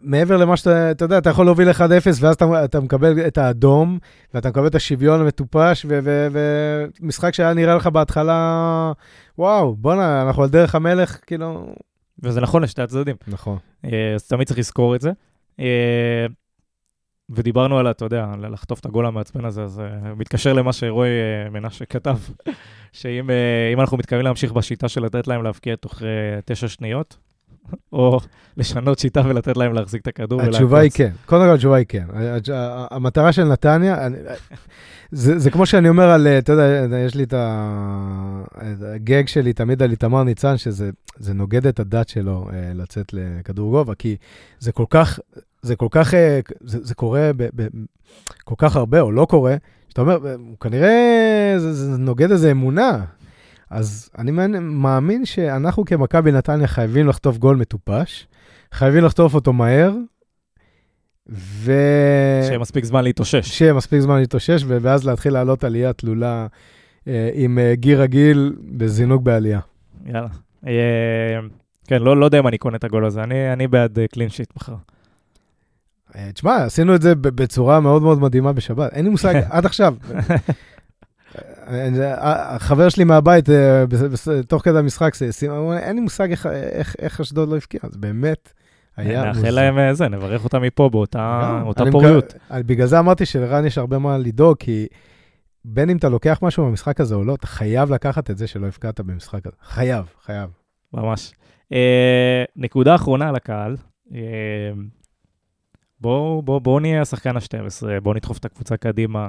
מעבר 0.02 0.36
למה 0.36 0.56
שאתה, 0.56 0.90
אתה 0.90 1.04
יודע, 1.04 1.18
אתה 1.18 1.30
יכול 1.30 1.46
להוביל 1.46 1.70
1-0, 1.70 1.80
ואז 2.20 2.34
אתה, 2.34 2.64
אתה 2.64 2.80
מקבל 2.80 3.26
את 3.26 3.38
האדום, 3.38 3.98
ואתה 4.34 4.48
מקבל 4.48 4.66
את 4.66 4.74
השוויון 4.74 5.20
המטופש, 5.20 5.86
ומשחק 5.90 7.34
שהיה 7.34 7.54
נראה 7.54 7.74
לך 7.74 7.86
בהתחלה, 7.86 8.92
וואו, 9.38 9.76
בואנה, 9.76 10.22
אנחנו 10.22 10.42
על 10.42 10.48
דרך 10.48 10.74
המלך, 10.74 11.18
כאילו, 11.26 11.74
וזה 12.22 12.40
נכון 12.40 12.62
לשתי 12.62 12.82
הצדדים. 12.82 13.16
נכון. 13.28 13.58
אה, 13.84 14.14
אז 14.14 14.26
תמיד 14.28 14.46
צריך 14.46 14.58
לזכור 14.58 14.96
את 14.96 15.00
זה. 15.00 15.10
אה, 17.30 17.34
ודיברנו 17.36 17.78
על, 17.78 17.90
אתה 17.90 18.04
יודע, 18.04 18.26
לחטוף 18.50 18.80
את 18.80 18.86
הגול 18.86 19.06
המעצבן 19.06 19.44
הזה, 19.44 19.62
אז 19.62 19.80
uh, 19.80 20.14
מתקשר 20.16 20.52
למה 20.52 20.72
שרועי 20.72 21.10
uh, 21.10 21.50
מנשה 21.50 21.84
כתב, 21.84 22.16
שאם 22.92 23.30
uh, 23.76 23.80
אנחנו 23.80 23.96
מתכוונים 23.96 24.24
להמשיך 24.24 24.52
בשיטה 24.52 24.88
של 24.88 25.04
לתת 25.04 25.26
להם 25.26 25.42
להבקיע 25.42 25.76
תוך 25.76 26.02
תשע 26.44 26.68
שניות, 26.68 27.16
או 27.92 28.20
לשנות 28.56 28.98
שיטה 28.98 29.22
ולתת 29.24 29.56
להם 29.56 29.72
להחזיק 29.72 30.02
את 30.02 30.06
הכדור. 30.06 30.42
התשובה 30.42 30.78
היא 30.78 30.90
כן. 30.94 31.10
קודם 31.26 31.42
כל 31.42 31.54
התשובה 31.54 31.76
היא 31.76 31.86
כן. 31.88 32.06
המטרה 32.90 33.32
של 33.32 33.44
נתניה, 33.44 34.08
זה, 35.12 35.38
זה 35.38 35.50
כמו 35.50 35.66
שאני 35.66 35.88
אומר 35.88 36.10
על, 36.10 36.26
אתה 36.26 36.52
יודע, 36.52 36.96
יש 37.06 37.14
לי 37.14 37.22
את 37.22 37.34
הגג 38.82 39.26
שלי 39.26 39.52
תמיד 39.52 39.82
על 39.82 39.90
איתמר 39.90 40.22
ניצן, 40.22 40.56
שזה 40.56 41.34
נוגד 41.34 41.66
את 41.66 41.80
הדת 41.80 42.08
שלו 42.08 42.48
אה, 42.52 42.72
לצאת 42.74 43.12
לכדור 43.12 43.70
גובה, 43.70 43.94
כי 43.94 44.16
זה 44.58 44.72
כל 44.72 44.84
כך, 44.90 45.18
זה 45.62 45.76
כל 45.76 45.88
כך, 45.90 46.14
אה, 46.14 46.40
זה, 46.60 46.78
זה 46.82 46.94
קורה 46.94 47.30
ב, 47.36 47.48
ב, 47.54 47.66
כל 48.44 48.54
כך 48.58 48.76
הרבה, 48.76 49.00
או 49.00 49.12
לא 49.12 49.24
קורה, 49.24 49.56
שאתה 49.88 50.00
אומר, 50.00 50.18
כנראה 50.60 51.54
זה, 51.58 51.72
זה 51.72 51.98
נוגד 51.98 52.30
איזו 52.30 52.50
אמונה. 52.50 53.04
אז 53.70 54.10
אני 54.18 54.30
מאמין 54.60 55.24
שאנחנו 55.24 55.84
כמכבי 55.84 56.32
נתניה 56.32 56.66
חייבים 56.66 57.08
לחטוף 57.08 57.38
גול 57.38 57.56
מטופש, 57.56 58.26
חייבים 58.72 59.04
לחטוף 59.04 59.34
אותו 59.34 59.52
מהר, 59.52 59.92
ו... 61.28 61.72
שיהיה 62.42 62.58
מספיק 62.58 62.84
זמן 62.84 63.04
להתאושש. 63.04 63.48
שיהיה 63.48 63.72
מספיק 63.72 64.00
זמן 64.00 64.18
להתאושש, 64.18 64.64
ואז 64.66 65.06
להתחיל 65.06 65.32
לעלות 65.32 65.64
עלייה 65.64 65.92
תלולה 65.92 66.46
אה, 67.08 67.30
עם 67.34 67.58
אה, 67.58 67.74
גיר 67.74 68.02
רגיל 68.02 68.56
בזינוק 68.76 69.22
בעלייה. 69.22 69.60
יאללה. 70.06 70.28
אה, 70.66 71.40
כן, 71.86 72.02
לא, 72.02 72.16
לא 72.16 72.24
יודע 72.24 72.38
אם 72.38 72.48
אני 72.48 72.58
קונה 72.58 72.76
את 72.76 72.84
הגול 72.84 73.04
הזה, 73.04 73.22
אני, 73.22 73.52
אני 73.52 73.66
בעד 73.66 73.98
קלין 74.12 74.28
אה, 74.28 74.32
שיט 74.32 74.52
מחר. 74.56 74.74
אה, 76.16 76.32
תשמע, 76.32 76.56
עשינו 76.56 76.94
את 76.94 77.02
זה 77.02 77.14
בצורה 77.14 77.80
מאוד 77.80 78.02
מאוד 78.02 78.20
מדהימה 78.20 78.52
בשבת. 78.52 78.92
אין 78.92 79.04
לי 79.04 79.10
מושג, 79.10 79.34
עד 79.50 79.66
עכשיו. 79.66 79.94
החבר 82.18 82.88
שלי 82.88 83.04
מהבית, 83.04 83.48
תוך 84.48 84.64
כדי 84.64 84.78
המשחק, 84.78 85.12
אין 85.78 85.96
לי 85.96 86.00
מושג 86.00 86.28
איך 86.98 87.20
אשדוד 87.20 87.48
לא 87.48 87.56
הבקיע, 87.56 87.80
זה 87.90 87.98
באמת 87.98 88.52
היה 88.96 89.24
מוזר. 89.24 89.40
נאחל 89.40 89.50
להם 89.50 89.94
זה, 89.94 90.08
נברך 90.08 90.44
אותם 90.44 90.62
מפה 90.62 90.88
באותה 90.88 91.82
פוריות. 91.92 92.34
בגלל 92.50 92.86
זה 92.86 92.98
אמרתי 92.98 93.26
שלרן 93.26 93.66
יש 93.66 93.78
הרבה 93.78 93.98
מה 93.98 94.18
לדאוג, 94.18 94.56
כי 94.56 94.86
בין 95.64 95.90
אם 95.90 95.96
אתה 95.96 96.08
לוקח 96.08 96.38
משהו 96.42 96.64
במשחק 96.66 97.00
הזה 97.00 97.14
או 97.14 97.24
לא, 97.24 97.34
אתה 97.34 97.46
חייב 97.46 97.92
לקחת 97.92 98.30
את 98.30 98.38
זה 98.38 98.46
שלא 98.46 98.66
הפקעת 98.66 99.00
במשחק 99.00 99.46
הזה. 99.46 99.56
חייב, 99.62 100.04
חייב. 100.24 100.50
ממש. 100.94 101.32
נקודה 102.56 102.94
אחרונה 102.94 103.28
על 103.28 103.36
הקהל. 103.36 103.76
בואו 106.00 106.42
בוא, 106.42 106.58
בוא 106.58 106.80
נהיה 106.80 107.02
השחקן 107.02 107.36
ה-12, 107.36 108.00
בואו 108.02 108.14
נדחוף 108.14 108.38
את 108.38 108.44
הקבוצה 108.44 108.76
קדימה. 108.76 109.28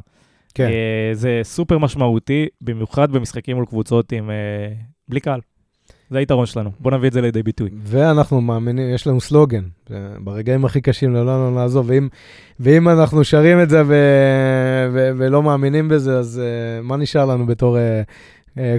כן. 0.53 0.67
Uh, 0.67 1.15
זה 1.15 1.39
סופר 1.43 1.78
משמעותי, 1.78 2.47
במיוחד 2.61 3.11
במשחקים 3.11 3.55
מול 3.55 3.65
קבוצות 3.65 4.11
עם... 4.11 4.30
Uh, 4.30 4.34
בלי 5.09 5.19
קהל. 5.19 5.39
זה 6.09 6.17
היתרון 6.17 6.45
שלנו, 6.45 6.72
בואו 6.80 6.95
נביא 6.95 7.07
את 7.07 7.13
זה 7.13 7.22
לידי 7.22 7.43
ביטוי. 7.43 7.69
ואנחנו 7.84 8.41
מאמינים, 8.41 8.93
יש 8.95 9.07
לנו 9.07 9.22
סלוגן, 9.22 9.63
ברגעים 10.19 10.65
הכי 10.65 10.82
קשים 10.82 11.13
לעולם 11.13 11.39
לא 11.39 11.51
נעזוב, 11.51 11.86
ואם, 11.89 12.07
ואם 12.59 12.89
אנחנו 12.89 13.24
שרים 13.24 13.61
את 13.61 13.69
זה 13.69 13.84
ו, 13.86 13.95
ו, 14.93 15.11
ולא 15.17 15.43
מאמינים 15.43 15.89
בזה, 15.89 16.19
אז 16.19 16.41
uh, 16.41 16.86
מה 16.88 16.97
נשאר 16.97 17.26
לנו 17.26 17.45
בתור 17.45 17.78
uh, 17.78 18.11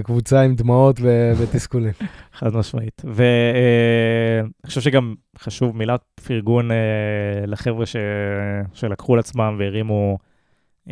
קבוצה 0.03 0.41
עם 0.41 0.55
דמעות 0.55 0.99
ותסכולים? 1.37 1.93
חד 2.33 2.55
משמעית. 2.55 3.01
ואני 3.05 4.49
חושב 4.65 4.81
שגם 4.81 5.15
חשוב 5.37 5.77
מילת 5.77 6.01
פרגון 6.27 6.71
uh, 6.71 6.73
לחבר'ה 7.47 7.85
ש, 7.85 7.95
שלקחו 8.73 9.13
על 9.13 9.19
עצמם 9.19 9.55
והרימו... 9.59 10.17
Uh, 10.87 10.91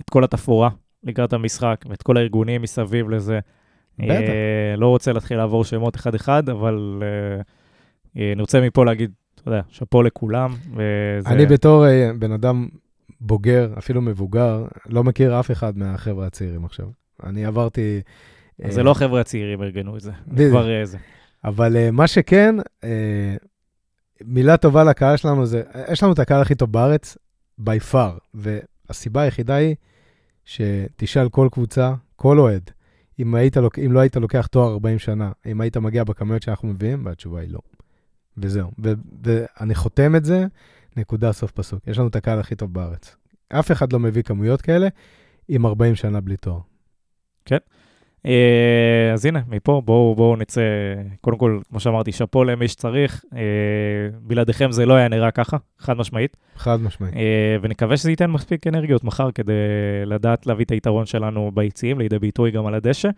את 0.00 0.10
כל 0.10 0.24
התפאורה 0.24 0.70
לקראת 1.04 1.32
המשחק, 1.32 1.84
ואת 1.88 2.02
כל 2.02 2.16
הארגונים 2.16 2.62
מסביב 2.62 3.08
לזה. 3.08 3.38
בטח. 3.98 4.32
לא 4.76 4.88
רוצה 4.88 5.12
להתחיל 5.12 5.36
לעבור 5.36 5.64
שמות 5.64 5.96
אחד-אחד, 5.96 6.48
אבל 6.48 7.02
אני 8.16 8.40
רוצה 8.40 8.60
מפה 8.60 8.84
להגיד, 8.84 9.10
אתה 9.34 9.48
יודע, 9.48 9.60
שאפו 9.68 10.02
לכולם. 10.02 10.54
וזה... 10.72 11.28
אני 11.28 11.46
בתור 11.46 11.84
בן 12.18 12.32
אדם 12.32 12.68
בוגר, 13.20 13.74
אפילו 13.78 14.02
מבוגר, 14.02 14.64
לא 14.86 15.04
מכיר 15.04 15.40
אף 15.40 15.50
אחד 15.50 15.78
מהחבר'ה 15.78 16.26
הצעירים 16.26 16.64
עכשיו. 16.64 16.86
אני 17.24 17.44
עברתי... 17.44 18.00
אז 18.64 18.74
זה 18.74 18.82
לא 18.82 18.90
החבר'ה 18.90 19.20
הצעירים 19.20 19.62
ארגנו 19.62 19.96
את 19.96 20.00
זה, 20.00 20.12
זה 20.36 20.48
כבר 20.50 20.84
זה. 20.84 20.98
אבל 21.44 21.76
uh, 21.76 21.90
מה 21.90 22.06
שכן, 22.06 22.54
מילה 24.24 24.56
טובה 24.56 24.84
לקהל 24.84 25.16
שלנו 25.16 25.46
זה, 25.46 25.62
יש 25.92 26.02
לנו 26.02 26.12
את 26.12 26.18
הקהל 26.18 26.42
הכי 26.42 26.54
טוב 26.54 26.72
בארץ, 26.72 27.16
by 27.60 27.92
far, 27.92 28.18
והסיבה 28.34 29.22
היחידה 29.22 29.54
היא 29.54 29.74
שתשאל 30.44 31.28
כל 31.28 31.48
קבוצה, 31.52 31.94
כל 32.16 32.38
אוהד, 32.38 32.70
אם, 33.18 33.34
היית, 33.34 33.56
אם 33.86 33.92
לא 33.92 34.00
היית 34.00 34.16
לוקח 34.16 34.46
תואר 34.46 34.72
40 34.72 34.98
שנה, 34.98 35.32
אם 35.46 35.60
היית 35.60 35.76
מגיע 35.76 36.04
בכמויות 36.04 36.42
שאנחנו 36.42 36.68
מביאים, 36.68 37.06
והתשובה 37.06 37.40
היא 37.40 37.50
לא. 37.50 37.60
וזהו. 38.38 38.70
ו- 38.84 38.92
ואני 39.22 39.74
חותם 39.74 40.16
את 40.16 40.24
זה, 40.24 40.46
נקודה, 40.96 41.32
סוף 41.32 41.50
פסוק. 41.50 41.80
יש 41.86 41.98
לנו 41.98 42.08
את 42.08 42.16
הקהל 42.16 42.40
הכי 42.40 42.54
טוב 42.54 42.74
בארץ. 42.74 43.16
אף 43.48 43.72
אחד 43.72 43.92
לא 43.92 43.98
מביא 43.98 44.22
כמויות 44.22 44.62
כאלה 44.62 44.88
עם 45.48 45.66
40 45.66 45.94
שנה 45.94 46.20
בלי 46.20 46.36
תואר. 46.36 46.60
כן. 47.46 47.56
אה, 48.26 49.12
אז 49.12 49.26
הנה, 49.26 49.40
מפה 49.48 49.82
בואו 49.84 50.14
בוא 50.14 50.36
נצא, 50.36 50.60
קודם 51.20 51.38
כל, 51.38 51.60
כמו 51.68 51.80
שאמרתי, 51.80 52.12
שאפו 52.12 52.44
למי 52.44 52.68
שצריך. 52.68 53.24
אה, 53.34 53.40
בלעדיכם 54.20 54.72
זה 54.72 54.86
לא 54.86 54.94
היה 54.94 55.08
נראה 55.08 55.30
ככה, 55.30 55.56
חד 55.78 55.96
משמעית. 55.96 56.36
חד 56.56 56.80
משמעית. 56.80 57.14
אה, 57.16 57.56
ונקווה 57.62 57.96
שזה 57.96 58.10
ייתן 58.10 58.30
מספיק 58.30 58.66
אנרגיות 58.66 59.04
מחר 59.04 59.30
כדי 59.30 59.52
לדעת 60.06 60.46
להביא 60.46 60.64
את 60.64 60.70
היתרון 60.70 61.06
שלנו 61.06 61.50
ביציעים, 61.54 61.98
לידי 61.98 62.18
ביטוי 62.18 62.50
גם 62.50 62.66
על 62.66 62.74
הדשא. 62.74 63.08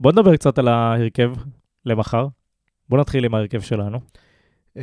בואו 0.00 0.12
נדבר 0.12 0.36
קצת 0.36 0.58
על 0.58 0.68
ההרכב 0.68 1.32
למחר? 1.86 2.26
בוא 2.88 2.98
נתחיל 2.98 3.24
עם 3.24 3.34
ההרכב 3.34 3.60
שלנו. 3.60 3.98
אה, 4.76 4.82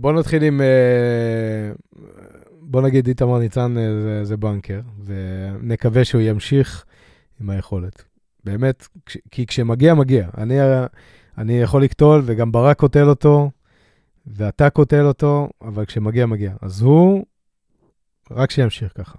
בוא 0.00 0.12
נתחיל 0.12 0.42
עם, 0.42 0.60
בוא 2.70 2.82
נגיד 2.82 3.06
איתמר 3.06 3.38
ניצן 3.38 3.78
אה, 3.78 3.92
זה, 4.02 4.24
זה 4.24 4.36
בנקר, 4.36 4.80
ונקווה 5.04 6.04
שהוא 6.04 6.20
ימשיך 6.20 6.84
עם 7.40 7.50
היכולת. 7.50 8.04
באמת, 8.44 8.88
כש, 9.06 9.16
כי 9.30 9.46
כשמגיע, 9.46 9.94
מגיע. 9.94 10.28
אני, 10.38 10.54
אני 11.38 11.60
יכול 11.60 11.82
לקטול, 11.82 12.22
וגם 12.24 12.52
ברק 12.52 12.78
קוטל 12.78 13.08
אותו, 13.08 13.50
ואתה 14.26 14.70
קוטל 14.70 15.04
אותו, 15.04 15.48
אבל 15.62 15.84
כשמגיע, 15.84 16.26
מגיע. 16.26 16.52
אז 16.62 16.82
הוא, 16.82 17.24
רק 18.30 18.50
שימשיך 18.50 18.92
ככה. 18.94 19.18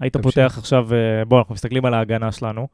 היית 0.00 0.16
פותח 0.16 0.54
עכשיו, 0.58 0.88
בוא, 1.28 1.38
אנחנו 1.38 1.54
מסתכלים 1.54 1.84
על 1.84 1.94
ההגנה 1.94 2.32
שלנו. 2.32 2.68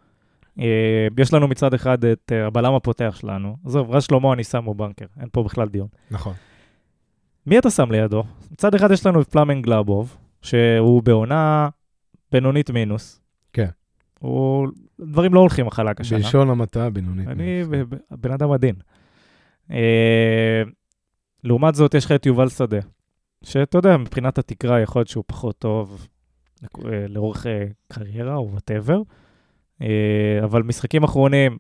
אה, 0.61 1.09
יש 1.18 1.34
לנו 1.34 1.49
מצד 1.49 1.74
אחד 1.74 2.05
את 2.05 2.32
אה, 2.32 2.47
הבלם 2.47 2.74
הפותח 2.74 3.16
שלנו. 3.20 3.57
עזוב, 3.66 3.91
רז 3.91 4.03
שלמה 4.03 4.32
אני 4.32 4.45
שם 4.45 4.64
הוא 4.64 4.76
בנקר, 4.76 5.07
אין 5.20 5.28
פה 5.32 5.43
בכלל 5.43 5.68
דיון. 5.68 5.88
נכון. 6.11 6.34
מי 7.47 7.59
אתה 7.59 7.70
שם 7.70 7.91
לידו? 7.91 8.24
מצד 8.53 8.74
אחד 8.74 8.91
יש 8.91 9.07
לנו 9.07 9.20
את 9.20 9.28
פלאמן 9.28 9.62
גלאבוב, 9.62 10.16
שהוא 10.43 11.03
בעונה 11.03 11.68
בינונית 12.32 12.70
מינוס. 12.70 13.20
כן. 13.53 13.68
הוא... 14.18 14.68
דברים 15.01 15.34
לא 15.34 15.41
הולכים 15.41 15.70
חלק 15.70 16.01
השנה. 16.01 16.18
בלשון 16.18 16.51
המעטה 16.51 16.91
בינונית 16.91 17.28
אני 17.28 17.62
בן 18.11 18.32
אדם 18.32 18.53
עדין. 18.53 18.74
אה, 19.70 20.62
לעומת 21.45 21.74
זאת, 21.74 21.95
יש 21.95 22.05
לך 22.05 22.12
את 22.12 22.26
יובל 22.26 22.49
שדה, 22.49 22.78
שאתה 23.45 23.78
יודע, 23.78 23.97
מבחינת 23.97 24.38
התקרה 24.38 24.80
יכול 24.80 25.01
להיות 25.01 25.09
שהוא 25.09 25.24
פחות 25.26 25.59
טוב 25.59 26.07
לאורך 27.09 27.47
קריירה 27.88 28.34
או 28.34 28.49
whatever. 28.51 29.03
אה, 29.82 30.41
אבל 30.45 30.62
משחקים 30.62 31.05
אחרונים 31.05 31.59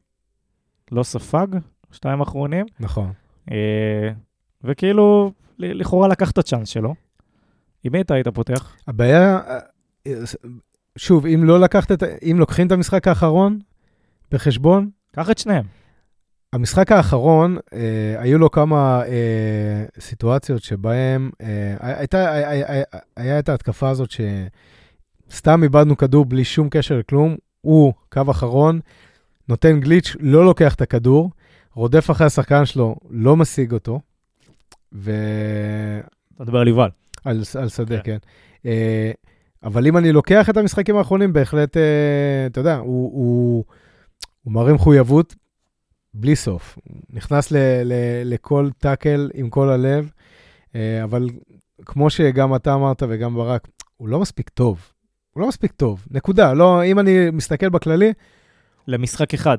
לא 0.92 1.02
ספג, 1.02 1.46
שתיים 1.92 2.20
אחרונים. 2.20 2.66
נכון. 2.80 3.12
אה, 3.50 4.10
וכאילו, 4.64 5.32
לכאורה 5.60 6.08
לקח 6.08 6.30
את 6.30 6.38
הצ'אנס 6.38 6.68
שלו. 6.68 6.94
עם 7.84 7.92
מי 7.92 8.00
אתה 8.00 8.14
היית 8.14 8.28
פותח? 8.28 8.76
הבעיה, 8.88 9.40
שוב, 10.98 11.26
אם 11.26 11.44
לא 11.44 11.60
לקחת 11.60 11.92
את, 11.92 12.02
אם 12.02 12.36
לוקחים 12.38 12.66
את 12.66 12.72
המשחק 12.72 13.08
האחרון 13.08 13.58
בחשבון... 14.30 14.90
קח 15.12 15.30
את 15.30 15.38
שניהם. 15.38 15.64
המשחק 16.52 16.92
האחרון, 16.92 17.56
אה, 17.72 18.14
היו 18.18 18.38
לו 18.38 18.50
כמה 18.50 19.02
אה, 19.06 19.84
סיטואציות 20.00 20.62
שבהן 20.62 21.30
אה, 21.40 21.76
הייתה, 21.80 22.32
היה, 22.32 22.84
היה 23.16 23.38
את 23.38 23.48
ההתקפה 23.48 23.88
הזאת 23.88 24.10
שסתם 25.30 25.62
איבדנו 25.62 25.96
כדור 25.96 26.24
בלי 26.24 26.44
שום 26.44 26.68
קשר 26.70 26.98
לכלום, 26.98 27.36
הוא 27.60 27.92
קו 28.12 28.22
אחרון, 28.30 28.80
נותן 29.48 29.80
גליץ', 29.80 30.16
לא 30.20 30.44
לוקח 30.44 30.74
את 30.74 30.80
הכדור, 30.80 31.30
רודף 31.74 32.10
אחרי 32.10 32.26
השחקן 32.26 32.64
שלו, 32.64 32.96
לא 33.10 33.36
משיג 33.36 33.72
אותו. 33.72 34.00
ו... 34.94 35.12
אתה 36.34 36.44
מדבר 36.44 36.58
על 36.58 36.68
יובל. 36.68 36.88
על, 37.24 37.42
על 37.60 37.68
שדה, 37.68 38.00
כן. 38.00 38.02
כן. 38.02 38.18
Uh, 38.62 38.66
אבל 39.64 39.86
אם 39.86 39.96
אני 39.96 40.12
לוקח 40.12 40.50
את 40.50 40.56
המשחקים 40.56 40.96
האחרונים, 40.96 41.32
בהחלט, 41.32 41.76
uh, 41.76 41.80
אתה 42.46 42.60
יודע, 42.60 42.76
הוא, 42.76 43.10
הוא, 43.12 43.64
הוא 44.42 44.52
מראה 44.52 44.72
מחויבות 44.72 45.34
בלי 46.14 46.36
סוף. 46.36 46.78
נכנס 47.10 47.52
ל, 47.52 47.56
ל, 47.84 47.92
לכל 48.24 48.68
טאקל 48.78 49.30
עם 49.34 49.50
כל 49.50 49.68
הלב, 49.68 50.10
uh, 50.66 50.76
אבל 51.04 51.28
כמו 51.86 52.10
שגם 52.10 52.54
אתה 52.54 52.74
אמרת 52.74 53.02
וגם 53.08 53.34
ברק, 53.34 53.68
הוא 53.96 54.08
לא 54.08 54.20
מספיק 54.20 54.48
טוב. 54.48 54.92
הוא 55.30 55.40
לא 55.40 55.48
מספיק 55.48 55.72
טוב, 55.72 56.06
נקודה. 56.10 56.52
לא, 56.52 56.84
אם 56.84 56.98
אני 56.98 57.30
מסתכל 57.32 57.68
בכללי... 57.68 58.12
למשחק 58.86 59.34
אחד. 59.34 59.58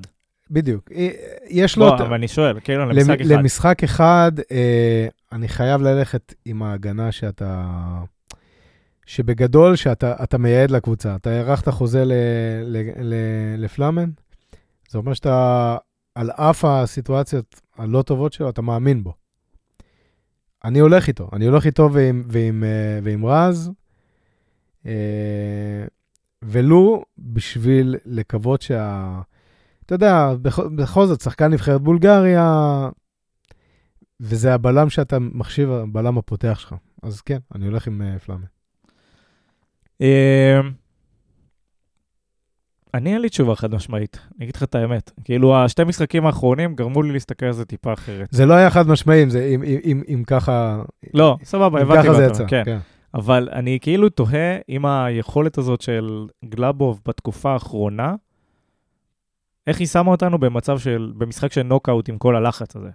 בדיוק. 0.52 0.92
יש 1.50 1.78
לו... 1.78 1.86
לא, 1.86 1.96
אבל 1.96 2.14
אני 2.14 2.28
שואל, 2.28 2.60
כאילו, 2.60 2.86
למשחק 2.86 3.22
אחד. 3.22 3.32
למשחק 3.32 3.84
אחד, 3.84 4.32
אה, 4.52 5.08
אני 5.32 5.48
חייב 5.48 5.82
ללכת 5.82 6.34
עם 6.46 6.64
ההגנה 6.64 7.12
שאתה... 7.12 7.68
שבגדול, 9.06 9.76
שאתה 9.76 10.38
מייעד 10.38 10.72
לקבוצה. 10.72 11.16
אתה 11.16 11.30
הארכת 11.30 11.70
חוזה 11.70 12.06
ל, 12.06 12.14
ל, 12.64 12.78
ל, 12.98 13.16
לפלאמן, 13.58 14.10
זה 14.90 14.98
אומר 14.98 15.14
שאתה, 15.14 15.78
על 16.16 16.32
אף 16.32 16.66
הסיטואציות 16.66 17.62
הלא 17.78 18.02
טובות 18.02 18.34
שלו, 18.34 18.50
אתה 18.50 18.62
מאמין 18.62 19.04
בו. 19.04 19.14
אני 20.64 20.80
הולך 20.80 21.08
איתו, 21.08 21.30
אני 21.34 21.46
הולך 21.46 21.66
איתו 21.66 21.90
ועם, 21.94 22.24
ועם, 22.28 22.64
אה, 22.64 23.00
ועם 23.04 23.26
רז, 23.26 23.72
אה, 24.86 25.86
ולו 26.42 27.04
בשביל 27.18 27.96
לקוות 28.06 28.62
שה... 28.62 29.22
אתה 29.86 29.96
יודע, 29.96 30.34
בכל, 30.42 30.70
בכל 30.76 31.06
זאת, 31.06 31.22
שחקן 31.22 31.52
נבחרת 31.54 31.82
בולגריה, 31.82 32.90
וזה 34.22 34.54
הבלם 34.54 34.90
שאתה 34.90 35.20
מחשיב, 35.20 35.70
הבלם 35.72 36.18
הפותח 36.18 36.60
שלך. 36.60 36.76
אז 37.04 37.22
כן, 37.22 37.38
אני 37.56 37.66
הולך 37.66 37.88
עם 37.88 38.02
uh, 38.02 38.20
פלאמה. 38.20 38.46
אה, 40.02 40.60
אני 42.94 43.14
אין 43.14 43.22
לי 43.22 43.30
תשובה 43.30 43.56
חד 43.56 43.76
משמעית, 43.76 44.20
אני 44.38 44.46
אגיד 44.46 44.56
לך 44.56 44.64
את 44.64 44.76
האמת. 44.76 45.12
כאילו, 45.24 45.56
השתי 45.56 45.84
משחקים 45.84 46.26
האחרונים 46.26 46.76
גרמו 46.76 47.04
לי 47.04 47.12
להסתכל 47.12 47.46
על 47.46 47.52
זה 47.52 47.66
טיפה 47.66 47.94
אחרת. 47.94 48.28
זה 48.32 48.46
לא 48.46 48.54
היה 48.54 48.70
חד 48.70 48.88
משמעי 48.88 49.24
אם, 49.24 49.30
זה, 49.30 49.46
אם, 49.46 49.64
אם, 49.64 49.78
אם, 49.84 50.04
אם 50.14 50.24
ככה... 50.28 50.82
לא, 51.14 51.38
סבבה, 51.44 51.82
הבנתי 51.82 52.10
מה 52.10 52.26
אתה 52.26 52.34
אומר. 52.34 52.48
כן. 52.48 52.62
כן. 52.66 52.78
אבל 53.14 53.50
אני 53.52 53.80
כאילו 53.82 54.10
תוהה 54.10 54.58
אם 54.70 54.86
היכולת 54.86 55.58
הזאת 55.58 55.82
של 55.82 56.28
גלאבוב 56.46 57.02
בתקופה 57.08 57.54
האחרונה, 57.54 58.16
איך 59.68 59.80
היא 59.80 59.88
שמה 59.88 60.12
אותנו 60.12 60.38
במצב 60.38 60.80
של, 60.80 61.12
במשחק 61.18 61.52
של 61.52 61.64
נוקאוט 61.64 62.10
עם 62.10 62.18
כל 62.18 62.36
הלחץ 62.36 62.76
הזה. 62.76 62.90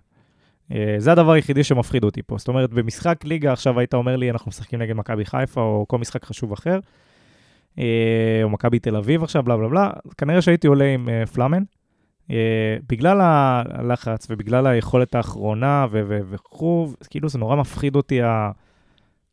Uh, 0.71 0.75
זה 0.99 1.13
הדבר 1.13 1.33
היחידי 1.33 1.65
שמפחיד 1.65 2.05
אותי 2.05 2.23
פה. 2.23 2.39
זאת 2.39 2.49
אומרת, 2.49 2.71
במשחק 2.71 3.25
ליגה 3.25 3.53
עכשיו 3.53 3.79
היית 3.79 3.95
אומר 3.95 4.17
לי, 4.17 4.31
אנחנו 4.31 4.49
משחקים 4.49 4.83
נגד 4.83 4.93
מכבי 4.93 5.25
חיפה 5.25 5.61
או 5.61 5.85
כל 5.89 5.99
משחק 5.99 6.25
חשוב 6.25 6.53
אחר, 6.53 6.79
uh, 7.77 7.81
או 8.43 8.49
מכבי 8.49 8.79
תל 8.79 8.97
אביב 8.97 9.23
עכשיו, 9.23 9.43
בלה 9.43 9.57
בלה 9.57 9.69
בלה, 9.69 9.91
כנראה 10.19 10.43
שהייתי 10.43 10.67
עולה 10.67 10.85
עם 10.85 11.09
uh, 11.09 11.29
פלאמן. 11.29 11.63
בגלל 12.89 13.21
הלחץ 13.21 14.27
ובגלל 14.31 14.67
היכולת 14.67 15.15
האחרונה 15.15 15.87
וכו', 15.91 16.89
כאילו 17.11 17.29
זה 17.29 17.39
נורא 17.39 17.57
מפחיד 17.57 17.97
אותי 17.97 18.21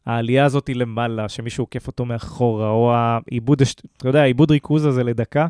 העלייה 0.05 0.45
הזאת 0.45 0.69
למעלה, 0.73 1.29
שמישהו 1.29 1.63
עוקף 1.63 1.87
אותו 1.87 2.05
מאחורה, 2.05 2.69
או 2.69 2.93
העיבוד, 2.93 3.61
אתה 3.97 4.09
יודע, 4.09 4.21
העיבוד 4.21 4.51
ריכוז 4.51 4.85
הזה 4.85 5.03
לדקה. 5.03 5.47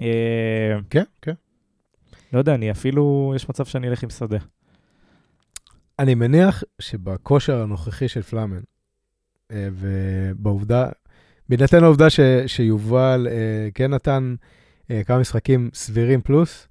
אה, 0.00 0.76
כן, 0.90 1.04
כן. 1.22 1.34
לא 2.32 2.38
יודע, 2.38 2.54
אני 2.54 2.70
אפילו, 2.70 3.32
יש 3.36 3.48
מצב 3.48 3.64
שאני 3.64 3.88
אלך 3.88 4.02
עם 4.02 4.10
שדה. 4.10 4.38
אני 6.00 6.14
מניח 6.14 6.64
שבכושר 6.78 7.62
הנוכחי 7.62 8.08
של 8.08 8.22
פלאמן, 8.22 8.60
אה, 9.52 9.68
ובעובדה, 9.72 10.88
בהינתן 11.48 11.84
העובדה 11.84 12.10
ש, 12.10 12.20
שיובל 12.46 13.28
אה, 13.30 13.68
כן 13.74 13.94
נתן 13.94 14.34
כמה 15.06 15.18
משחקים 15.18 15.70
סבירים 15.74 16.20
פלוס, 16.20 16.68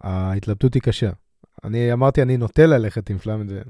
ההתלבטות 0.00 0.74
היא 0.74 0.82
קשה. 0.82 1.10
אני 1.64 1.92
אמרתי, 1.92 2.22
אני 2.22 2.36
נוטה 2.36 2.66
ללכת 2.66 3.10
עם 3.10 3.18
פלאמן, 3.18 3.48
זה 3.48 3.60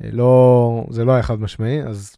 לא, 0.00 0.86
זה 0.90 1.04
לא 1.04 1.12
היה 1.12 1.22
חד 1.22 1.40
משמעי, 1.40 1.82
אז 1.82 2.16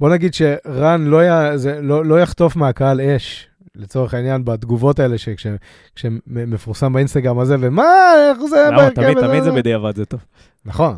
בוא 0.00 0.10
נגיד 0.10 0.34
שרן 0.34 1.04
לא, 1.04 1.22
י, 1.24 1.58
זה, 1.58 1.82
לא, 1.82 2.04
לא 2.04 2.20
יחטוף 2.20 2.56
מהקהל 2.56 3.00
אש, 3.00 3.48
לצורך 3.74 4.14
העניין, 4.14 4.44
בתגובות 4.44 4.98
האלה, 4.98 5.16
שכשמפורסם 5.18 6.92
באינסטגרם 6.92 7.38
הזה, 7.38 7.56
ומה, 7.60 7.84
איך 8.30 8.38
זה... 8.50 8.68
למה? 8.72 8.90
תמיד, 8.90 9.20
תמיד 9.20 9.42
זה 9.42 9.52
בדיעבד, 9.52 9.96
זה 9.96 10.04
טוב. 10.04 10.20
נכון, 10.64 10.96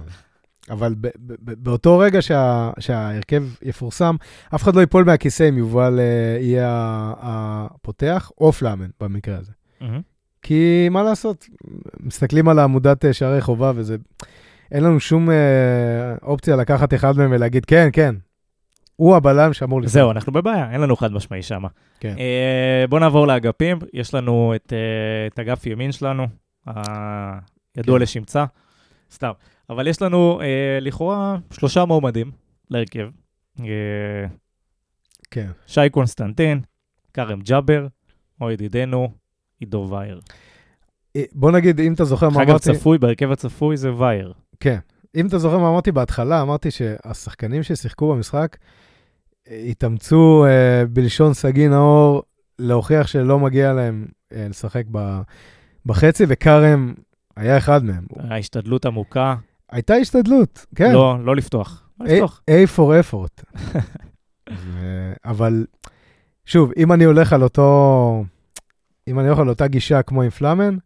אבל 0.72 0.94
ב- 1.00 1.06
ב- 1.18 1.52
באותו 1.64 1.98
רגע 1.98 2.22
שה- 2.22 2.70
שההרכב 2.78 3.44
יפורסם, 3.62 4.16
אף 4.54 4.62
אחד 4.62 4.76
לא 4.76 4.80
ייפול 4.80 5.04
מהכיסא 5.04 5.48
אם 5.48 5.58
יובל 5.58 5.98
uh, 5.98 6.42
יהיה 6.42 6.68
הפותח, 7.20 8.30
או 8.40 8.52
פלאמן 8.52 8.88
במקרה 9.00 9.38
הזה. 9.38 9.52
Mm-hmm. 9.80 10.02
כי 10.42 10.88
מה 10.90 11.02
לעשות, 11.02 11.48
מסתכלים 12.00 12.48
על 12.48 12.58
עמודת 12.58 13.04
אה, 13.04 13.12
שערי 13.12 13.40
חובה, 13.40 13.72
וזה... 13.74 13.96
אין 14.72 14.84
לנו 14.84 15.00
שום 15.00 15.30
אה, 15.30 16.14
אופציה 16.22 16.56
לקחת 16.56 16.94
אחד 16.94 17.16
מהם 17.16 17.32
ולהגיד, 17.32 17.64
כן, 17.64 17.88
כן, 17.92 18.14
הוא 18.96 19.16
הבלם 19.16 19.52
שאמור 19.52 19.80
לפעול. 19.80 19.92
זהו, 19.92 20.10
אנחנו 20.10 20.32
בבעיה, 20.32 20.70
אין 20.72 20.80
לנו 20.80 20.96
חד 20.96 21.12
משמעי 21.12 21.42
שם. 21.42 21.62
כן. 22.00 22.14
אה, 22.18 22.84
בואו 22.88 23.00
נעבור 23.00 23.26
לאגפים. 23.26 23.78
יש 23.92 24.14
לנו 24.14 24.52
את, 24.56 24.72
אה, 24.72 25.26
את 25.26 25.38
אגף 25.38 25.66
ימין 25.66 25.92
שלנו, 25.92 26.26
הידוע 26.66 27.98
כן. 27.98 28.02
לשמצה, 28.02 28.44
סתם. 29.12 29.30
אבל 29.70 29.86
יש 29.86 30.02
לנו 30.02 30.40
אה, 30.40 30.78
לכאורה 30.80 31.38
שלושה 31.50 31.84
מועמדים 31.84 32.30
להרכב. 32.70 33.08
אה, 33.60 33.64
כן. 35.30 35.50
שי 35.66 35.90
קונסטנטין, 35.90 36.60
כרם 37.14 37.40
ג'אבר, 37.40 37.86
או 38.40 38.50
ידידנו 38.50 39.08
עידו 39.60 39.88
וייר. 39.90 40.20
אה, 41.16 41.24
בוא 41.32 41.50
נגיד, 41.50 41.80
אם 41.80 41.92
אתה 41.92 42.04
זוכר 42.04 42.28
מה 42.28 42.36
אמרתי... 42.36 42.50
אגב, 42.50 42.58
צפוי, 42.58 42.98
בהרכב 42.98 43.30
הצפוי 43.30 43.76
זה 43.76 43.94
וייר. 43.94 44.32
כן. 44.60 44.78
אם 45.14 45.26
אתה 45.26 45.38
זוכר 45.38 45.58
מה 45.58 45.68
אמרתי 45.68 45.92
בהתחלה, 45.92 46.42
אמרתי 46.42 46.70
שהשחקנים 46.70 47.62
ששיחקו 47.62 48.14
במשחק 48.14 48.56
אה, 49.50 49.64
התאמצו 49.70 50.44
אה, 50.46 50.86
בלשון 50.86 51.34
סגי 51.34 51.68
נאור 51.68 52.22
להוכיח 52.58 53.06
שלא 53.06 53.38
מגיע 53.38 53.72
להם 53.72 54.06
אה, 54.32 54.46
לשחק 54.48 54.84
ב, 54.90 55.20
בחצי, 55.86 56.24
וכרם 56.28 56.94
היה 57.36 57.58
אחד 57.58 57.84
מהם. 57.84 58.06
ההשתדלות 58.30 58.86
עמוקה, 58.86 59.36
הייתה 59.72 59.94
השתדלות, 59.94 60.66
כן. 60.74 60.92
לא, 60.92 61.24
לא 61.24 61.36
לפתוח. 61.36 61.88
לא 62.00 62.06
לפתוח. 62.06 62.42
A 62.50 62.76
for 62.76 63.12
effort. 63.12 63.62
ו- 64.52 65.12
אבל 65.24 65.66
שוב, 66.44 66.72
אם 66.76 66.92
אני 66.92 67.04
הולך 67.04 67.32
על 67.32 67.42
אותו, 67.42 68.24
אם 69.08 69.18
אני 69.18 69.28
הולך 69.28 69.40
על 69.40 69.48
אותה 69.48 69.66
גישה 69.66 70.02
כמו 70.02 70.22
עם 70.22 70.30
פלאמן, 70.30 70.76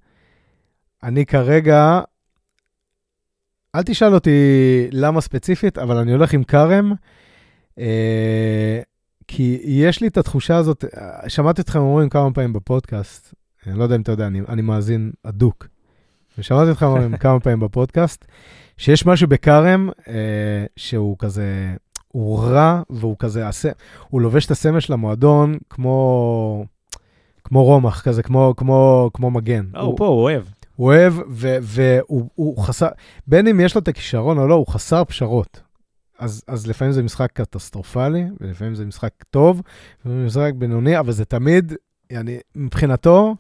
אני 1.03 1.27
כרגע, 1.27 2.01
אל 3.75 3.83
תשאל 3.83 4.15
אותי 4.15 4.31
למה 4.93 5.21
ספציפית, 5.21 5.79
אבל 5.79 5.97
אני 5.97 6.13
הולך 6.13 6.33
עם 6.33 6.45
כרם, 6.45 6.93
אה, 7.79 8.81
כי 9.29 9.61
יש 9.65 10.01
לי 10.01 10.07
את 10.07 10.17
התחושה 10.17 10.57
הזאת, 10.57 10.85
אה, 10.85 11.29
שמעתי 11.29 11.61
אתכם 11.61 11.79
אומרים 11.79 12.09
כמה 12.09 12.33
פעמים 12.33 12.53
בפודקאסט, 12.53 13.35
אני 13.67 13.79
לא 13.79 13.83
יודע 13.83 13.97
אם 13.97 14.01
אתה 14.01 14.13
יודע, 14.13 14.27
אני, 14.27 14.41
אני 14.49 14.63
מאזין 14.63 15.13
אדוק, 15.23 15.67
ושמעתי 16.39 16.71
אתכם 16.71 16.87
אומרים 16.87 17.17
כמה 17.17 17.41
פעמים 17.41 17.61
בפודקאסט, 17.61 18.25
שיש 18.77 19.07
משהו 19.07 19.29
בכרם 19.29 19.89
אה, 20.09 20.15
שהוא 20.77 21.17
כזה, 21.19 21.75
הוא 22.09 22.39
רע, 22.41 22.83
והוא 22.91 23.17
כזה, 23.19 23.49
הס- 23.49 23.65
הוא 24.09 24.21
לובש 24.21 24.47
את 24.47 24.51
הסמל 24.51 24.81
של 24.81 24.93
המועדון 24.93 25.59
כמו, 25.71 26.65
כמו 27.45 27.65
רומח, 27.65 28.03
כזה, 28.03 28.23
כמו, 28.23 28.55
כמו, 28.57 29.11
כמו 29.15 29.31
מגן. 29.31 29.67
לא, 29.75 29.81
הוא 29.81 29.97
פה, 29.99 30.07
הוא 30.07 30.23
אוהב. 30.23 30.43
הוא 30.77 30.87
אוהב, 30.87 31.15
והוא 31.63 32.29
הוא 32.35 32.59
חסר, 32.59 32.89
בין 33.27 33.49
אם 33.49 33.61
יש 33.61 33.75
לו 33.75 33.81
את 33.81 33.89
הכישרון 33.89 34.39
או 34.39 34.47
לא, 34.49 34.55
הוא 34.55 34.67
חסר 34.67 35.05
פשרות. 35.05 35.61
אז, 36.19 36.43
אז 36.49 36.67
לפעמים 36.67 36.93
זה 36.93 37.03
משחק 37.03 37.31
קטסטרופלי, 37.33 38.25
ולפעמים 38.41 38.75
זה 38.75 38.85
משחק 38.85 39.11
טוב, 39.31 39.63
ולפעמים 40.05 40.29
זה 40.29 40.41
משחק 40.41 40.53
בינוני, 40.59 40.99
אבל 40.99 41.13
זה 41.13 41.25
תמיד, 41.25 41.73
אני, 42.13 42.39
מבחינתו, 42.55 43.35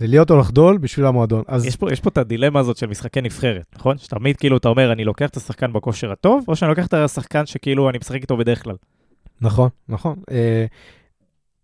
זה 0.00 0.06
להיות 0.06 0.30
או 0.30 0.38
לחדול 0.38 0.78
בשביל 0.78 1.06
המועדון. 1.06 1.42
אז 1.46 1.66
יש 1.66 1.76
פה, 1.76 1.92
יש 1.92 2.00
פה 2.00 2.10
את 2.10 2.18
הדילמה 2.18 2.60
הזאת 2.60 2.76
של 2.76 2.86
משחקי 2.86 3.20
נבחרת, 3.20 3.64
נכון? 3.74 3.98
שתמיד 3.98 4.36
כאילו 4.36 4.56
אתה 4.56 4.68
אומר, 4.68 4.92
אני 4.92 5.04
לוקח 5.04 5.28
את 5.28 5.36
השחקן 5.36 5.72
בכושר 5.72 6.12
הטוב, 6.12 6.44
או 6.48 6.56
שאני 6.56 6.68
לוקח 6.68 6.86
את 6.86 6.94
השחקן 6.94 7.46
שכאילו 7.46 7.90
אני 7.90 7.98
משחק 7.98 8.20
איתו 8.20 8.36
בדרך 8.36 8.62
כלל. 8.62 8.76
נכון, 9.40 9.68
נכון. 9.88 10.16
אה, 10.30 10.66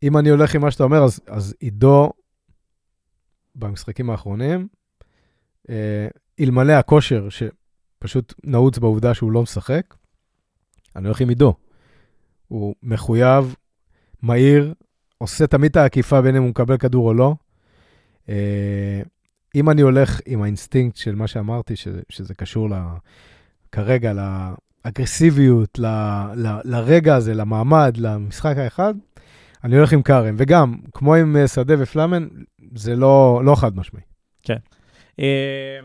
אם 0.03 0.16
אני 0.16 0.28
הולך 0.28 0.55
עם 0.55 0.61
מה 0.61 0.70
שאתה 0.70 0.84
אומר, 0.84 1.05
אז, 1.05 1.20
אז 1.26 1.55
עידו, 1.61 2.12
במשחקים 3.55 4.11
האחרונים, 4.11 4.68
אה, 5.70 6.09
אלמלא 6.41 6.72
הכושר, 6.72 7.28
שפשוט 7.28 8.34
נעוץ 8.45 8.78
בעובדה 8.78 9.14
שהוא 9.14 9.32
לא 9.32 9.43
משחק, 9.43 9.95
אני 10.97 11.07
הולך 11.07 11.20
עם 11.20 11.28
עידו. 11.28 11.55
הוא 12.49 12.74
מחויב, 12.82 13.55
מהיר, 14.22 14.74
עושה 15.18 15.47
תמיד 15.47 15.70
את 15.70 15.76
העקיפה 15.76 16.22
בין 16.22 16.37
אם 16.37 16.43
הוא 16.43 16.51
מקבל 16.51 16.76
כדור 16.76 17.09
או 17.09 17.14
לא. 17.14 17.34
אה, 18.28 19.00
אם 19.54 19.70
אני 19.70 19.82
הולך 19.82 20.20
עם 20.26 20.42
האינסטינקט 20.42 20.96
של 20.96 21.14
מה 21.14 21.26
שאמרתי, 21.26 21.76
ש, 21.76 21.88
שזה 22.08 22.34
קשור 22.34 22.70
ל, 22.70 22.74
כרגע 23.72 24.12
לאגרסיביות, 24.84 25.78
ל, 25.78 25.86
ל, 26.34 26.60
לרגע 26.64 27.14
הזה, 27.14 27.34
למעמד, 27.34 27.96
למשחק 27.96 28.56
האחד, 28.56 28.94
אני 29.64 29.76
הולך 29.76 29.92
עם 29.92 30.02
כרם. 30.02 30.34
וגם, 30.38 30.76
כמו 30.94 31.14
עם 31.14 31.36
אה, 31.36 31.48
שדה 31.48 31.74
ופלאמן, 31.78 32.26
זה 32.74 32.96
לא, 32.96 33.40
לא 33.44 33.54
חד 33.54 33.76
משמעי. 33.76 34.02
אה, 35.20 35.78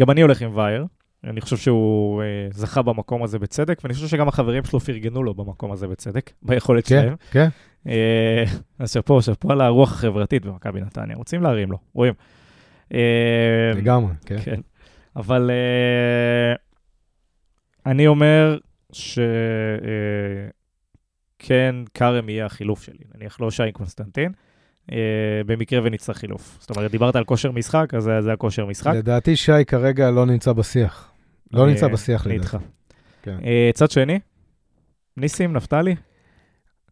גם 0.00 0.10
אני 0.10 0.20
הולך 0.20 0.42
עם 0.42 0.56
וייר. 0.56 0.86
אני 1.24 1.40
חושב 1.40 1.56
שהוא 1.56 2.22
אה, 2.22 2.48
זכה 2.52 2.82
במקום 2.82 3.22
הזה 3.22 3.38
בצדק, 3.38 3.80
ואני 3.84 3.94
חושב 3.94 4.06
שגם 4.06 4.28
החברים 4.28 4.64
שלו 4.64 4.80
פרגנו 4.80 5.22
לו 5.22 5.34
במקום 5.34 5.72
הזה 5.72 5.88
בצדק, 5.88 6.30
ביכולת 6.42 6.86
כן, 6.86 7.00
שלהם. 7.02 7.16
כן. 7.30 7.40
אה, 7.40 7.48
אז 8.78 8.92
שאפו, 8.92 9.22
שאפו 9.22 9.52
על 9.52 9.60
הרוח 9.60 9.92
החברתית 9.92 10.44
במכבי 10.46 10.80
נתניה. 10.80 11.16
רוצים 11.16 11.42
להרים 11.42 11.70
לו, 11.70 11.78
רואים. 11.92 12.14
אה, 12.94 13.70
לגמרי, 13.74 14.12
כן. 14.26 14.36
כן. 14.44 14.60
אבל 15.16 15.50
אה, 15.50 16.54
אני 17.92 18.06
אומר 18.06 18.58
שכן, 18.92 19.20
כרם 21.94 22.28
יהיה 22.28 22.46
החילוף 22.46 22.82
שלי. 22.82 22.98
נניח 23.14 23.40
לא 23.40 23.50
שי 23.50 23.72
קונסטנטין, 23.72 24.32
אה, 24.92 24.96
במקרה 25.46 25.80
ונצטרך 25.84 26.16
חילוף. 26.16 26.56
זאת 26.60 26.70
אומרת, 26.70 26.90
דיברת 26.90 27.16
על 27.16 27.24
כושר 27.24 27.50
משחק, 27.50 27.94
אז 27.96 28.10
זה- 28.20 28.32
הכושר 28.32 28.66
משחק. 28.66 28.92
לדעתי 28.94 29.36
שי 29.36 29.64
כרגע 29.66 30.10
לא 30.10 30.26
נמצא 30.26 30.52
בשיח. 30.52 31.12
לא 31.52 31.64
אני- 31.64 31.72
נמצא 31.72 31.88
בשיח 31.88 32.26
אני 32.26 32.38
לדעתי. 32.38 32.56
איתך. 32.56 32.64
כן. 33.22 33.38
אה, 33.44 33.70
צד 33.74 33.90
שני, 33.90 34.18
ניסים, 35.16 35.52
נפתלי? 35.52 35.94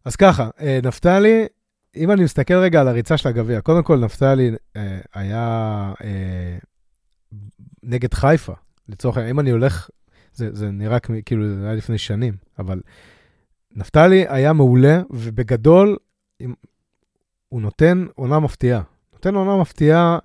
אז 0.05 0.16
ככה, 0.16 0.51
אה, 0.61 0.78
נפתלי, 0.82 1.46
אם 1.96 2.11
אני 2.11 2.24
מסתכל 2.24 2.55
רגע 2.55 2.80
על 2.80 2.88
הריצה 2.88 3.16
של 3.16 3.28
הגביע, 3.28 3.61
קודם 3.61 3.82
כל 3.82 3.99
נפתלי 3.99 4.51
אה, 4.76 4.99
היה 5.14 5.92
אה, 6.05 6.59
נגד 7.82 8.14
חיפה, 8.14 8.53
לצורך 8.88 9.16
העניין, 9.16 9.34
אם 9.34 9.40
אני 9.40 9.51
הולך, 9.51 9.88
זה, 10.34 10.55
זה 10.55 10.70
נראה 10.70 10.99
כאילו 11.01 11.55
זה 11.55 11.64
היה 11.64 11.74
לפני 11.74 11.99
שנים, 11.99 12.34
אבל 12.59 12.80
נפתלי 13.76 14.24
היה 14.28 14.53
מעולה, 14.53 15.01
ובגדול, 15.11 15.96
הוא 17.49 17.62
נותן 17.62 18.07
עונה 18.14 18.38
מפתיעה. 18.38 18.82
נותן 19.12 19.34
עונה 19.34 19.57
מפתיעה 19.57 20.18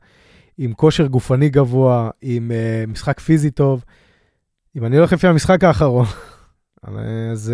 עם 0.57 0.73
כושר 0.73 1.07
גופני 1.07 1.49
גבוה, 1.49 2.09
עם 2.21 2.51
משחק 2.87 3.19
פיזי 3.19 3.51
טוב. 3.51 3.83
אם 4.75 4.85
אני 4.85 4.97
הולך 4.97 5.13
לפי 5.13 5.27
המשחק 5.27 5.63
האחרון, 5.63 6.05
אז 7.31 7.53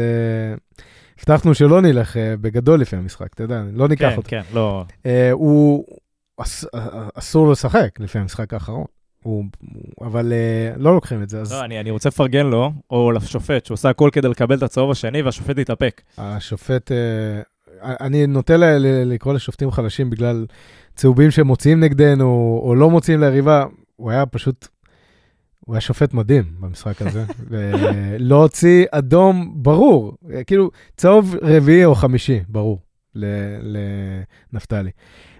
הבטחנו 1.19 1.53
שלא 1.53 1.81
נלך 1.81 2.17
אה, 2.17 2.33
בגדול 2.41 2.81
לפי 2.81 2.95
המשחק, 2.95 3.33
אתה 3.33 3.43
יודע, 3.43 3.61
לא 3.73 3.87
ניקח 3.87 4.09
כן, 4.09 4.17
אותו. 4.17 4.29
כן, 4.29 4.41
לא. 4.53 4.83
אה, 5.05 5.31
הוא, 5.31 5.85
אס, 6.37 6.65
אה, 6.75 7.07
אסור 7.15 7.51
לשחק 7.51 7.89
לפי 7.99 8.19
המשחק 8.19 8.53
האחרון, 8.53 8.85
הוא, 9.23 9.45
אבל 10.01 10.33
אה, 10.33 10.73
לא 10.77 10.93
לוקחים 10.93 11.23
את 11.23 11.29
זה, 11.29 11.41
אז 11.41 11.51
לא, 11.53 11.65
אני, 11.65 11.79
אני 11.79 11.91
רוצה 11.91 12.09
לפרגן 12.09 12.45
לו, 12.45 12.71
או 12.91 13.11
לשופט, 13.11 13.65
שהוא 13.65 13.75
עושה 13.75 13.89
הכל 13.89 14.09
כדי 14.13 14.27
לקבל 14.27 14.57
את 14.57 14.63
הצהוב 14.63 14.91
השני, 14.91 15.21
והשופט 15.21 15.57
התאפק. 15.57 16.01
השופט, 16.17 16.91
אה, 16.91 17.41
אני 18.01 18.27
נוטה 18.27 18.57
ל- 18.57 18.63
ל- 18.77 19.13
לקרוא 19.13 19.33
לשופטים 19.33 19.71
חלשים 19.71 20.09
בגלל 20.09 20.45
צהובים 20.95 21.31
שהם 21.31 21.47
מוציאים 21.47 21.79
נגדנו, 21.79 22.59
או 22.63 22.75
לא 22.75 22.89
מוציאים 22.89 23.19
ליריבה, 23.19 23.65
הוא 23.95 24.11
היה 24.11 24.25
פשוט, 24.25 24.67
הוא 25.69 25.75
היה 25.75 25.81
שופט 25.81 26.13
מדהים 26.13 26.43
במשחק 26.59 27.01
הזה, 27.01 27.25
ולא 27.49 28.35
הוציא 28.35 28.85
אדום 28.91 29.53
ברור, 29.55 30.17
אה, 30.33 30.43
כאילו 30.43 30.71
צהוב 30.97 31.35
רביעי 31.41 31.85
או 31.85 31.95
חמישי, 31.95 32.39
ברור, 32.47 32.79
לנפתלי. 34.53 34.91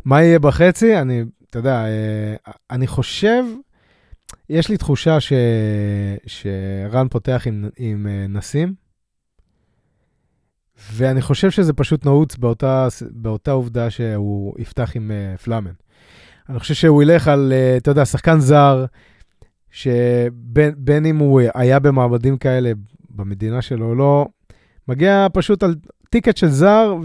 מה 0.06 0.24
יהיה 0.24 0.40
בחצי? 0.40 0.98
אני, 0.98 1.24
אתה 1.50 1.60
יודע, 1.60 1.86
אה, 1.86 2.36
אני 2.72 2.88
חושב, 2.88 3.44
יש 4.50 4.70
לי 4.70 4.78
תחושה 4.78 5.20
ש, 5.20 5.34
שרן 6.26 7.08
פותח 7.08 7.44
עם, 7.46 7.70
עם 7.78 8.08
אה, 8.08 8.28
נסים, 8.28 8.74
ואני 10.94 11.22
חושב 11.22 11.52
שזה 11.52 11.74
פשוט 11.74 12.06
נעוץ 12.06 12.36
באותה, 12.36 12.88
באותה 13.12 13.52
עובדה 13.52 13.90
שהוא 13.90 14.56
יפתח 14.60 14.92
עם 14.96 15.12
uh, 15.12 15.38
פלאמן. 15.42 15.72
אני 16.50 16.60
חושב 16.60 16.74
שהוא 16.74 17.04
ילך 17.04 17.28
על, 17.28 17.54
אתה 17.78 17.92
יודע, 17.92 18.06
שחקן 18.06 18.40
זר, 18.40 18.86
שבין 19.72 20.74
בין 20.78 21.06
אם 21.06 21.18
הוא 21.18 21.42
היה 21.54 21.80
במעבדים 21.80 22.38
כאלה 22.38 22.72
במדינה 23.10 23.62
שלו 23.62 23.86
או 23.86 23.96
לא, 23.96 24.26
מגיע 24.88 25.28
פשוט 25.34 25.64
על 25.64 25.76
טיקט 26.10 26.38
של 26.38 26.48
זר, 26.48 26.96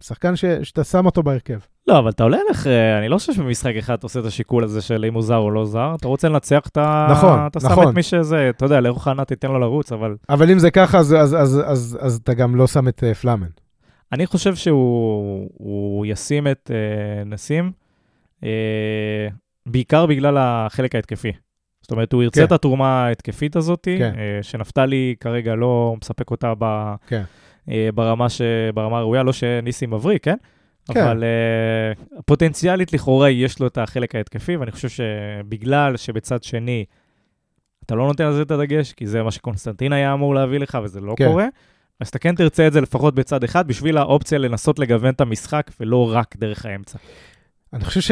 ושחקן 0.00 0.36
ש, 0.36 0.44
שאתה 0.44 0.84
שם 0.84 1.06
אותו 1.06 1.22
בהרכב. 1.22 1.58
לא, 1.86 1.98
אבל 1.98 2.10
אתה 2.10 2.22
עולה 2.22 2.38
לך, 2.50 2.66
אה, 2.66 2.98
אני 2.98 3.08
לא 3.08 3.18
חושב 3.18 3.32
שבמשחק 3.32 3.74
אחד 3.78 3.94
אתה 3.94 4.06
עושה 4.06 4.20
את 4.20 4.24
השיקול 4.24 4.64
הזה 4.64 4.80
של 4.80 5.04
אם 5.08 5.14
הוא 5.14 5.22
זר 5.22 5.36
או 5.36 5.50
לא 5.50 5.64
זר, 5.64 5.94
אתה 5.98 6.08
רוצה 6.08 6.28
לנצח, 6.28 6.62
אתה, 6.66 7.06
נכון, 7.10 7.46
אתה 7.46 7.60
שם 7.60 7.66
נכון. 7.66 7.88
את 7.88 7.94
מי 7.94 8.02
שזה, 8.02 8.50
אתה 8.50 8.64
יודע, 8.64 8.80
לאורך 8.80 9.06
העונה 9.06 9.24
תיתן 9.24 9.48
לו 9.48 9.58
לרוץ, 9.58 9.92
אבל 9.92 10.16
אבל 10.28 10.50
אם 10.50 10.58
זה 10.58 10.70
ככה, 10.70 10.98
אז, 10.98 11.14
אז, 11.14 11.34
אז, 11.34 11.60
אז, 11.66 11.98
אז 12.00 12.20
אתה 12.22 12.34
גם 12.34 12.56
לא 12.56 12.66
שם 12.66 12.88
את 12.88 13.02
uh, 13.02 13.14
פלאמן. 13.14 13.46
אני 14.12 14.26
חושב 14.26 14.54
שהוא 14.54 15.48
הוא 15.54 16.06
ישים 16.06 16.46
את 16.46 16.70
uh, 16.70 17.28
נסים, 17.28 17.72
uh, 18.40 18.44
בעיקר 19.66 20.06
בגלל 20.06 20.36
החלק 20.38 20.94
ההתקפי. 20.94 21.32
זאת 21.82 21.90
אומרת, 21.90 22.12
הוא 22.12 22.22
ירצה 22.22 22.40
כן. 22.40 22.46
את 22.46 22.52
התרומה 22.52 23.06
ההתקפית 23.06 23.56
הזאת, 23.56 23.88
כן. 23.98 24.12
uh, 24.14 24.42
שנפתלי 24.42 25.14
כרגע 25.20 25.54
לא 25.54 25.96
מספק 26.02 26.30
אותה 26.30 26.52
ב, 26.58 26.94
כן. 27.06 27.22
uh, 27.68 27.72
ברמה, 27.94 28.28
ש, 28.28 28.40
ברמה 28.74 28.98
הראויה, 28.98 29.22
לא 29.22 29.32
שניסים 29.32 29.90
מבריק, 29.90 30.24
כן? 30.24 30.36
כן. 30.92 31.00
אבל 31.00 31.24
uh, 31.24 32.22
פוטנציאלית 32.26 32.92
לכאורה 32.92 33.30
יש 33.30 33.60
לו 33.60 33.66
את 33.66 33.78
החלק 33.78 34.14
ההתקפי, 34.14 34.56
ואני 34.56 34.70
חושב 34.70 34.88
שבגלל 34.88 35.96
שבצד 35.96 36.42
שני 36.42 36.84
אתה 37.86 37.94
לא 37.94 38.06
נותן 38.06 38.24
על 38.24 38.32
זה 38.32 38.42
את 38.42 38.50
הדגש, 38.50 38.92
כי 38.92 39.06
זה 39.06 39.22
מה 39.22 39.30
שקונסטנטין 39.30 39.92
היה 39.92 40.12
אמור 40.12 40.34
להביא 40.34 40.58
לך, 40.58 40.78
וזה 40.84 41.00
לא 41.00 41.14
כן. 41.16 41.28
קורה, 41.28 41.46
אז 42.00 42.08
אתה 42.08 42.18
כן 42.18 42.34
תרצה 42.34 42.66
את 42.66 42.72
זה 42.72 42.80
לפחות 42.80 43.14
בצד 43.14 43.44
אחד, 43.44 43.68
בשביל 43.68 43.98
האופציה 43.98 44.38
לנסות 44.38 44.78
לגוון 44.78 45.14
את 45.14 45.20
המשחק, 45.20 45.70
ולא 45.80 46.12
רק 46.12 46.36
דרך 46.36 46.66
האמצע. 46.66 46.98
אני 47.72 47.84
חושב, 47.84 48.00
ש... 48.00 48.10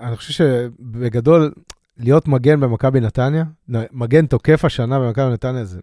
אני 0.00 0.16
חושב 0.16 0.32
שבגדול, 0.32 1.52
להיות 1.98 2.28
מגן 2.28 2.60
במכבי 2.60 3.00
נתניה, 3.00 3.44
מגן 3.92 4.26
תוקף 4.26 4.64
השנה 4.64 4.98
במכבי 5.00 5.32
נתניה, 5.32 5.64
זה, 5.64 5.80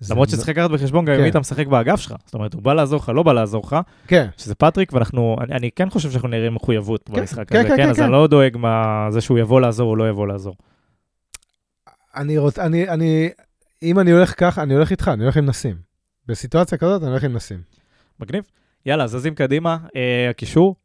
זה 0.00 0.14
למרות 0.14 0.28
שצריך 0.28 0.48
לקחת 0.48 0.70
בחשבון 0.70 1.04
גם 1.04 1.12
אם 1.12 1.18
כן. 1.18 1.24
היית 1.24 1.36
משחק 1.36 1.66
באגף 1.66 2.00
שלך. 2.00 2.14
זאת 2.24 2.34
אומרת, 2.34 2.54
הוא 2.54 2.62
בא 2.62 2.74
לעזור 2.74 2.98
לך, 2.98 3.08
לא 3.08 3.22
בא 3.22 3.32
לעזור 3.32 3.62
לך, 3.66 3.76
כן, 4.06 4.28
שזה 4.36 4.54
פטריק, 4.54 4.92
ואנחנו, 4.92 5.36
אני, 5.40 5.70
כן 5.70 5.90
חושב 5.90 6.10
שאנחנו 6.10 6.28
נראה 6.28 6.50
מחויבות 6.50 7.02
כן, 7.06 7.20
במשחק 7.20 7.48
כן, 7.48 7.66
הזה, 7.66 7.76
כן, 7.76 7.88
אז. 7.88 8.00
אני 8.00 8.12
לא 8.12 8.26
דואג 8.26 8.56
מה 8.56 9.06
זה 9.10 9.20
שהוא 9.20 9.38
יבוא 9.38 9.60
לעזור 9.60 9.90
או 9.90 9.96
לא 9.96 10.08
יבוא 10.08 10.26
לעזור. 10.26 10.56
אני 12.16 12.38
רוצה, 12.38 12.66
אני, 12.66 12.88
אני, 12.88 13.30
אם 13.82 14.00
אני 14.00 14.10
הולך 14.10 14.34
ככה, 14.36 14.62
אני 14.62 14.74
הולך 14.74 14.90
איתך, 14.90 15.10
אני 15.14 15.22
הולך 15.22 15.36
עם 15.36 15.46
נסים. 15.46 15.76
בסיטואציה 16.26 16.78
כזאת, 16.78 17.02
אני 17.02 17.10
הולך 17.10 17.24
עם 17.24 17.32
נסים. 17.32 17.60
מגניב. 18.20 18.44
יאללה, 18.86 19.06
זזים 19.06 19.34
קדימה, 19.34 19.76
אה, 19.96 20.30
הקישור. 20.30 20.76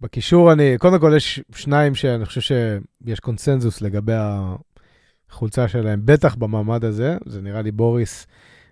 בקישור 0.00 0.52
אני, 0.52 0.78
קודם 0.78 1.00
כל 1.00 1.12
יש 1.16 1.40
שניים 1.54 1.94
שאני 1.94 2.24
חושב 2.24 2.40
שיש 2.40 3.20
קונסנזוס 3.20 3.80
לגבי 3.80 4.12
החולצה 5.30 5.68
שלהם, 5.68 6.00
בטח 6.04 6.34
במעמד 6.34 6.84
הזה, 6.84 7.16
זה 7.26 7.42
נראה 7.42 7.62
לי 7.62 7.70
בוריס 7.70 8.26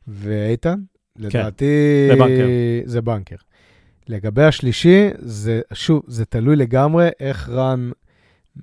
ואיתן. 0.09 0.81
לדעתי 1.16 2.09
זה 2.11 2.16
בנקר. 2.16 2.47
זה 2.85 3.01
בנקר. 3.01 3.37
לגבי 4.09 4.43
השלישי, 4.43 5.11
זה, 5.18 5.61
שוב, 5.72 6.03
זה 6.07 6.25
תלוי 6.25 6.57
לגמרי 6.57 7.09
איך 7.20 7.49
רן 7.49 7.91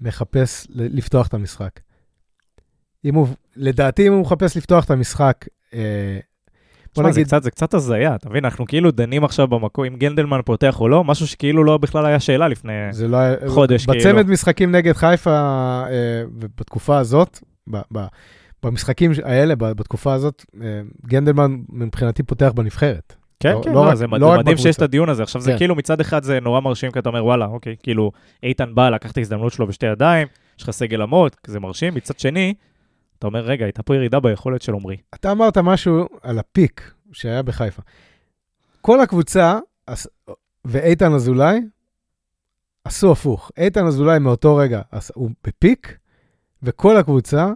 מחפש 0.02 0.68
לפתוח 0.70 1.28
את 1.28 1.34
המשחק. 1.34 1.80
אם 3.06 3.16
הוא, 3.16 3.28
לדעתי, 3.56 4.08
אם 4.08 4.14
הוא 4.14 4.22
מחפש 4.22 4.58
לפתוח 4.58 4.86
את 4.86 4.92
המשחק, 4.92 5.46
אה, 5.74 6.20
בוא 6.96 7.04
זה 7.04 7.10
נגיד, 7.10 7.28
קצת, 7.28 7.44
זה 7.44 7.52
קצת 7.52 7.74
הזיה, 7.74 8.16
אתה 8.16 8.30
מבין? 8.30 8.46
אנחנו 8.46 8.66
כאילו 8.66 8.92
דנים 8.92 9.24
עכשיו 9.24 9.48
במקום 9.48 9.86
אם 9.86 9.96
גנדלמן 9.96 10.40
פותח 10.46 10.82
או 10.82 10.88
לא, 10.88 11.04
משהו 11.04 11.28
שכאילו 11.28 11.64
לא 11.64 11.78
בכלל 11.78 12.06
היה 12.06 12.20
שאלה 12.20 12.48
לפני... 12.48 12.74
זה 12.92 13.08
לא. 13.08 13.18
חודש, 13.48 13.86
כאילו. 13.86 14.00
בצמד 14.00 14.30
משחקים 14.30 14.72
נגד 14.72 14.94
חיפה, 14.94 15.30
אה, 15.30 16.24
ובתקופה 16.36 16.98
הזאת, 16.98 17.40
ב, 17.70 17.78
ב, 17.94 18.06
במשחקים 18.64 19.12
האלה, 19.24 19.56
בתקופה 19.56 20.14
הזאת, 20.14 20.46
אה, 20.62 20.82
גנדלמן 21.08 21.58
מבחינתי 21.70 22.24
פותח 22.24 22.52
בנבחרת. 22.56 23.16
כן, 23.40 23.52
לא- 23.54 23.62
כן, 23.64 23.74
לא 23.74 23.86
לא, 23.86 23.96
זה 23.96 24.08
לא 24.08 24.32
זה 24.34 24.38
מדהים 24.38 24.58
שיש 24.58 24.76
את. 24.76 24.82
הדיון 24.82 25.10
הזה. 25.10 25.24
עכשיו, 25.24 25.42
זה 25.42 25.52
כן. 25.52 25.58
כאילו 25.58 25.76
מצד 25.76 26.00
אחד 26.02 26.24
זה 26.24 26.40
נורא 26.40 26.60
מרשים, 26.60 26.92
כי 26.92 27.00
אתה 27.00 27.10
אומר, 27.10 27.26
וואלה, 27.26 27.46
אוקיי, 27.46 27.76
כאילו, 27.84 28.12
איתן 28.44 28.76
בא, 28.76 28.90
לקח 28.90 29.12
את 29.12 29.18
ההזדמנות 29.18 29.54
שלו 29.54 29.68
בשתי 29.68 29.86
ידיים, 29.86 30.28
יש 30.58 30.64
לך 30.64 30.72
סגל 30.72 31.02
עמוד, 31.02 31.32
זה 31.48 31.60
מרשים. 31.60 31.94
מצד 31.96 32.20
שני, 32.20 32.54
אתה 33.22 33.28
אומר, 33.28 33.46
רגע, 33.46 33.66
הייתה 33.66 33.84
פה 33.84 33.96
ירידה 33.96 34.20
ביכולת 34.20 34.62
של 34.62 34.74
עמרי. 34.74 34.98
אתה 35.16 35.32
אמרת 35.32 35.58
משהו 35.58 36.08
על 36.22 36.40
הפיק 36.40 36.94
שהיה 37.12 37.42
בחיפה. 37.42 37.82
כל 38.82 39.02
הקבוצה, 39.02 39.60
ואיתן 40.66 41.14
אזולאי, 41.14 41.60
עשו 42.84 43.12
הפוך. 43.12 43.52
איתן 43.58 43.86
אזולאי 43.86 44.20
מאותו 44.20 44.56
רגע, 44.56 44.82
הוא 45.14 45.30
בפיק, 45.44 45.98
וכל 46.64 46.98
הקבוצה 46.98 47.52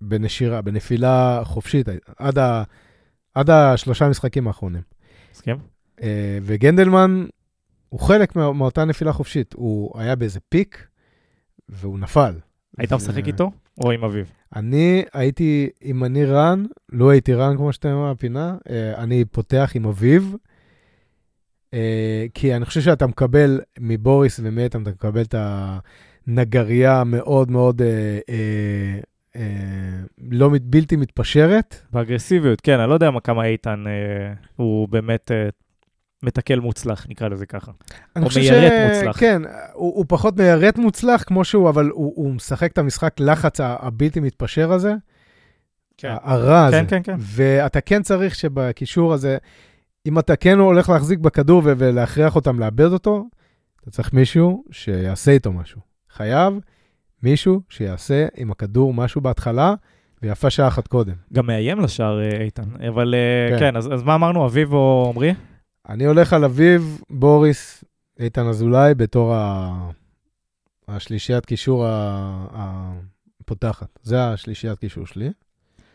בנשירה, 0.00 0.62
בנפילה 0.62 1.40
חופשית, 1.44 1.86
עד, 2.18 2.38
ה, 2.38 2.62
עד 3.34 3.50
השלושה 3.50 4.08
משחקים 4.08 4.46
האחרונים. 4.46 4.82
מסכים? 5.32 5.56
אה, 6.02 6.38
וגנדלמן 6.42 7.26
הוא 7.88 8.00
חלק 8.00 8.36
מאותה 8.36 8.84
נפילה 8.84 9.12
חופשית. 9.12 9.52
הוא 9.52 10.00
היה 10.00 10.16
באיזה 10.16 10.40
פיק, 10.48 10.86
והוא 11.68 11.98
נפל. 11.98 12.34
היית 12.78 12.92
ו- 12.92 12.96
משחק 12.96 13.26
איתו 13.26 13.50
או 13.80 13.90
עם 13.90 14.04
אביב? 14.04 14.37
אני 14.56 15.04
הייתי, 15.12 15.68
אם 15.84 16.04
אני 16.04 16.24
רן, 16.24 16.64
לא 16.92 17.10
הייתי 17.10 17.34
רן 17.34 17.56
כמו 17.56 17.72
שאתה 17.72 17.92
אומר 17.92 18.12
בפינה, 18.14 18.56
אה, 18.70 19.02
אני 19.02 19.24
פותח 19.24 19.72
עם 19.74 19.86
אביב, 19.86 20.34
אה, 21.74 22.26
כי 22.34 22.54
אני 22.56 22.64
חושב 22.64 22.80
שאתה 22.80 23.06
מקבל 23.06 23.60
מבוריס 23.80 24.40
ומאיתן, 24.42 24.82
אתה 24.82 24.90
מקבל 24.90 25.22
את 25.22 25.34
הנגרייה 25.38 27.00
המאוד 27.00 27.50
מאוד 27.50 27.82
אה, 27.82 29.40
לא 30.30 30.50
בלתי 30.62 30.96
מתפשרת. 30.96 31.76
באגרסיביות, 31.92 32.60
כן, 32.60 32.80
אני 32.80 32.88
לא 32.88 32.94
יודע 32.94 33.10
מה- 33.10 33.20
כמה 33.20 33.44
איתן 33.44 33.84
הוא 34.56 34.88
באמת 34.88 35.30
מתקל 36.22 36.60
מוצלח, 36.60 37.06
נקרא 37.08 37.28
לזה 37.28 37.46
ככה. 37.46 37.72
אני 38.16 38.24
או 38.24 38.28
חושב 38.28 38.40
מיירט 38.40 38.72
מוצלח. 38.88 39.20
כן, 39.20 39.42
הוא, 39.72 39.96
הוא 39.96 40.04
פחות 40.08 40.36
מיירט 40.36 40.78
מוצלח 40.78 41.22
כמו 41.22 41.44
שהוא, 41.44 41.68
אבל 41.68 41.90
הוא, 41.92 42.12
הוא 42.16 42.32
משחק 42.32 42.72
את 42.72 42.78
המשחק 42.78 43.14
לחץ 43.20 43.60
הבלתי 43.60 44.20
מתפשר 44.20 44.72
הזה, 44.72 44.94
כן. 45.96 46.14
הרע 46.22 46.64
הזה. 46.64 46.76
כן, 46.76 46.86
כן, 46.88 47.02
כן. 47.02 47.16
ואתה 47.18 47.80
כן 47.80 48.02
צריך 48.02 48.34
שבקישור 48.34 49.12
הזה, 49.14 49.38
אם 50.06 50.18
אתה 50.18 50.36
כן 50.36 50.58
הולך 50.58 50.88
להחזיק 50.88 51.18
בכדור 51.18 51.62
ו- 51.64 51.72
ולהכריח 51.76 52.36
אותם 52.36 52.60
לאבד 52.60 52.92
אותו, 52.92 53.24
אתה 53.82 53.90
צריך 53.90 54.12
מישהו 54.12 54.64
שיעשה 54.70 55.30
איתו 55.30 55.52
משהו. 55.52 55.80
חייב 56.10 56.54
מישהו 57.22 57.60
שיעשה 57.68 58.26
עם 58.36 58.50
הכדור 58.50 58.94
משהו 58.94 59.20
בהתחלה, 59.20 59.74
ויפה 60.22 60.50
שעה 60.50 60.68
אחת 60.68 60.86
קודם. 60.86 61.12
גם 61.32 61.46
מאיים 61.46 61.80
לשער 61.80 62.20
אה, 62.20 62.40
איתן, 62.40 62.86
אבל 62.88 63.14
אה, 63.14 63.58
כן. 63.58 63.58
כן, 63.58 63.76
אז 63.76 63.92
אז 63.94 64.02
מה 64.02 64.14
אמרנו, 64.14 64.46
אביב 64.46 64.72
או 64.72 65.12
עמרי? 65.14 65.34
אני 65.88 66.04
הולך 66.04 66.32
על 66.32 66.44
אביב, 66.44 67.00
בוריס, 67.10 67.84
איתן 68.20 68.46
אזולאי, 68.46 68.94
בתור 68.94 69.34
ה... 69.34 69.90
השלישיית 70.88 71.46
קישור 71.46 71.84
הפותחת. 72.50 73.98
זה 74.02 74.24
השלישיית 74.24 74.78
קישור 74.78 75.06
שלי. 75.06 75.30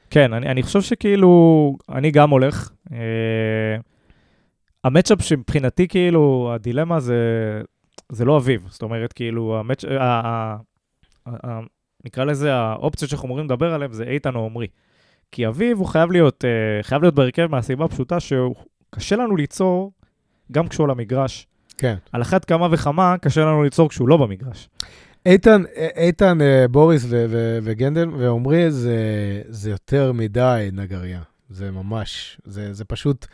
כן, 0.09 0.33
אני, 0.33 0.49
אני 0.49 0.63
חושב 0.63 0.81
שכאילו, 0.81 1.75
אני 1.89 2.11
גם 2.11 2.29
הולך. 2.29 2.71
אה, 2.91 3.77
המצ'אפ 4.83 5.21
שמבחינתי, 5.21 5.87
כאילו, 5.87 6.51
הדילמה 6.55 6.99
זה, 6.99 7.15
זה 8.11 8.25
לא 8.25 8.37
אביב. 8.37 8.67
זאת 8.69 8.81
אומרת, 8.81 9.13
כאילו, 9.13 9.59
המצ'... 9.59 9.85
ה, 9.85 10.03
ה, 10.03 10.55
ה, 11.25 11.47
ה, 11.47 11.59
נקרא 12.05 12.23
לזה, 12.23 12.53
האופציות 12.53 13.09
שאנחנו 13.09 13.27
אמורים 13.27 13.45
לדבר 13.45 13.73
עליהן 13.73 13.91
זה 13.91 14.03
איתן 14.03 14.35
או 14.35 14.45
עמרי. 14.45 14.67
כי 15.31 15.47
אביב 15.47 15.77
הוא 15.77 15.87
חייב 15.87 16.11
להיות, 16.11 16.45
אה, 16.45 16.83
חייב 16.83 17.01
להיות 17.01 17.15
בהרכב 17.15 17.47
מהסיבה 17.51 17.85
הפשוטה 17.85 18.19
שקשה 18.93 19.15
לנו 19.15 19.35
ליצור, 19.35 19.91
גם 20.51 20.67
כשהוא 20.67 20.83
על 20.83 20.91
המגרש. 20.91 21.47
כן. 21.77 21.95
על 22.11 22.21
אחת 22.21 22.45
כמה 22.45 22.67
וכמה 22.71 23.15
קשה 23.21 23.41
לנו 23.41 23.63
ליצור 23.63 23.89
כשהוא 23.89 24.09
לא 24.09 24.17
במגרש. 24.17 24.69
איתן, 25.25 25.63
איתן, 25.95 26.41
אה, 26.41 26.65
בוריס 26.67 27.05
ו- 27.09 27.25
ו- 27.29 27.59
וגנדל 27.63 28.09
ועמרי, 28.17 28.71
זה, 28.71 28.97
זה 29.49 29.69
יותר 29.69 30.11
מדי 30.11 30.69
נגריה. 30.73 31.21
זה 31.49 31.71
ממש, 31.71 32.37
זה, 32.45 32.73
זה 32.73 32.85
פשוט, 32.85 33.27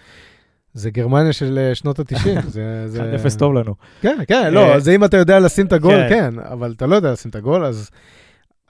זה 0.73 0.89
גרמניה 0.89 1.33
של 1.33 1.57
אה, 1.57 1.75
שנות 1.75 1.99
ה-90. 1.99 2.41
זה, 2.47 2.83
זה... 2.87 3.15
1-0 3.35 3.39
טוב 3.39 3.53
לנו. 3.53 3.75
כן, 4.01 4.17
כן, 4.27 4.53
לא, 4.53 4.73
אה, 4.73 4.79
זה 4.79 4.95
אם 4.95 5.05
אתה 5.05 5.17
יודע 5.17 5.39
לשים 5.39 5.65
את 5.65 5.73
הגול, 5.73 5.95
כן. 5.95 6.09
כן, 6.09 6.39
אבל 6.39 6.73
אתה 6.77 6.85
לא 6.85 6.95
יודע 6.95 7.11
לשים 7.11 7.29
את 7.29 7.35
הגול, 7.35 7.65
אז, 7.65 7.89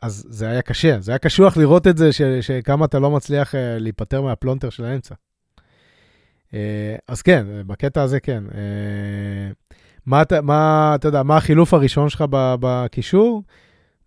אז 0.02 0.26
זה 0.30 0.50
היה 0.50 0.62
קשה. 0.62 1.00
זה 1.00 1.12
היה 1.12 1.20
קשוח 1.20 1.58
לראות 1.58 1.88
את 1.88 1.98
זה, 1.98 2.12
ש, 2.12 2.22
שכמה 2.42 2.86
אתה 2.86 3.00
לא 3.00 3.12
מצליח 3.12 3.56
אה, 3.56 3.78
להיפטר 3.80 4.22
מהפלונטר 4.22 4.70
של 4.70 4.86
האמצע. 4.86 5.16
אה, 6.54 6.96
אז 7.08 7.22
כן, 7.22 7.46
בקטע 7.68 8.02
הזה 8.02 8.20
כן. 8.20 8.44
אה, 8.54 9.52
מה, 10.06 10.22
אתה- 10.22 10.42
מה, 10.42 10.92
אתה 10.96 11.08
יודע, 11.08 11.24
מה 11.24 11.38
החילוף 11.38 11.74
הראשון 11.74 12.10
שלך 12.10 12.24
בקישור? 12.32 13.44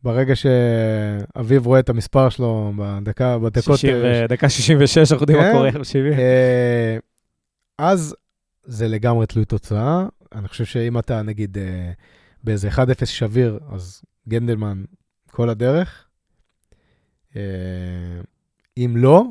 ברגע 0.02 0.34
שאביב 0.36 1.66
רואה 1.66 1.80
את 1.80 1.88
המספר 1.88 2.28
שלו 2.28 2.72
בדקה, 2.78 3.38
בדקות... 3.38 3.76
60 3.78 3.94
אה, 3.96 4.22
ו- 4.24 4.26
דקה 4.28 4.48
66, 4.48 4.98
אנחנו 4.98 5.22
יודעים 5.22 5.38
מה 5.38 5.44
כן. 5.44 5.52
קורה, 5.52 5.84
70. 5.84 6.12
אה, 6.12 6.96
אז 7.78 8.14
זה 8.64 8.88
לגמרי 8.88 9.26
תלוי 9.26 9.44
תוצאה. 9.44 10.06
אני 10.34 10.48
חושב 10.48 10.64
שאם 10.64 10.98
אתה, 10.98 11.22
נגיד, 11.22 11.58
אה, 11.58 11.92
באיזה 12.44 12.68
1-0 12.68 12.74
שביר, 13.04 13.58
אז 13.72 14.02
גנדלמן 14.28 14.84
כל 15.30 15.48
הדרך. 15.48 16.06
אה, 17.36 17.40
אם 18.76 18.94
לא, 18.96 19.24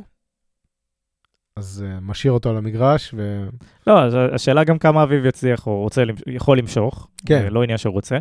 אז 1.55 1.85
אה, 1.87 1.99
משאיר 2.01 2.33
אותו 2.33 2.49
על 2.49 2.57
המגרש, 2.57 3.13
ו... 3.17 3.49
לא, 3.87 4.03
אז 4.03 4.17
השאלה 4.33 4.63
גם 4.63 4.77
כמה 4.77 5.03
אביב 5.03 5.25
יצליח 5.25 5.67
או 5.67 5.81
רוצה, 5.81 6.03
יכול 6.27 6.57
למשוך. 6.57 7.07
כן. 7.25 7.43
אה, 7.43 7.49
לא 7.49 7.63
עניין 7.63 7.77
שהוא 7.77 7.93
רוצה. 7.93 8.17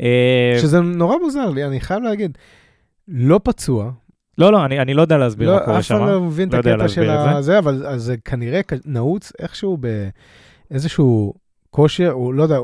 אה, 0.00 0.56
שזה 0.60 0.80
נורא 0.80 1.16
מוזר 1.22 1.50
לי, 1.50 1.64
אני 1.64 1.80
חייב 1.80 2.02
להגיד, 2.02 2.38
לא 3.08 3.40
פצוע, 3.44 3.90
לא, 4.38 4.52
לא, 4.52 4.64
אני 4.64 4.80
אני 4.80 4.94
לא 4.94 5.02
יודע 5.02 5.18
להסביר 5.18 5.50
לא, 5.50 5.54
מה 5.56 5.64
קורה 5.64 5.78
אף 5.78 5.86
אחד 5.86 5.96
שם. 5.96 6.06
לא 6.06 6.20
מבין 6.20 6.48
לא 6.52 6.58
את 6.58 6.64
יודע 6.64 6.74
הקטע 6.74 6.88
של 6.88 7.06
זה. 7.06 7.30
הזה, 7.30 7.58
אבל 7.58 7.98
זה 7.98 8.16
כנראה 8.16 8.60
נעוץ 8.84 9.32
איכשהו 9.38 9.78
באיזשהו 10.70 11.34
כושר, 11.70 12.10
הוא 12.10 12.34
לא 12.34 12.42
יודע, 12.42 12.58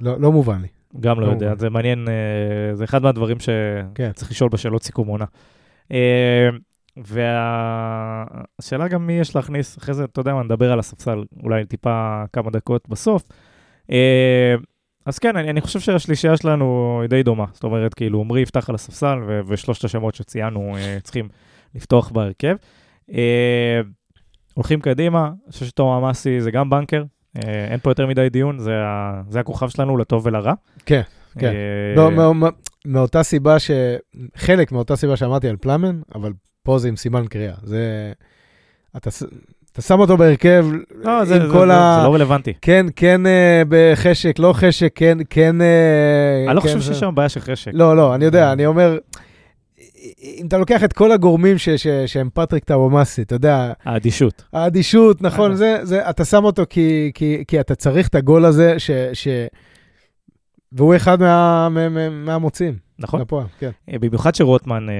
לא, 0.00 0.20
לא 0.20 0.32
מובן 0.32 0.60
לי. 0.60 0.68
גם 1.00 1.20
לא 1.20 1.26
לא 1.26 1.32
יודע, 1.32 1.46
מובן. 1.46 1.58
זה 1.58 1.70
מעניין, 1.70 2.08
זה 2.72 2.84
אחד 2.84 3.02
מהדברים 3.02 3.36
כן. 3.94 4.10
שצריך 4.14 4.30
לשאול 4.30 4.50
בשאלות 4.50 4.82
סיכום 4.82 5.08
עונה. 5.08 5.24
והשאלה 7.04 8.88
גם 8.88 9.06
מי 9.06 9.12
יש 9.12 9.36
להכניס, 9.36 9.78
אחרי 9.78 9.94
זה, 9.94 10.04
אתה 10.04 10.20
יודע 10.20 10.34
מה, 10.34 10.42
נדבר 10.42 10.72
על 10.72 10.78
הספסל, 10.78 11.24
אולי 11.42 11.64
טיפה 11.64 12.22
כמה 12.32 12.50
דקות 12.50 12.88
בסוף. 12.88 13.22
אה, 13.90 14.54
אז 15.06 15.18
כן, 15.18 15.36
אני, 15.36 15.50
אני 15.50 15.60
חושב 15.60 15.80
שהשלישייה 15.80 16.36
שלנו 16.36 16.98
היא 17.02 17.08
די 17.10 17.22
דומה. 17.22 17.44
זאת 17.52 17.64
אומרת, 17.64 17.94
כאילו, 17.94 18.20
עמרי 18.20 18.40
יפתח 18.40 18.68
על 18.68 18.74
הספסל, 18.74 19.18
ו- 19.26 19.40
ושלושת 19.48 19.84
השמות 19.84 20.14
שציינו 20.14 20.76
אה, 20.76 20.98
צריכים 21.02 21.28
לפתוח 21.74 22.10
בהרכב. 22.10 22.56
אה, 23.12 23.80
הולכים 24.54 24.80
קדימה, 24.80 25.30
אני 25.44 25.52
חושב 25.52 25.66
שתום 25.66 25.88
המאסי 25.90 26.40
זה 26.40 26.50
גם 26.50 26.70
בנקר, 26.70 27.04
אין 27.70 27.78
פה 27.82 27.90
יותר 27.90 28.06
מדי 28.06 28.28
דיון, 28.28 28.58
זה, 28.58 28.74
ה- 28.84 29.22
זה 29.28 29.40
הכוכב 29.40 29.68
שלנו 29.68 29.96
לטוב 29.96 30.26
ולרע. 30.26 30.52
כן, 30.86 31.00
כן. 31.38 31.52
לא, 31.96 32.10
מא- 32.10 32.32
מא- 32.32 32.48
מאותה 32.86 33.22
סיבה 33.22 33.58
ש... 33.58 33.70
חלק 34.36 34.72
מאותה 34.72 34.96
סיבה 34.96 35.16
שאמרתי 35.16 35.48
על 35.48 35.56
פלאמן, 35.56 36.00
אבל 36.14 36.32
פה 36.68 36.78
זה 36.78 36.88
עם 36.88 36.96
סימן 36.96 37.26
קריאה. 37.26 37.54
זה... 37.62 38.12
אתה, 38.96 39.10
אתה 39.72 39.82
שם 39.82 40.00
אותו 40.00 40.16
בהרכב 40.16 40.66
לא, 41.04 41.18
עם 41.18 41.24
זה, 41.24 41.38
כל 41.52 41.66
זה, 41.66 41.74
ה... 41.74 41.98
זה 42.00 42.08
לא 42.08 42.14
רלוונטי. 42.14 42.52
כן, 42.62 42.86
כן 42.96 43.26
אה, 43.26 43.62
בחשק, 43.68 44.38
לא 44.38 44.52
חשק, 44.52 44.92
כן, 44.94 45.18
כן... 45.30 45.60
אה, 45.60 46.44
אני 46.46 46.56
לא 46.56 46.60
כן 46.60 46.68
חושב. 46.68 46.80
שיש 46.80 47.00
שם 47.00 47.14
בעיה 47.14 47.28
של 47.28 47.40
חשק. 47.40 47.70
לא, 47.74 47.96
לא, 47.96 48.14
אני 48.14 48.24
יודע, 48.24 48.52
אני 48.52 48.66
אומר, 48.66 48.98
אם 50.22 50.46
אתה 50.48 50.58
לוקח 50.58 50.84
את 50.84 50.92
כל 50.92 51.12
הגורמים 51.12 51.58
ש, 51.58 51.68
ש, 51.68 51.86
שהם 52.06 52.28
פטריק 52.34 52.64
טאוומאסי, 52.64 53.22
אתה 53.22 53.34
יודע, 53.34 53.72
האדישות. 53.84 54.44
האדישות, 54.52 55.22
נכון, 55.22 55.50
אה. 55.50 55.56
זה, 55.56 55.78
זה, 55.82 56.10
אתה 56.10 56.24
שם 56.24 56.44
אותו 56.44 56.62
כי, 56.70 57.10
כי, 57.14 57.44
כי 57.48 57.60
אתה 57.60 57.74
צריך 57.74 58.08
את 58.08 58.14
הגול 58.14 58.44
הזה, 58.44 58.78
ש, 58.78 58.90
ש... 59.12 59.28
והוא 60.72 60.96
אחד 60.96 61.20
מה, 61.20 61.68
מה, 61.68 61.88
מה, 61.88 62.08
מהמוציאים. 62.10 62.78
נכון. 62.98 63.20
לפועל, 63.20 63.46
כן. 63.58 63.70
אה, 63.92 63.98
במיוחד 63.98 64.34
שרוטמן 64.34 64.88
אה, 64.88 64.94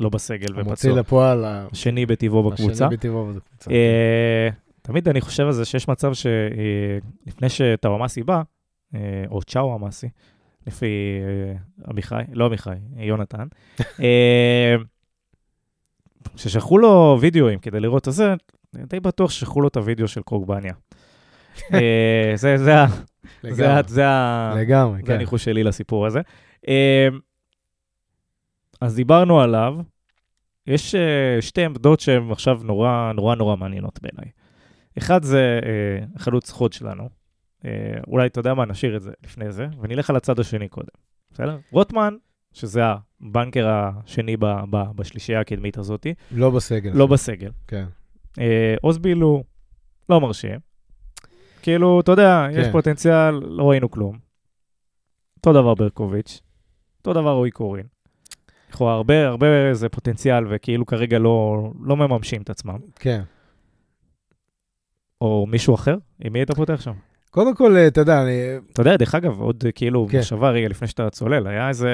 לא 0.00 0.08
בסגל 0.08 0.46
המוציא 0.54 0.72
ופצוע. 0.90 1.00
לפועל, 1.00 1.44
ה- 1.44 1.66
השני 1.72 2.06
בטבעו 2.06 2.42
בקבוצה. 2.50 2.72
השני 2.86 2.96
בטבעו 2.96 3.26
בקבוצה. 3.26 3.70
אה, 3.70 4.48
תמיד 4.82 5.08
אני 5.08 5.20
חושב 5.20 5.46
על 5.46 5.52
זה 5.52 5.64
שיש 5.64 5.88
מצב 5.88 6.12
שלפני 6.14 7.48
שטאוואמאסי 7.48 8.22
בא, 8.22 8.42
אה, 8.94 9.00
או 9.30 9.40
צ'או 9.42 9.76
אמאסי, 9.76 10.08
לפי 10.66 10.86
אה, 10.86 11.54
עמיחי, 11.90 12.22
לא 12.32 12.46
עמיחי, 12.46 12.70
אה, 12.98 13.04
יונתן, 13.04 13.46
אה, 14.00 14.76
ששלחו 16.36 16.78
לו 16.78 17.18
וידאוים 17.20 17.58
כדי 17.58 17.80
לראות 17.80 18.08
את 18.08 18.12
זה, 18.12 18.34
די 18.74 19.00
בטוח 19.00 19.30
ששלחו 19.30 19.60
לו 19.60 19.68
את 19.68 19.76
הוידאו 19.76 20.08
של 20.08 20.22
קוגבניה. 20.22 20.74
אה, 21.74 22.32
זה- 22.34 22.56
זה 22.58 22.74
לגמרי, 23.44 23.82
זה 23.86 24.04
לגמרי, 24.56 25.00
זה 25.00 25.06
כן. 25.06 25.12
הניחוש 25.12 25.44
שלי 25.44 25.64
לסיפור 25.64 26.06
הזה. 26.06 26.20
אה, 26.68 27.08
אז 28.80 28.96
דיברנו 28.96 29.40
עליו. 29.40 29.76
יש 30.66 30.94
אה, 30.94 31.36
שתי 31.40 31.64
עמדות 31.64 32.00
שהן 32.00 32.30
עכשיו 32.30 32.60
נורא 32.64 33.12
נורא 33.14 33.34
נורא 33.34 33.56
מעניינות 33.56 33.98
בעיניי. 34.02 34.32
אחד 34.98 35.22
זה 35.22 35.60
אה, 35.62 36.04
החלוץ 36.16 36.50
חוד 36.50 36.72
שלנו. 36.72 37.08
אה, 37.64 37.70
אולי 38.06 38.26
אתה 38.26 38.38
יודע 38.38 38.54
מה, 38.54 38.64
נשאיר 38.66 38.96
את 38.96 39.02
זה 39.02 39.10
לפני 39.24 39.52
זה, 39.52 39.66
ונלך 39.80 40.10
על 40.10 40.16
הצד 40.16 40.40
השני 40.40 40.68
קודם. 40.68 40.88
בסדר? 41.32 41.58
רוטמן, 41.72 42.14
שזה 42.52 42.80
הבנקר 43.20 43.68
השני 43.68 44.36
ב, 44.36 44.46
ב, 44.70 44.76
בשלישייה 44.94 45.40
הקדמית 45.40 45.78
הזאת, 45.78 46.06
לא 46.30 46.50
בסגל. 46.50 46.90
לא 46.94 47.06
בסגל. 47.06 47.50
כן. 47.68 47.84
אה, 48.38 48.74
אוזביל 48.84 49.18
הוא 49.18 49.44
לא 50.08 50.20
מרשים. 50.20 50.69
כאילו, 51.62 52.00
אתה 52.00 52.12
יודע, 52.12 52.46
יש 52.52 52.66
כן. 52.66 52.72
פוטנציאל, 52.72 53.30
לא 53.30 53.70
ראינו 53.70 53.90
כלום. 53.90 54.18
אותו 55.36 55.52
דבר 55.52 55.74
ברקוביץ', 55.74 56.40
אותו 56.98 57.12
דבר 57.12 57.32
רועי 57.32 57.50
קורין. 57.50 57.86
לכאורה, 58.70 58.94
הרבה, 58.94 59.26
הרבה 59.26 59.46
זה 59.74 59.88
פוטנציאל, 59.88 60.44
וכאילו 60.50 60.86
כרגע 60.86 61.18
לא, 61.18 61.70
לא 61.82 61.96
מממשים 61.96 62.42
את 62.42 62.50
עצמם. 62.50 62.78
כן. 62.94 63.22
או 65.20 65.46
מישהו 65.48 65.74
אחר, 65.74 65.96
עם 66.24 66.32
מי 66.32 66.38
היית 66.38 66.50
פותח 66.50 66.80
שם? 66.80 66.92
קודם 67.30 67.54
כל, 67.54 67.76
אה, 67.76 67.86
אתה 67.86 68.00
יודע, 68.00 68.22
אני... 68.22 68.40
אתה 68.72 68.80
יודע, 68.80 68.96
דרך 68.96 69.14
אגב, 69.14 69.40
עוד 69.40 69.62
אה, 69.66 69.72
כאילו, 69.72 70.06
כן. 70.10 70.18
מחשבה 70.18 70.50
רגע 70.50 70.68
לפני 70.68 70.88
שאתה 70.88 71.10
צולל, 71.10 71.46
היה 71.46 71.68
איזה... 71.68 71.90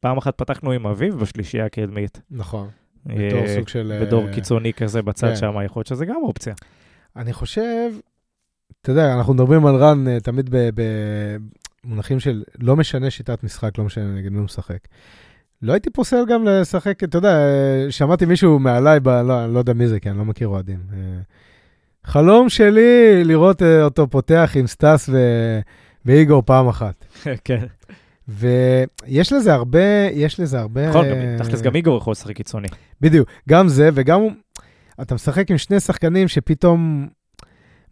פעם 0.00 0.16
אחת 0.16 0.38
פתחנו 0.38 0.70
עם 0.70 0.86
אביב 0.86 1.14
בשלישייה 1.14 1.64
הקדמית. 1.64 2.20
נכון. 2.30 2.68
בתור 3.06 3.38
אה, 3.38 3.54
סוג 3.54 3.68
של... 3.68 3.98
בתור 4.02 4.26
אה, 4.26 4.34
קיצוני 4.34 4.72
כזה 4.72 5.02
בצד 5.02 5.28
כן. 5.28 5.36
שם, 5.36 5.54
יכול 5.64 5.80
להיות 5.80 5.86
שזה 5.86 6.06
גם 6.06 6.16
אופציה. 6.22 6.54
אני 7.16 7.32
חושב, 7.32 7.90
אתה 8.82 8.92
יודע, 8.92 9.14
אנחנו 9.14 9.34
מדברים 9.34 9.66
על 9.66 9.74
רן 9.74 10.08
אה, 10.08 10.20
תמיד 10.20 10.50
במונחים 11.84 12.20
של 12.20 12.42
לא 12.58 12.76
משנה 12.76 13.10
שיטת 13.10 13.44
משחק, 13.44 13.78
לא 13.78 13.84
משנה 13.84 14.04
נגד 14.04 14.32
מי 14.32 14.38
הוא 14.38 14.44
משחק. 14.44 14.78
לא 15.62 15.72
הייתי 15.72 15.90
פוסל 15.90 16.24
גם 16.28 16.44
לשחק, 16.44 17.04
אתה 17.04 17.18
יודע, 17.18 17.36
אה, 17.36 17.86
שמעתי 17.90 18.26
מישהו 18.26 18.58
מעליי, 18.58 19.00
ב, 19.00 19.08
לא, 19.08 19.44
אני 19.44 19.54
לא 19.54 19.58
יודע 19.58 19.72
מי 19.72 19.88
זה, 19.88 20.00
כי 20.00 20.10
אני 20.10 20.18
לא 20.18 20.24
מכיר 20.24 20.48
אוהדים. 20.48 20.78
אה, 20.92 20.98
חלום 22.04 22.48
שלי 22.48 23.24
לראות 23.24 23.62
אותו 23.62 24.06
פותח 24.10 24.52
עם 24.54 24.66
סטס 24.66 25.08
ו... 25.12 25.18
ואיגור 26.04 26.42
פעם 26.46 26.68
אחת. 26.68 27.04
כן. 27.44 27.64
ויש 28.28 29.32
לזה 29.32 29.54
הרבה, 29.54 30.08
יש 30.12 30.40
לזה 30.40 30.60
הרבה... 30.60 30.88
נכון, 30.88 31.06
תכלס 31.38 31.62
גם 31.62 31.76
איגור 31.76 31.98
יכול 31.98 32.10
לשחק 32.10 32.36
קיצוני. 32.36 32.68
בדיוק, 33.00 33.28
גם 33.48 33.68
זה, 33.68 33.90
וגם 33.94 34.20
אתה 35.02 35.14
משחק 35.14 35.50
עם 35.50 35.58
שני 35.58 35.80
שחקנים 35.80 36.28
שפתאום 36.28 37.08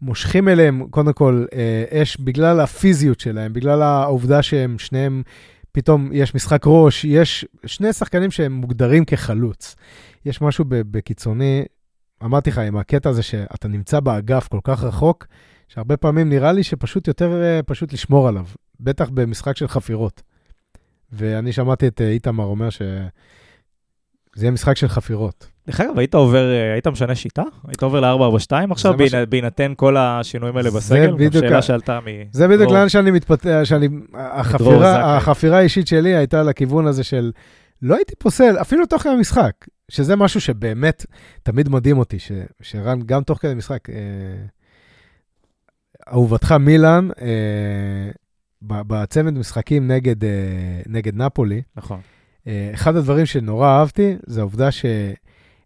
מושכים 0.03 0.49
אליהם, 0.49 0.87
קודם 0.89 1.13
כל, 1.13 1.45
אה, 1.53 2.01
אש 2.01 2.17
בגלל 2.17 2.59
הפיזיות 2.59 3.19
שלהם, 3.19 3.53
בגלל 3.53 3.81
העובדה 3.81 4.41
שהם 4.41 4.79
שניהם, 4.79 5.23
פתאום 5.71 6.09
יש 6.13 6.35
משחק 6.35 6.61
ראש, 6.65 7.05
יש 7.05 7.45
שני 7.65 7.93
שחקנים 7.93 8.31
שהם 8.31 8.53
מוגדרים 8.53 9.05
כחלוץ. 9.05 9.75
יש 10.25 10.41
משהו 10.41 10.65
בקיצוני, 10.67 11.65
אמרתי 12.23 12.49
לך, 12.49 12.57
עם 12.57 12.77
הקטע 12.77 13.09
הזה 13.09 13.23
שאתה 13.23 13.67
נמצא 13.67 13.99
באגף 13.99 14.47
כל 14.47 14.59
כך 14.63 14.83
רחוק, 14.83 15.27
שהרבה 15.67 15.97
פעמים 15.97 16.29
נראה 16.29 16.51
לי 16.51 16.63
שפשוט 16.63 17.07
יותר 17.07 17.41
אה, 17.41 17.63
פשוט 17.63 17.93
לשמור 17.93 18.27
עליו, 18.27 18.45
בטח 18.79 19.09
במשחק 19.09 19.57
של 19.57 19.67
חפירות. 19.67 20.21
ואני 21.11 21.51
שמעתי 21.51 21.87
את 21.87 22.01
אה, 22.01 22.09
איתמר 22.09 22.45
אומר 22.45 22.69
שזה 22.69 22.85
יהיה 24.37 24.51
משחק 24.51 24.77
של 24.77 24.87
חפירות. 24.87 25.52
דרך 25.67 25.79
אגב, 25.81 25.99
היית 25.99 26.15
עובר, 26.15 26.51
אה, 26.51 26.73
היית 26.73 26.87
משנה 26.87 27.15
שיטה? 27.15 27.41
היית 27.67 27.83
עובר 27.83 27.99
ל-442 27.99 28.71
עכשיו, 28.71 28.93
מה 28.97 29.09
ש- 29.09 29.13
בהינתן 29.15 29.73
כל 29.77 29.97
השינויים 29.97 30.57
האלה 30.57 30.69
זה 30.69 30.77
בסגל? 30.77 31.11
בדיוק 31.13 31.33
שאלה 31.33 31.57
ה- 31.57 31.61
שעלתה 31.61 31.99
מ... 31.99 32.05
זה 32.31 32.47
בדיוק. 32.47 32.71
לאן 32.71 32.89
שאני 32.89 33.11
מתפתח, 33.11 33.59
שאני, 33.63 33.87
זכאי. 33.87 34.21
החפירה, 34.21 35.17
החפירה 35.17 35.57
האישית 35.57 35.87
שלי 35.87 36.15
הייתה 36.15 36.43
לכיוון 36.43 36.87
הזה 36.87 37.03
של, 37.03 37.31
לא 37.81 37.95
הייתי 37.95 38.15
פוסל, 38.15 38.55
אפילו 38.61 38.85
תוך 38.85 39.01
כדי 39.01 39.11
המשחק, 39.11 39.51
שזה 39.91 40.15
משהו 40.15 40.41
שבאמת 40.41 41.05
תמיד 41.43 41.69
מדהים 41.69 41.97
אותי, 41.97 42.19
ש, 42.19 42.31
שרן, 42.61 42.99
גם 43.05 43.23
תוך 43.23 43.37
כדי 43.41 43.53
משחק, 43.53 43.89
אה, 43.89 43.95
אהובתך 46.11 46.51
מילאן, 46.51 47.09
אה, 47.21 48.11
בצמד 48.61 49.33
משחקים 49.33 49.91
נגד, 49.91 50.23
אה, 50.23 50.29
נגד 50.87 51.15
נפולי, 51.15 51.61
נכון. 51.75 51.99
אה, 52.47 52.71
אחד 52.73 52.95
הדברים 52.95 53.25
שנורא 53.25 53.67
אהבתי, 53.67 54.15
זה 54.25 54.39
העובדה 54.39 54.69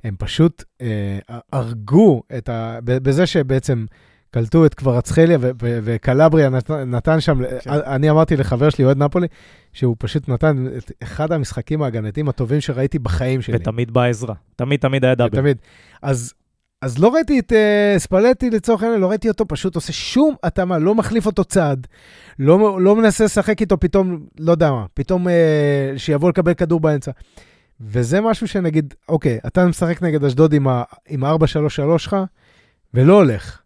שהם 0.03 0.15
פשוט 0.19 0.63
אה, 0.81 1.19
הרגו 1.53 2.23
את 2.37 2.49
ה... 2.49 2.79
בזה 2.83 3.25
שבעצם 3.25 3.85
קלטו 4.31 4.65
את 4.65 4.73
קברצחליה 4.73 5.37
ו- 5.41 5.51
ו- 5.61 5.79
וקלבריה 5.83 6.49
נתן, 6.49 6.95
נתן 6.95 7.21
שם, 7.21 7.41
כן. 7.63 7.69
אני 7.69 8.09
אמרתי 8.09 8.35
לחבר 8.35 8.69
שלי, 8.69 8.85
אוהד 8.85 8.97
נפולי, 8.97 9.27
שהוא 9.73 9.95
פשוט 9.99 10.29
נתן 10.29 10.65
את 10.77 10.91
אחד 11.03 11.31
המשחקים 11.31 11.81
ההגנתיים 11.81 12.29
הטובים 12.29 12.61
שראיתי 12.61 12.99
בחיים 12.99 13.41
שלי. 13.41 13.55
ותמיד 13.55 13.91
באה 13.91 14.07
עזרה. 14.07 14.33
תמיד 14.55 14.79
תמיד 14.79 15.05
היה 15.05 15.15
דאבל. 15.15 15.37
תמיד. 15.37 15.57
אז, 16.01 16.33
אז 16.81 16.99
לא 16.99 17.13
ראיתי 17.13 17.39
את 17.39 17.51
uh, 17.51 17.99
ספלטי 17.99 18.49
לצורך 18.49 18.83
העניין, 18.83 19.01
לא 19.01 19.09
ראיתי 19.09 19.29
אותו 19.29 19.47
פשוט 19.47 19.75
עושה 19.75 19.93
שום 19.93 20.35
התאמה, 20.43 20.77
לא 20.77 20.95
מחליף 20.95 21.25
אותו 21.25 21.43
צעד, 21.43 21.87
לא, 22.39 22.81
לא 22.81 22.95
מנסה 22.95 23.23
לשחק 23.25 23.61
איתו 23.61 23.79
פתאום, 23.79 24.25
לא 24.39 24.51
יודע 24.51 24.71
מה, 24.71 24.85
פתאום 24.93 25.27
uh, 25.27 25.31
שיבוא 25.97 26.29
לקבל 26.29 26.53
כדור 26.53 26.79
באמצע. 26.79 27.11
וזה 27.81 28.21
משהו 28.21 28.47
שנגיד, 28.47 28.93
אוקיי, 29.09 29.39
אתה 29.47 29.65
משחק 29.65 30.01
נגד 30.01 30.23
אשדוד 30.23 30.53
עם 30.53 30.67
ה- 30.67 30.83
עם 31.07 31.23
ה-4-3-3 31.23 31.37
שלך, 31.97 32.15
ולא 32.93 33.13
הולך. 33.13 33.61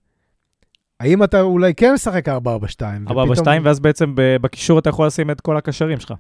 האם 1.00 1.24
אתה 1.24 1.42
אולי 1.42 1.74
כן 1.76 1.94
משחק 1.94 2.30
4-4-2? 2.30 2.32
4 3.10 3.26
ב-2, 3.26 3.46
ואז 3.64 3.80
בעצם 3.80 4.14
בקישור 4.16 4.80
אתה 4.80 4.90
יכול 4.90 5.08
לשים 5.08 5.32
את 5.32 5.42
כל 5.42 5.58
הקשרים 5.58 6.00
שלך. 6.00 6.14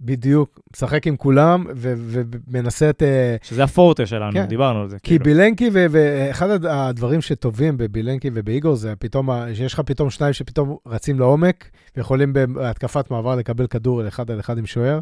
בדיוק, 0.00 0.60
משחק 0.76 1.06
עם 1.06 1.16
כולם 1.16 1.64
ומנסה 1.76 2.90
את... 2.90 3.02
אה, 3.02 3.36
שזה 3.42 3.64
הפורטה 3.64 4.06
שלנו, 4.06 4.32
כן. 4.32 4.44
דיברנו 4.44 4.80
על 4.80 4.88
זה. 4.88 4.96
כי 4.98 5.08
כאילו. 5.08 5.24
בילנקי, 5.24 5.70
ו- 5.72 5.86
ואחד 5.90 6.50
הד- 6.50 6.66
הדברים 6.66 7.20
שטובים 7.20 7.76
בבילנקי 7.76 8.30
ובאיגור 8.34 8.74
זה 8.76 8.94
פתאום, 8.98 9.28
שיש 9.54 9.74
לך 9.74 9.80
פתאום 9.80 10.10
שניים 10.10 10.32
שפתאום 10.32 10.76
רצים 10.86 11.18
לעומק, 11.18 11.70
ויכולים 11.96 12.32
בהתקפת 12.32 13.10
מעבר 13.10 13.36
לקבל 13.36 13.66
כדור 13.66 14.08
אחד 14.08 14.30
על 14.30 14.40
אחד 14.40 14.58
עם 14.58 14.66
שוער, 14.66 15.00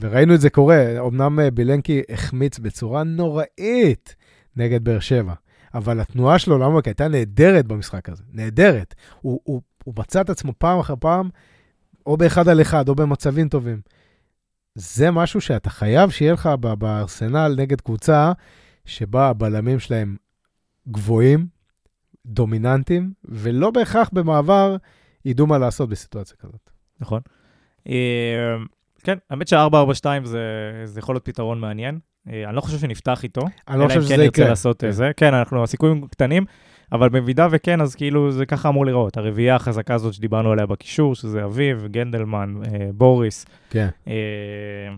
וראינו 0.00 0.34
את 0.34 0.40
זה 0.40 0.50
קורה. 0.50 1.06
אמנם 1.06 1.40
אה, 1.40 1.50
בילנקי 1.50 2.02
החמיץ 2.08 2.58
בצורה 2.58 3.02
נוראית 3.04 4.14
נגד 4.56 4.84
באר 4.84 5.00
שבע, 5.00 5.34
אבל 5.74 6.00
התנועה 6.00 6.38
שלו 6.38 6.58
לעומק 6.58 6.86
הייתה 6.86 7.08
נהדרת 7.08 7.66
במשחק 7.66 8.08
הזה, 8.08 8.22
נהדרת. 8.32 8.94
הוא, 9.20 9.40
הוא, 9.44 9.60
הוא 9.84 9.94
מצא 9.98 10.20
את 10.20 10.30
עצמו 10.30 10.52
פעם 10.58 10.78
אחר 10.78 10.94
פעם, 11.00 11.28
או 12.06 12.16
באחד 12.16 12.48
על 12.48 12.60
אחד, 12.60 12.88
או 12.88 12.94
במצבים 12.94 13.48
טובים. 13.48 13.80
זה 14.74 15.10
משהו 15.10 15.40
שאתה 15.40 15.70
חייב 15.70 16.10
שיהיה 16.10 16.32
לך 16.32 16.46
בארסנל 16.78 17.54
נגד 17.56 17.80
קבוצה 17.80 18.32
שבה 18.84 19.28
הבלמים 19.28 19.78
שלהם 19.78 20.16
גבוהים, 20.88 21.46
דומיננטיים, 22.26 23.12
ולא 23.24 23.70
בהכרח 23.70 24.10
במעבר 24.12 24.76
ידעו 25.24 25.46
מה 25.46 25.58
לעשות 25.58 25.88
בסיטואציה 25.88 26.36
כזאת. 26.36 26.70
נכון. 27.00 27.20
כן, 29.02 29.18
האמת 29.30 29.48
שה-442 29.48 30.04
זה 30.24 30.40
זה 30.84 31.00
יכול 31.00 31.14
להיות 31.14 31.24
פתרון 31.24 31.60
מעניין. 31.60 31.98
אה, 32.28 32.44
אני 32.46 32.56
לא 32.56 32.60
חושב 32.60 32.78
שנפתח 32.78 33.22
איתו. 33.24 33.40
אני 33.68 33.80
לא 33.80 33.86
חושב 33.86 34.00
אלא 34.00 34.04
אם 34.06 34.30
כן 34.30 34.42
נרצה. 34.42 34.48
לעשות 34.48 34.80
כן. 34.80 34.86
אה, 34.86 34.92
זה. 34.92 35.10
כן, 35.16 35.34
אנחנו, 35.34 35.62
הסיכויים 35.62 36.06
קטנים, 36.06 36.44
אבל 36.92 37.08
במידה 37.08 37.48
וכן, 37.50 37.80
אז 37.80 37.94
כאילו 37.94 38.30
זה 38.32 38.46
ככה 38.46 38.68
אמור 38.68 38.86
לראות. 38.86 39.16
הרביעייה 39.16 39.56
החזקה 39.56 39.94
הזאת 39.94 40.14
שדיברנו 40.14 40.52
עליה 40.52 40.66
בקישור, 40.66 41.14
שזה 41.14 41.44
אביב, 41.44 41.86
גנדלמן, 41.86 42.54
אה, 42.66 42.88
בוריס, 42.94 43.46
כן. 43.70 43.88
אה, 44.08 44.94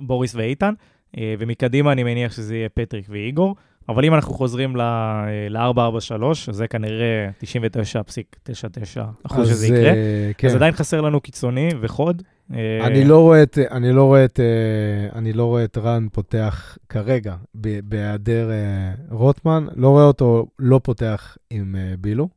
בוריס 0.00 0.34
ואיתן. 0.34 0.74
אה, 1.18 1.34
ומקדימה 1.38 1.92
אני 1.92 2.02
מניח 2.02 2.32
שזה 2.32 2.56
יהיה 2.56 2.68
פטריק 2.68 3.06
ואיגור. 3.08 3.56
אבל 3.88 4.04
אם 4.04 4.14
אנחנו 4.14 4.34
חוזרים 4.34 4.76
ל-443, 4.76 6.24
אז 6.48 6.56
זה 6.56 6.68
כנראה 6.68 7.28
99.99 7.42 9.00
אחוז 9.26 9.48
שזה 9.48 9.66
יקרה. 9.66 9.90
אה, 9.90 10.30
כן. 10.38 10.48
אז 10.48 10.54
עדיין 10.54 10.72
חסר 10.72 11.00
לנו 11.00 11.20
קיצוני 11.20 11.68
וחוד. 11.80 12.22
אה, 12.54 12.86
אני 12.86 13.04
לא 13.04 13.20
רואה 13.20 13.42
את, 13.42 13.58
אני 13.70 13.92
לא 13.92 14.04
רואה 14.04 14.24
את, 14.24 14.40
אה, 14.40 15.18
אני 15.18 15.32
לא 15.32 15.44
רואה 15.44 15.64
את 15.64 15.78
רן 15.78 16.06
פותח 16.12 16.78
כרגע, 16.88 17.36
בהיעדר 17.82 18.50
אה, 18.50 18.92
רוטמן, 19.10 19.66
לא 19.76 19.88
רואה 19.88 20.04
אותו 20.04 20.46
לא 20.58 20.80
פותח 20.82 21.36
עם 21.50 21.76
אה, 21.78 21.94
בילו. 21.98 22.28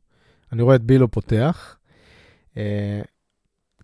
אני 0.52 0.62
רואה 0.62 0.76
את 0.76 0.82
בילו 0.82 1.10
פותח, 1.10 1.76
אה, 2.56 3.00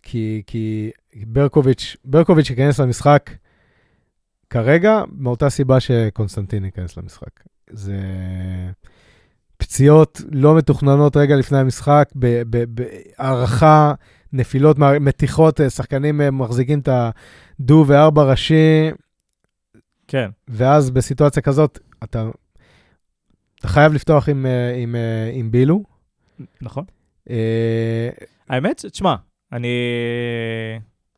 כי, 0.03 0.41
כי 0.47 0.91
ברקוביץ', 1.25 1.95
ברקוביץ' 2.05 2.49
ייכנס 2.49 2.79
למשחק 2.79 3.29
כרגע, 4.49 5.03
מאותה 5.11 5.49
סיבה 5.49 5.79
שקונסטנטין 5.79 6.65
ייכנס 6.65 6.97
למשחק. 6.97 7.49
זה 7.69 7.97
פציעות 9.57 10.21
לא 10.31 10.57
מתוכננות 10.57 11.17
רגע 11.17 11.35
לפני 11.35 11.57
המשחק, 11.57 12.09
בהערכה, 12.67 13.93
נפילות, 14.33 14.77
מתיחות, 14.79 15.61
אה, 15.61 15.69
שחקנים 15.69 16.21
אה, 16.21 16.31
מחזיקים 16.31 16.79
את 16.79 16.89
הדו 17.59 17.83
וארבע 17.87 18.23
ראשי, 18.23 18.91
כן, 20.09 20.29
ואז 20.47 20.91
בסיטואציה 20.91 21.41
כזאת, 21.41 21.79
אתה, 22.03 22.29
אתה 23.59 23.67
חייב 23.67 23.93
לפתוח 23.93 24.29
עם, 24.29 24.45
אה, 24.45 24.75
עם, 24.75 24.95
אה, 24.95 25.31
עם 25.33 25.51
בילו. 25.51 25.83
נכון. 26.61 26.85
אה, 27.29 28.09
האמת, 28.49 28.85
תשמע, 28.85 29.15
אני, 29.51 29.77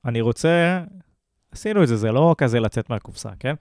אני 0.05 0.21
רוצה, 0.21 0.83
עשינו 1.51 1.83
את 1.83 1.87
זה, 1.87 1.95
זה 1.95 2.11
לא 2.11 2.35
כזה 2.37 2.59
לצאת 2.59 2.89
מהקופסה, 2.89 3.29
כן? 3.39 3.55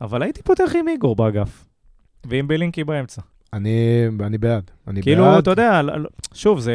אבל 0.00 0.22
הייתי 0.22 0.42
פותח 0.42 0.72
עם 0.78 0.88
איגור 0.88 1.16
באגף, 1.16 1.64
ועם 2.26 2.48
בלינקי 2.48 2.84
באמצע. 2.84 3.22
אני, 3.52 4.06
אני 4.20 4.38
בעד. 4.38 4.70
אני 4.88 5.02
כאילו, 5.02 5.24
בעד. 5.24 5.38
אתה 5.38 5.50
יודע, 5.50 5.80
שוב, 6.34 6.60
זה, 6.60 6.74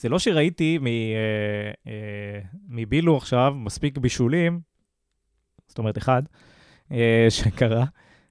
זה 0.00 0.08
לא 0.08 0.18
שראיתי 0.18 0.78
מ, 0.78 0.86
אה, 0.86 0.92
אה, 1.86 2.40
מבילו 2.68 3.16
עכשיו 3.16 3.54
מספיק 3.56 3.98
בישולים, 3.98 4.60
זאת 5.68 5.78
אומרת, 5.78 5.98
אחד, 5.98 6.22
אה, 6.92 7.26
שקרה 7.30 7.84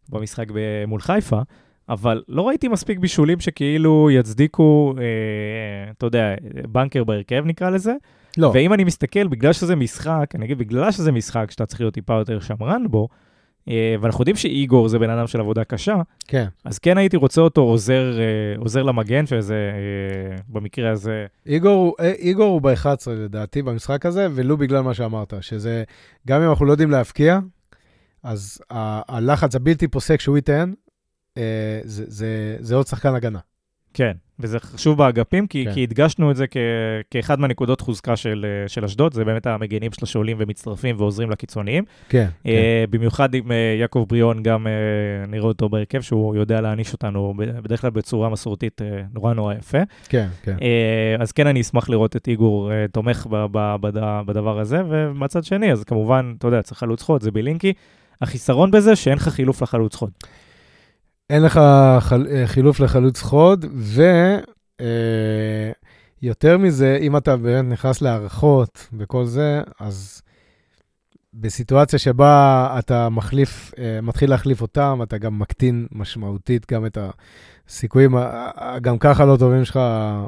במשחק 0.09 0.47
מול 0.87 1.01
חיפה, 1.01 1.41
אבל 1.89 2.23
לא 2.27 2.47
ראיתי 2.47 2.67
מספיק 2.67 2.99
בישולים 2.99 3.39
שכאילו 3.39 4.09
יצדיקו, 4.11 4.93
אה, 4.97 5.91
אתה 5.91 6.05
יודע, 6.05 6.35
בנקר 6.69 7.03
בהרכב 7.03 7.43
נקרא 7.45 7.69
לזה. 7.69 7.93
לא, 8.37 8.51
ואם 8.53 8.73
אני 8.73 8.83
מסתכל, 8.83 9.27
בגלל 9.27 9.53
שזה 9.53 9.75
משחק, 9.75 10.31
אני 10.35 10.45
אגיד, 10.45 10.57
בגלל 10.57 10.91
שזה 10.91 11.11
משחק 11.11 11.51
שאתה 11.51 11.65
צריך 11.65 11.81
להיות 11.81 11.93
טיפה 11.93 12.13
יותר 12.13 12.39
שמרן 12.39 12.87
בו, 12.87 13.07
ואנחנו 14.01 14.21
יודעים 14.21 14.35
שאיגור 14.35 14.87
זה 14.87 14.99
בן 14.99 15.09
אדם 15.09 15.27
של 15.27 15.39
עבודה 15.39 15.63
קשה, 15.63 15.95
כן. 16.27 16.45
אז 16.65 16.79
כן 16.79 16.97
הייתי 16.97 17.17
רוצה 17.17 17.41
אותו 17.41 17.61
עוזר, 17.61 18.19
אה, 18.19 18.25
עוזר 18.61 18.83
למגן, 18.83 19.25
שזה 19.25 19.55
אה, 19.73 20.35
במקרה 20.49 20.91
הזה, 20.91 21.25
איגור, 21.45 21.95
אה, 21.99 22.11
איגור 22.11 22.45
הוא 22.51 22.61
ב-11 22.61 22.85
לדעתי 23.09 23.61
במשחק 23.61 24.05
הזה, 24.05 24.27
ולו 24.35 24.57
בגלל 24.57 24.81
מה 24.81 24.93
שאמרת, 24.93 25.33
שזה, 25.41 25.83
גם 26.27 26.41
אם 26.41 26.49
אנחנו 26.49 26.65
לא 26.65 26.71
יודעים 26.71 26.91
להבקיע, 26.91 27.39
אז 28.23 28.61
ה- 28.71 29.15
הלחץ 29.17 29.55
הבלתי 29.55 29.87
פוסק 29.87 30.19
שהוא 30.21 30.37
ייתן, 30.37 30.73
אה, 31.37 31.43
זה, 31.83 32.03
זה, 32.07 32.27
זה 32.59 32.75
עוד 32.75 32.87
שחקן 32.87 33.15
הגנה. 33.15 33.39
כן, 33.93 34.11
וזה 34.39 34.59
חשוב 34.59 34.97
באגפים, 34.97 35.47
כי, 35.47 35.65
כן. 35.65 35.73
כי 35.73 35.83
הדגשנו 35.83 36.31
את 36.31 36.35
זה 36.35 36.47
כ, 36.47 36.57
כאחד 37.11 37.39
מהנקודות 37.39 37.81
חוזקה 37.81 38.15
של, 38.15 38.45
של 38.67 38.85
אשדוד, 38.85 39.13
זה 39.13 39.25
באמת 39.25 39.47
המגנים 39.47 39.91
שלה 39.91 40.07
שעולים 40.07 40.37
ומצטרפים 40.39 40.95
ועוזרים 40.99 41.29
לקיצוניים. 41.29 41.83
כן, 42.09 42.27
כן. 42.43 42.49
אה, 42.49 42.83
במיוחד 42.89 43.33
עם 43.33 43.51
אה, 43.51 43.75
יעקב 43.79 44.05
בריאון, 44.09 44.43
גם 44.43 44.67
אה, 44.67 44.71
נראה 45.27 45.45
אותו 45.45 45.69
בהרכב, 45.69 46.01
שהוא 46.01 46.35
יודע 46.35 46.61
להעניש 46.61 46.93
אותנו 46.93 47.33
ב- 47.37 47.59
בדרך 47.59 47.81
כלל 47.81 47.89
בצורה 47.89 48.29
מסורתית 48.29 48.81
אה, 48.81 49.01
נורא 49.13 49.33
נורא 49.33 49.53
יפה. 49.53 49.77
כן, 50.09 50.27
כן. 50.43 50.55
אה, 50.61 51.15
אז 51.19 51.31
כן, 51.31 51.47
אני 51.47 51.61
אשמח 51.61 51.89
לראות 51.89 52.15
את 52.15 52.27
איגור 52.27 52.71
אה, 52.71 52.85
תומך 52.91 53.27
ב- 53.29 53.45
ב- 53.51 53.75
בד- 53.81 54.01
בדבר 54.25 54.59
הזה, 54.59 54.81
ומצד 54.89 55.43
שני, 55.43 55.71
אז 55.71 55.83
כמובן, 55.83 56.33
אתה 56.37 56.47
יודע, 56.47 56.61
צריך 56.61 56.79
חלוץ 56.79 57.01
חוד, 57.01 57.21
זה 57.21 57.31
בלינקי. 57.31 57.73
החיסרון 58.21 58.71
בזה 58.71 58.95
שאין 58.95 59.15
לך 59.17 59.27
חילוף 59.29 59.61
לחלוץ 59.63 59.95
חוד. 59.95 60.11
אין 61.31 61.43
לך 61.43 61.59
חל, 61.99 62.27
אה, 62.31 62.47
חילוף 62.47 62.79
לחלוץ 62.79 63.21
חוד, 63.21 63.65
ויותר 66.21 66.57
מזה, 66.57 66.97
אם 67.01 67.17
אתה 67.17 67.37
באמת 67.37 67.71
נכנס 67.71 68.01
להערכות 68.01 68.87
וכל 68.97 69.25
זה, 69.25 69.61
אז 69.79 70.21
בסיטואציה 71.33 71.99
שבה 71.99 72.75
אתה 72.79 73.09
מחליף, 73.09 73.71
אה, 73.79 73.99
מתחיל 74.01 74.29
להחליף 74.29 74.61
אותם, 74.61 74.99
אתה 75.03 75.17
גם 75.17 75.39
מקטין 75.39 75.87
משמעותית 75.91 76.71
גם 76.71 76.85
את 76.85 76.97
הסיכויים 77.67 78.15
ה- 78.15 78.21
ה- 78.55 78.79
גם 78.79 78.97
ככה 78.97 79.25
לא 79.25 79.37
טובים 79.37 79.65
שלך 79.65 79.79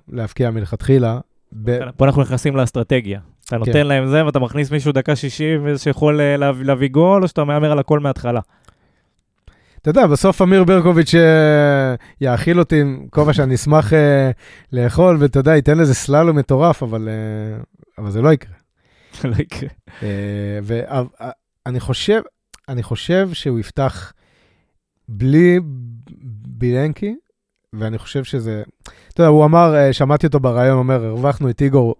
להבקיע 0.09 0.51
מלכתחילה. 0.51 1.19
ב- 1.63 1.89
פה 1.97 2.05
אנחנו 2.05 2.21
נכנסים 2.21 2.55
לאסטרטגיה. 2.55 3.19
אתה 3.45 3.57
נותן 3.57 3.73
כן. 3.73 3.87
להם 3.87 4.07
זה, 4.07 4.25
ואתה 4.25 4.39
מכניס 4.39 4.71
מישהו 4.71 4.91
דקה 4.91 5.15
60 5.15 5.77
שיכול 5.77 6.21
אה, 6.21 6.37
להביא 6.37 6.65
להביא 6.65 6.89
גול, 6.89 7.23
או 7.23 7.27
שאתה 7.27 7.43
מהמר 7.43 7.71
על 7.71 7.79
הכל 7.79 7.99
מההתחלה. 7.99 8.39
אתה 9.83 9.89
יודע, 9.89 10.07
בסוף 10.07 10.41
אמיר 10.41 10.63
ברקוביץ' 10.63 11.15
אה, 11.15 11.95
יאכיל 12.21 12.59
אותי 12.59 12.81
עם 12.81 13.07
כובע 13.09 13.33
שאני 13.33 13.55
אשמח 13.55 13.93
אה, 13.93 14.31
לאכול, 14.73 15.17
ואתה 15.19 15.39
יודע, 15.39 15.55
ייתן 15.55 15.77
לזה 15.77 15.93
סללום 15.93 16.37
מטורף, 16.37 16.83
אבל, 16.83 17.09
אה, 17.09 17.63
אבל 17.97 18.11
זה 18.11 18.21
לא 18.21 18.33
יקרה. 18.33 18.55
לא 19.23 19.35
יקרה. 19.39 19.69
ואני 20.63 21.79
חושב, 21.79 22.21
אני 22.69 22.83
חושב 22.83 23.29
שהוא 23.33 23.59
יפתח 23.59 24.13
בלי 25.09 25.59
בילנקי, 26.47 27.15
ואני 27.73 27.97
חושב 27.97 28.23
שזה... 28.23 28.63
אתה 29.13 29.21
יודע, 29.21 29.29
הוא 29.29 29.45
אמר, 29.45 29.91
שמעתי 29.91 30.27
אותו 30.27 30.39
בריאיון, 30.39 30.77
אומר, 30.77 31.05
הרווחנו 31.05 31.49
את 31.49 31.61
איגור. 31.61 31.95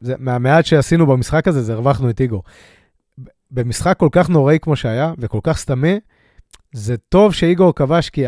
זה, 0.00 0.14
מהמעט 0.18 0.64
שעשינו 0.64 1.06
במשחק 1.06 1.48
הזה, 1.48 1.62
זה 1.62 1.72
הרווחנו 1.72 2.10
את 2.10 2.20
איגור. 2.20 2.42
במשחק 3.50 3.96
כל 3.96 4.08
כך 4.12 4.28
נוראי 4.28 4.58
כמו 4.62 4.76
שהיה, 4.76 5.12
וכל 5.18 5.40
כך 5.42 5.58
סתמי, 5.58 5.98
זה 6.72 6.96
טוב 6.96 7.34
שאיגור 7.34 7.74
כבש, 7.74 8.10
כי 8.10 8.24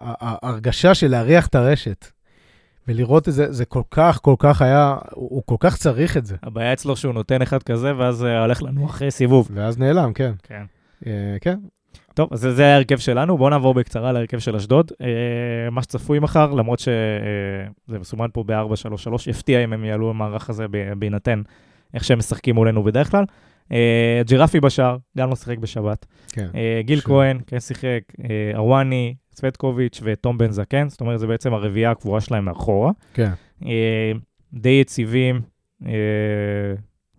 ההרגשה 0.00 0.94
של 0.94 1.08
להריח 1.10 1.46
את 1.46 1.54
הרשת 1.54 2.06
ולראות 2.88 3.28
את 3.28 3.32
זה, 3.34 3.52
זה 3.52 3.64
כל 3.64 3.82
כך, 3.90 4.18
כל 4.22 4.34
כך 4.38 4.62
היה, 4.62 4.96
הוא, 5.10 5.42
כל 5.46 5.56
כך 5.60 5.76
צריך 5.76 6.16
את 6.16 6.26
זה. 6.26 6.36
הבעיה 6.42 6.72
אצלו 6.72 6.96
שהוא 6.96 7.14
נותן 7.14 7.42
אחד 7.42 7.62
כזה, 7.62 7.92
ואז 7.96 8.24
אה, 8.24 8.40
הולך 8.40 8.62
לנו 8.62 8.86
אחרי 8.86 9.10
סיבוב. 9.10 9.48
ואז 9.54 9.78
נעלם, 9.78 10.12
כן. 10.12 10.32
כן. 10.42 10.62
אה, 11.06 11.12
כן, 11.40 11.58
טוב, 12.14 12.28
אז 12.32 12.40
זה- 12.40 12.66
ההרכב 12.66 12.96
שלנו, 12.98 13.38
בואו 13.38 13.50
נעבור 13.50 13.74
בקצרה 13.74 14.12
להרכב 14.12 14.38
של 14.38 14.56
אשדוד. 14.56 14.92
אה, 15.02 15.06
מה 15.70 15.82
שצפוי 15.82 16.18
מחר, 16.18 16.52
למרות 16.54 16.78
שזה 16.78 17.98
מסומן 17.98 18.26
פה 18.32 18.44
ב-4-3-3, 18.46 19.30
יפתיע 19.30 19.64
אם 19.64 19.72
הם 19.72 19.84
יעלו 19.84 20.10
למערך 20.10 20.50
הזה 20.50 20.66
בהינתן 20.98 21.42
איך 21.94 22.04
שהם 22.04 22.18
משחקים 22.18 22.54
מולנו 22.54 22.82
בדרך 22.82 23.10
כלל. 23.10 23.24
אה, 23.72 24.20
ג'ירפי 24.26 24.60
בשער, 24.60 24.96
גם 25.18 25.30
לא 25.30 25.36
שיחק 25.36 25.58
בשבת. 25.58 26.06
כן. 26.32 26.48
אה, 26.54 26.80
גיל 26.84 27.00
ש- 27.00 27.04
כהן, 27.04 27.38
כן 27.46 27.60
שיחק, 27.60 28.00
אה, 28.24 28.50
ארואני, 28.54 29.14
צוותקוביץ' 29.34 30.00
ותום 30.04 30.38
בן 30.38 30.50
זקן, 30.50 30.88
זאת 30.88 31.00
אומרת, 31.00 31.20
זה 31.20 31.26
בעצם 31.26 31.54
הרביעייה 31.54 31.90
הקבועה 31.90 32.20
שלהם 32.20 32.44
מאחורה. 32.44 32.92
כן. 33.14 33.30
די 34.52 34.78
יציבים, 34.80 35.40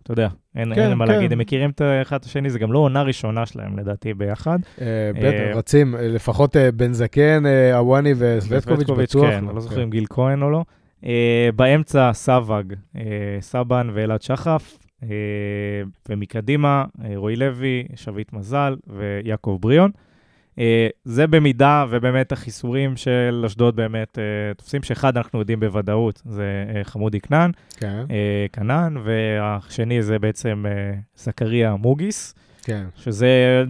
אתה 0.02 0.12
יודע, 0.12 0.28
אין 0.56 0.74
כן, 0.74 0.80
אין 0.80 0.94
מה 0.98 1.06
כן. 1.06 1.12
להגיד, 1.12 1.32
הם 1.32 1.38
מכירים 1.38 1.70
את 1.70 1.80
האחד 1.80 2.16
את 2.16 2.24
השני, 2.24 2.50
זה 2.50 2.58
גם 2.58 2.72
לא 2.72 2.78
עונה 2.78 3.02
ראשונה 3.02 3.46
שלהם 3.46 3.78
לדעתי 3.78 4.14
ביחד. 4.14 4.58
אה, 4.80 4.86
בטח, 5.14 5.56
רצים, 5.56 5.94
לפחות 5.98 6.56
אה, 6.56 6.72
בן 6.72 6.92
זקן, 6.92 7.42
אוואני 7.74 8.12
וסווטקוביץ' 8.18 8.90
בטוח. 8.90 9.30
כן, 9.30 9.46
אני 9.46 9.54
לא 9.54 9.60
זוכר 9.60 9.82
אם 9.82 9.90
גיל 9.90 10.06
כהן 10.10 10.42
או 10.42 10.50
לא. 10.50 10.64
אה, 11.06 11.48
באמצע 11.56 12.12
סבג, 12.12 12.64
אה, 12.96 13.02
סבן 13.40 13.88
ואלעד 13.94 14.22
שחף, 14.22 14.78
ומקדימה 16.08 16.84
אה, 17.04 17.12
רועי 17.16 17.36
לוי, 17.36 17.86
שביט 17.94 18.32
מזל 18.32 18.76
ויעקב 18.86 19.58
בריאון. 19.60 19.90
אה, 20.58 20.88
זה 21.04 21.26
במידה 21.26 21.84
ובאמת 21.90 22.32
החיסורים 22.32 22.96
של 22.96 23.42
אשדוד 23.46 23.76
באמת 23.76 24.18
אה, 24.18 24.54
תופסים, 24.54 24.82
שאחד 24.82 25.16
אנחנו 25.16 25.38
יודעים 25.38 25.60
בוודאות, 25.60 26.22
זה 26.24 26.64
אה, 26.74 26.84
חמודי 26.84 27.20
כנען, 27.20 27.50
כן, 27.76 28.04
אה, 28.10 28.46
כנען, 28.52 28.96
והשני 29.04 30.02
זה 30.02 30.18
בעצם 30.18 30.64
אה, 30.68 30.94
זכריה 31.16 31.76
מוגיס. 31.76 32.34
כן. 32.62 32.86
שזה 32.96 33.64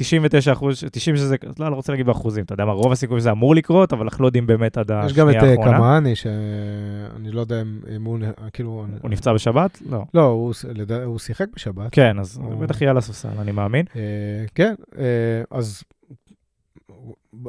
99 0.00 0.52
אחוז, 0.52 0.84
90 0.92 1.16
שזה, 1.16 1.36
לא, 1.58 1.70
לא 1.70 1.74
רוצה 1.76 1.92
להגיד 1.92 2.06
באחוזים, 2.06 2.44
אתה 2.44 2.54
יודע 2.54 2.64
מה, 2.64 2.72
רוב 2.72 2.92
הסיכויים 2.92 3.20
שזה 3.20 3.30
אמור 3.30 3.54
לקרות, 3.54 3.92
אבל 3.92 4.02
אנחנו 4.02 4.22
לא 4.22 4.28
יודעים 4.28 4.46
באמת 4.46 4.78
עד 4.78 4.90
יש 5.06 5.12
גם 5.12 5.30
את 5.30 5.34
השנייה 5.36 5.54
אה, 5.54 5.58
האחרונה. 5.58 5.76
קמאני, 5.78 6.16
שאני 6.16 7.30
לא 7.30 7.40
יודע 7.40 7.62
אם 7.96 8.04
הוא, 8.04 8.18
כאילו... 8.52 8.86
הוא 9.02 9.10
נפצע 9.10 9.32
בשבת? 9.32 9.82
לא. 9.90 10.04
לא, 10.14 10.24
הוא 10.24 10.54
ס- 10.54 10.64
לדע- 10.64 11.02
הוא 11.04 11.18
שיחק 11.18 11.46
בשבת. 11.54 11.88
כן, 11.92 12.18
אז 12.18 12.36
הוא- 12.36 12.60
בטח 12.60 12.80
יהיה 12.80 12.90
על 12.90 12.96
הספסל, 12.98 13.28
אני 13.38 13.52
מאמין. 13.52 13.86
אה, 13.96 14.00
כן, 14.54 14.74
אה, 14.98 15.04
אז 15.50 15.82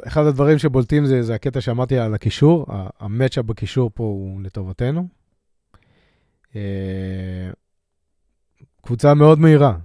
אחד 0.06 0.24
הדברים 0.26 0.58
שבולטים 0.58 1.06
זה, 1.06 1.22
זה 1.22 1.34
הקטע 1.34 1.60
שאמרתי 1.60 1.98
על 1.98 2.14
הקישור, 2.14 2.66
המצ'אפ 3.00 3.44
בקישור 3.44 3.90
פה 3.94 4.04
הוא 4.04 4.42
לטובתנו. 4.42 5.08
קבוצה 8.82 9.14
מאוד 9.14 9.38
מהירה, 9.38 9.76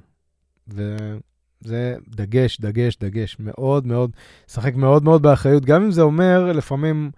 וזה 1.63 1.95
דגש, 2.09 2.61
דגש, 2.61 2.97
דגש, 2.97 3.37
מאוד 3.39 3.87
מאוד, 3.87 4.11
לשחק 4.49 4.75
מאוד 4.75 5.03
מאוד 5.03 5.21
באחריות, 5.21 5.65
גם 5.65 5.83
אם 5.83 5.91
זה 5.91 6.01
אומר 6.01 6.51
לפעמים, 6.51 7.11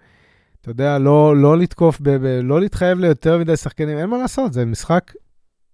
אתה 0.60 0.70
יודע, 0.70 0.98
לא, 0.98 1.36
לא 1.36 1.58
לתקוף, 1.58 2.00
ב, 2.00 2.10
ב, 2.10 2.40
לא 2.42 2.60
להתחייב 2.60 2.98
ליותר 2.98 3.38
מדי 3.38 3.56
שחקנים, 3.56 3.98
אין 3.98 4.10
מה 4.10 4.18
לעשות, 4.18 4.52
זה 4.52 4.64
משחק 4.64 5.12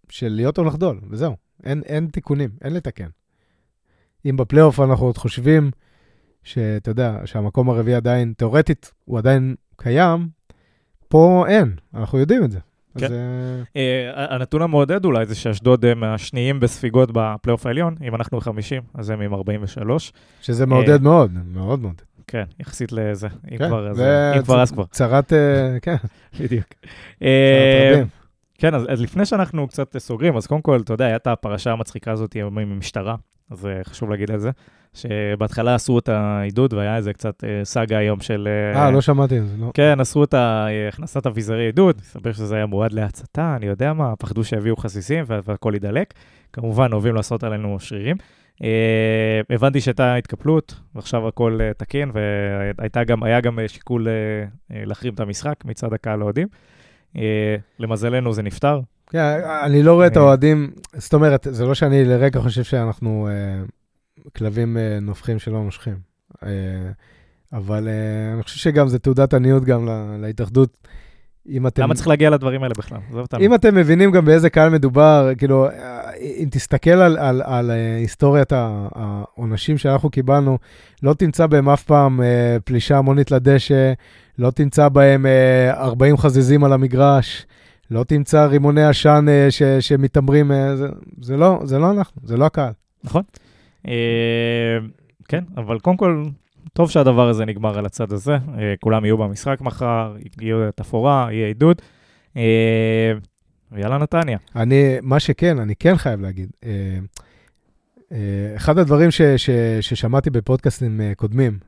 של 0.09 0.29
להיות 0.29 0.59
או 0.59 0.65
לחדול, 0.65 1.01
וזהו. 1.11 1.37
אין, 1.65 1.83
אין 1.87 2.07
תיקונים, 2.07 2.51
אין 2.63 2.75
לתקן. 2.75 3.09
אם 4.31 4.37
בפלייאוף 4.37 4.81
אנחנו 4.81 5.07
עוד 5.07 5.19
חושבים 5.19 5.71
שאתה 6.43 6.91
יודע, 6.91 7.19
שהמקום 7.25 7.71
הרביעי 7.71 7.97
עדיין, 7.97 8.33
תאורטית, 8.37 8.93
הוא 9.05 9.19
עדיין 9.19 9.55
קיים, 9.77 10.29
פה 11.09 11.45
אין, 11.49 11.75
אנחנו 11.95 12.19
יודעים 12.19 12.45
את 12.45 12.51
זה. 12.51 12.59
כן. 12.99 13.07
אז, 13.07 13.13
אה, 13.13 13.63
אה, 13.77 14.35
הנתון 14.35 14.63
המעודד 14.63 15.05
אולי 15.05 15.27
זה 15.27 15.35
שאשדוד 15.35 15.85
הם 15.85 16.05
השניים 16.05 16.61
בספיגות 16.61 17.11
בפלייאוף 17.13 17.67
העליון, 17.67 17.95
אם 18.09 18.15
אנחנו 18.15 18.41
ב-50, 18.41 18.83
אז 18.95 19.11
הם 19.11 19.21
עם 19.21 19.35
43. 19.35 20.13
שזה 20.41 20.67
מעודד 20.67 21.03
מאוד, 21.03 21.31
מאוד 21.55 21.81
מאוד. 21.81 22.03
כן, 22.27 22.45
יחסית 22.61 22.93
לזה, 22.93 23.29
אם 23.53 23.59
כן, 23.59 23.69
כבר, 23.69 23.91
אז, 23.91 23.97
זה 23.97 24.33
כבר 24.45 24.67
כבר, 24.67 24.85
צרת, 24.91 25.33
אה, 25.33 25.81
כן, 25.83 25.97
בדיוק. 26.41 26.67
צרת 26.69 27.23
אה, 27.23 27.91
רבים. 27.93 28.07
כן, 28.59 28.75
אז, 28.75 28.83
אז 28.89 29.01
לפני 29.01 29.27
שאנחנו 29.27 29.69
קצת 29.69 29.99
סוגרים, 29.99 30.37
אז 30.37 30.47
קודם 30.47 30.63
כל, 30.63 30.81
אתה 30.81 30.93
יודע, 30.93 31.07
הייתה 31.07 31.33
הפרשה 31.33 31.73
המצחיקה 31.73 32.13
הזאת 32.13 32.35
עם 32.35 32.59
המשטרה, 32.59 33.17
אז 33.51 33.67
אה, 33.67 33.85
חשוב 33.85 34.11
להגיד 34.11 34.31
על 34.31 34.39
זה, 34.39 34.51
שבהתחלה 34.95 35.75
עשו 35.75 35.99
את 35.99 36.09
העידוד 36.09 36.73
והיה 36.73 36.97
איזה 36.97 37.13
קצת 37.13 37.45
אה, 37.45 37.61
סאגה 37.65 37.99
היום 37.99 38.21
של... 38.21 38.49
אה, 38.75 38.91
לא 38.91 39.01
שמעתי 39.01 39.39
את 39.39 39.47
זה, 39.47 39.57
לא. 39.61 39.71
כן, 39.75 40.01
עשו 40.01 40.25
את 40.25 40.35
ה- 40.35 40.67
הכנסת 40.89 41.27
אביזרי 41.27 41.65
עידוד, 41.67 41.97
מסתבר 42.01 42.33
שזה 42.33 42.55
היה 42.57 42.67
מועד 42.67 42.93
להצתה, 42.93 43.55
אני 43.57 43.67
יודע 43.67 43.93
מה, 43.93 44.17
פחדו 44.17 44.45
שיביאו 44.45 44.77
חסיסים 44.77 45.25
וה- 45.27 45.41
והכל 45.45 45.71
יידלק. 45.75 46.15
כמובן, 46.53 46.93
אוהבים 46.93 47.15
לעשות 47.15 47.45
עלינו 47.45 47.81
שרירים. 47.81 48.17
אה, 48.63 49.41
הבנתי 49.51 49.81
שהייתה 49.81 50.15
התקפלות, 50.15 50.75
ועכשיו 50.95 51.29
הכל 51.29 51.59
אה, 51.63 51.71
תקין, 51.77 52.11
והיה 52.15 53.41
גם, 53.41 53.59
אה, 53.59 53.69
שיקול 53.69 54.09
אה, 54.09 54.13
אה, 54.77 54.85
להחרים 54.85 55.15
את 55.15 55.21
המשחק 55.21 55.55
מצד 55.65 55.93
הקהל 55.93 56.21
האוהדים. 56.21 56.49
אה, 57.17 57.57
למזלנו 57.79 58.33
זה 58.33 58.43
נפתר, 58.43 58.81
כן, 59.11 59.19
אני 59.65 59.83
לא 59.83 59.95
רואה 59.95 60.07
את 60.07 60.17
אה. 60.17 60.23
האוהדים, 60.23 60.71
זאת 60.97 61.15
אומרת, 61.15 61.47
זה 61.51 61.65
לא 61.67 61.75
שאני 61.75 62.05
לרגע 62.05 62.41
חושב 62.41 62.63
שאנחנו 62.63 63.29
אה, 63.31 63.63
כלבים 64.37 64.77
אה, 64.77 64.99
נובחים 65.01 65.39
שלא 65.39 65.63
מושכים. 65.63 65.97
אה, 66.43 66.49
אבל 67.53 67.89
אה, 67.89 68.35
אני 68.35 68.43
חושב 68.43 68.57
שגם 68.59 68.89
זה 68.89 68.99
תעודת 68.99 69.35
עניות 69.35 69.65
גם 69.65 69.87
לה- 69.87 70.17
להתאחדות. 70.21 70.79
אם 71.49 71.67
אתם, 71.67 71.83
למה 71.83 71.95
צריך 71.95 72.09
להגיע 72.09 72.31
לדברים 72.31 72.63
האלה 72.63 72.75
בכלל? 72.79 72.99
עזוב 73.09 73.21
אותנו. 73.21 73.41
אם 73.41 73.55
אתם 73.55 73.75
מבינים 73.75 74.11
גם 74.11 74.25
באיזה 74.25 74.51
קהל 74.51 74.69
מדובר, 74.69 75.31
כאילו, 75.39 75.67
אם 76.21 76.49
תסתכל 76.51 76.91
על, 76.91 77.19
על, 77.19 77.43
על 77.45 77.71
היסטוריית 77.71 78.53
העונשים 78.95 79.79
שאנחנו 79.79 80.11
קיבלנו, 80.11 80.59
לא 81.03 81.15
תמצא 81.15 81.47
בהם 81.47 81.69
אף 81.69 81.83
פעם 81.85 82.23
אה, 82.23 82.57
פלישה 82.65 82.99
המונית 82.99 83.31
לדשא, 83.31 83.93
לא 84.39 84.51
תמצא 84.51 84.89
בהם 84.89 85.27
אה, 85.27 85.73
40 85.75 86.17
חזיזים 86.17 86.65
על 86.65 86.73
המגרש, 86.73 87.47
לא 87.91 88.05
תמצא 88.05 88.45
רימוני 88.47 88.85
עשן 88.85 89.27
אה, 89.29 89.49
שמתעמרים, 89.81 90.53
אה, 90.53 90.77
זה, 90.77 90.87
זה, 91.21 91.37
לא, 91.37 91.61
זה 91.65 91.79
לא 91.79 91.91
אנחנו, 91.91 92.23
זה 92.25 92.37
לא 92.37 92.45
הקהל. 92.47 92.73
נכון. 93.05 93.23
אה, 93.89 94.79
כן, 95.29 95.45
אבל 95.57 95.79
קודם 95.79 95.97
כל, 95.97 96.25
טוב 96.73 96.91
שהדבר 96.91 97.29
הזה 97.29 97.45
נגמר 97.45 97.79
על 97.79 97.87
הצד 97.87 98.13
הזה. 98.13 98.33
אה, 98.33 98.75
כולם 98.81 99.05
יהיו 99.05 99.19
במשחק 99.19 99.61
מחר, 99.61 100.17
יהיו 100.41 100.73
תפאורה, 100.73 101.29
יהיה 101.31 101.47
עידוד. 101.47 101.83
אה, 102.37 103.13
ויאללה 103.73 103.99
נתניה. 103.99 104.39
אני, 104.57 104.97
מה 105.03 105.21
שכן, 105.21 105.59
אני 105.59 105.75
כן 105.77 105.97
חייב 105.97 106.21
להגיד, 106.21 106.51
אחד 108.57 108.79
הדברים 108.79 109.11
ש, 109.11 109.23
ש, 109.23 109.51
ששמעתי 109.81 110.31
בפודקאסטים 110.31 111.01
קודמים, 111.17 111.59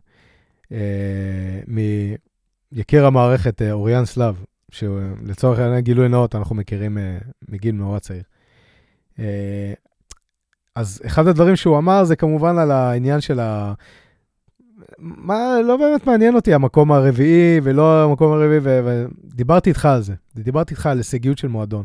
מיקיר 2.73 3.07
המערכת 3.07 3.63
אוריאן 3.63 4.05
סלאב, 4.05 4.45
שלצורך 4.71 5.59
העניין 5.59 5.81
גילוי 5.81 6.09
נאות, 6.09 6.35
אנחנו 6.35 6.55
מכירים 6.55 6.99
מגיל 7.49 7.75
נורא 7.75 7.99
צעיר. 7.99 8.23
אז 10.75 11.03
אחד 11.07 11.27
הדברים 11.27 11.57
שהוא 11.57 11.79
אמר 11.79 12.05
זה 12.05 12.17
כמובן 12.17 12.59
על 12.59 12.71
העניין 12.71 13.21
של 13.21 13.41
ה... 13.41 13.73
מה, 14.99 15.57
לא 15.65 15.77
באמת 15.77 16.07
מעניין 16.07 16.35
אותי 16.35 16.55
המקום 16.55 16.93
הרביעי 16.93 17.61
ולא 17.63 18.05
המקום 18.05 18.33
הרביעי, 18.33 18.61
ו- 18.63 19.07
ודיברתי 19.25 19.71
איתך 19.71 19.87
על 19.87 20.03
זה. 20.03 20.15
דיברתי 20.37 20.75
איתך 20.75 20.87
על 20.87 20.99
הישגיות 20.99 21.39
של 21.39 21.49
מועדון. 21.49 21.85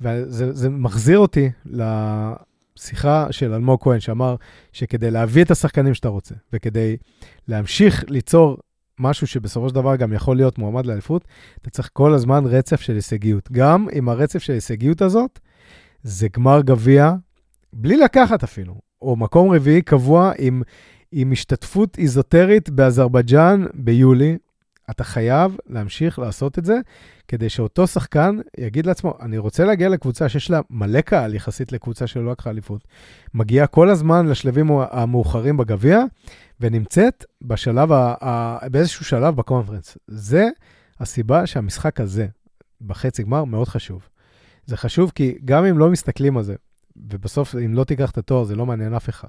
וזה 0.00 0.52
זה 0.52 0.70
מחזיר 0.70 1.18
אותי 1.18 1.50
לשיחה 1.66 3.26
של 3.30 3.52
אלמוג 3.52 3.82
כהן, 3.82 4.00
שאמר 4.00 4.36
שכדי 4.72 5.10
להביא 5.10 5.44
את 5.44 5.50
השחקנים 5.50 5.94
שאתה 5.94 6.08
רוצה, 6.08 6.34
וכדי 6.52 6.96
להמשיך 7.48 8.04
ליצור 8.08 8.58
משהו 9.00 9.26
שבסופו 9.26 9.68
של 9.68 9.74
דבר 9.74 9.96
גם 9.96 10.12
יכול 10.12 10.36
להיות 10.36 10.58
מועמד 10.58 10.86
לאליפות, 10.86 11.24
אתה 11.62 11.70
צריך 11.70 11.90
כל 11.92 12.14
הזמן 12.14 12.44
רצף 12.46 12.80
של 12.80 12.94
הישגיות. 12.94 13.48
גם 13.52 13.86
עם 13.92 14.08
הרצף 14.08 14.38
של 14.38 14.52
הישגיות 14.52 15.02
הזאת, 15.02 15.38
זה 16.02 16.28
גמר 16.36 16.60
גביע, 16.60 17.14
בלי 17.78 17.96
לקחת 17.96 18.42
אפילו, 18.42 18.74
או 19.02 19.16
מקום 19.16 19.50
רביעי 19.50 19.82
קבוע 19.82 20.32
עם, 20.38 20.62
עם 21.12 21.32
השתתפות 21.32 21.98
איזוטרית 21.98 22.70
באזרבייג'אן 22.70 23.66
ביולי. 23.74 24.36
אתה 24.90 25.04
חייב 25.04 25.56
להמשיך 25.66 26.18
לעשות 26.18 26.58
את 26.58 26.64
זה, 26.64 26.78
כדי 27.28 27.48
שאותו 27.48 27.86
שחקן 27.86 28.38
יגיד 28.58 28.86
לעצמו, 28.86 29.14
אני 29.20 29.38
רוצה 29.38 29.64
להגיע 29.64 29.88
לקבוצה 29.88 30.28
שיש 30.28 30.50
לה 30.50 30.60
מלא 30.70 31.00
קהל 31.00 31.34
יחסית 31.34 31.72
לקבוצה 31.72 32.06
שלא 32.06 32.30
לקחה 32.30 32.50
אליפות, 32.50 32.84
מגיעה 33.34 33.66
כל 33.66 33.90
הזמן 33.90 34.26
לשלבים 34.26 34.70
המאוחרים 34.90 35.56
בגביע, 35.56 36.00
ונמצאת 36.60 37.24
בשלב, 37.42 37.92
ה- 37.92 38.14
ה- 38.20 38.68
באיזשהו 38.68 39.04
שלב 39.04 39.36
בקונפרנס. 39.36 39.98
זה 40.06 40.48
הסיבה 41.00 41.46
שהמשחק 41.46 42.00
הזה, 42.00 42.26
בחצי 42.80 43.22
גמר, 43.22 43.44
מאוד 43.44 43.68
חשוב. 43.68 44.08
זה 44.66 44.76
חשוב 44.76 45.12
כי 45.14 45.38
גם 45.44 45.64
אם 45.64 45.78
לא 45.78 45.90
מסתכלים 45.90 46.36
על 46.36 46.42
זה, 46.42 46.54
ובסוף, 47.12 47.54
אם 47.54 47.74
לא 47.74 47.84
תיקח 47.84 48.10
את 48.10 48.18
התואר, 48.18 48.44
זה 48.44 48.56
לא 48.56 48.66
מעניין 48.66 48.94
אף 48.94 49.08
אחד. 49.08 49.28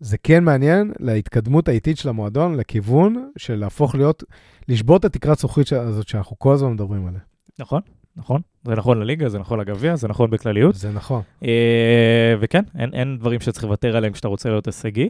זה 0.00 0.18
כן 0.18 0.44
מעניין 0.44 0.92
להתקדמות 1.00 1.68
האיטית 1.68 1.98
של 1.98 2.08
המועדון, 2.08 2.54
לכיוון 2.54 3.30
של 3.38 3.54
להפוך 3.54 3.94
להיות, 3.94 4.24
לשבור 4.68 4.96
את 4.96 5.04
התקרת 5.04 5.38
זכוכית 5.38 5.72
הזאת 5.72 6.08
שאנחנו 6.08 6.38
כל 6.38 6.52
הזמן 6.52 6.72
מדברים 6.72 7.06
עליה. 7.06 7.20
נכון, 7.58 7.80
נכון. 8.16 8.40
זה 8.64 8.74
נכון 8.74 9.00
לליגה, 9.00 9.28
זה 9.28 9.38
נכון 9.38 9.60
לגביע, 9.60 9.96
זה 9.96 10.08
נכון 10.08 10.30
בכלליות. 10.30 10.74
זה 10.74 10.92
נכון. 10.92 11.22
אה, 11.44 12.34
וכן, 12.40 12.62
אין, 12.78 12.94
אין 12.94 13.16
דברים 13.18 13.40
שצריך 13.40 13.64
לוותר 13.64 13.96
עליהם 13.96 14.12
כשאתה 14.12 14.28
רוצה 14.28 14.48
להיות 14.48 14.66
הישגי. 14.66 15.08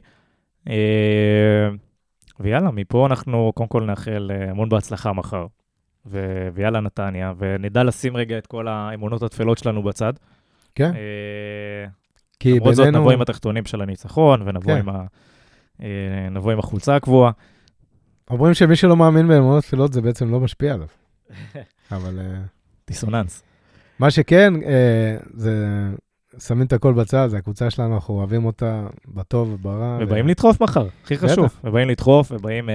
אה, 0.69 1.69
ויאללה, 2.41 2.71
מפה 2.71 3.07
אנחנו 3.07 3.53
קודם 3.55 3.69
כל 3.69 3.85
נאחל 3.85 4.31
אה, 4.35 4.51
המון 4.51 4.69
בהצלחה 4.69 5.13
מחר. 5.13 5.47
ו- 6.07 6.49
ויאללה 6.55 6.81
נתניה, 6.81 7.33
ונדע 7.39 7.85
לשים 7.85 8.17
רגע 8.17 8.39
את 8.39 8.47
כל 8.47 8.69
האמונות 8.69 9.23
הטפלות 9.23 9.59
שלנו 9.59 9.83
בצד. 9.83 10.13
כן, 10.77 10.91
אה, 10.95 11.89
כי 12.41 12.53
למרות 12.53 12.75
זאת 12.75 12.85
בינינו... 12.87 13.01
נבוא 13.01 13.13
עם 13.13 13.21
התחתונים 13.21 13.65
של 13.65 13.83
הניצחון, 13.83 14.43
ונבוא 14.43 14.73
כן. 14.73 14.79
עם, 14.79 14.89
ה, 14.89 15.05
אה, 15.83 16.29
נבוא 16.31 16.53
עם 16.53 16.59
החולצה 16.59 16.97
הקבועה. 16.97 17.31
אומרים 18.31 18.55
שמי 18.55 18.77
שלא 18.77 18.97
מאמין 18.97 19.29
באמונות 19.29 19.65
תפילות 19.65 19.93
זה 19.93 20.01
בעצם 20.01 20.31
לא 20.31 20.41
משפיע 20.41 20.75
עליו. 20.75 20.89
אבל 21.93 22.19
אה, 22.19 22.39
דיסוננס. 22.87 23.43
מה 23.99 24.11
שכן, 24.11 24.55
זה... 25.35 25.55
שמים 26.39 26.67
את 26.67 26.73
הכל 26.73 26.93
בצד, 26.93 27.27
זה 27.31 27.37
הקבוצה 27.37 27.71
שלנו, 27.71 27.95
אנחנו 27.95 28.15
אוהבים 28.15 28.45
אותה 28.45 28.87
בטוב 29.09 29.53
וברע. 29.53 29.99
ובאים 30.01 30.29
לדחוף 30.29 30.61
מחר, 30.61 30.87
הכי. 31.05 31.19
חשוב. 31.19 31.61
ובאים 31.65 31.89
לדחוף, 31.89 32.33
ובאים... 32.33 32.71
אה, 32.71 32.75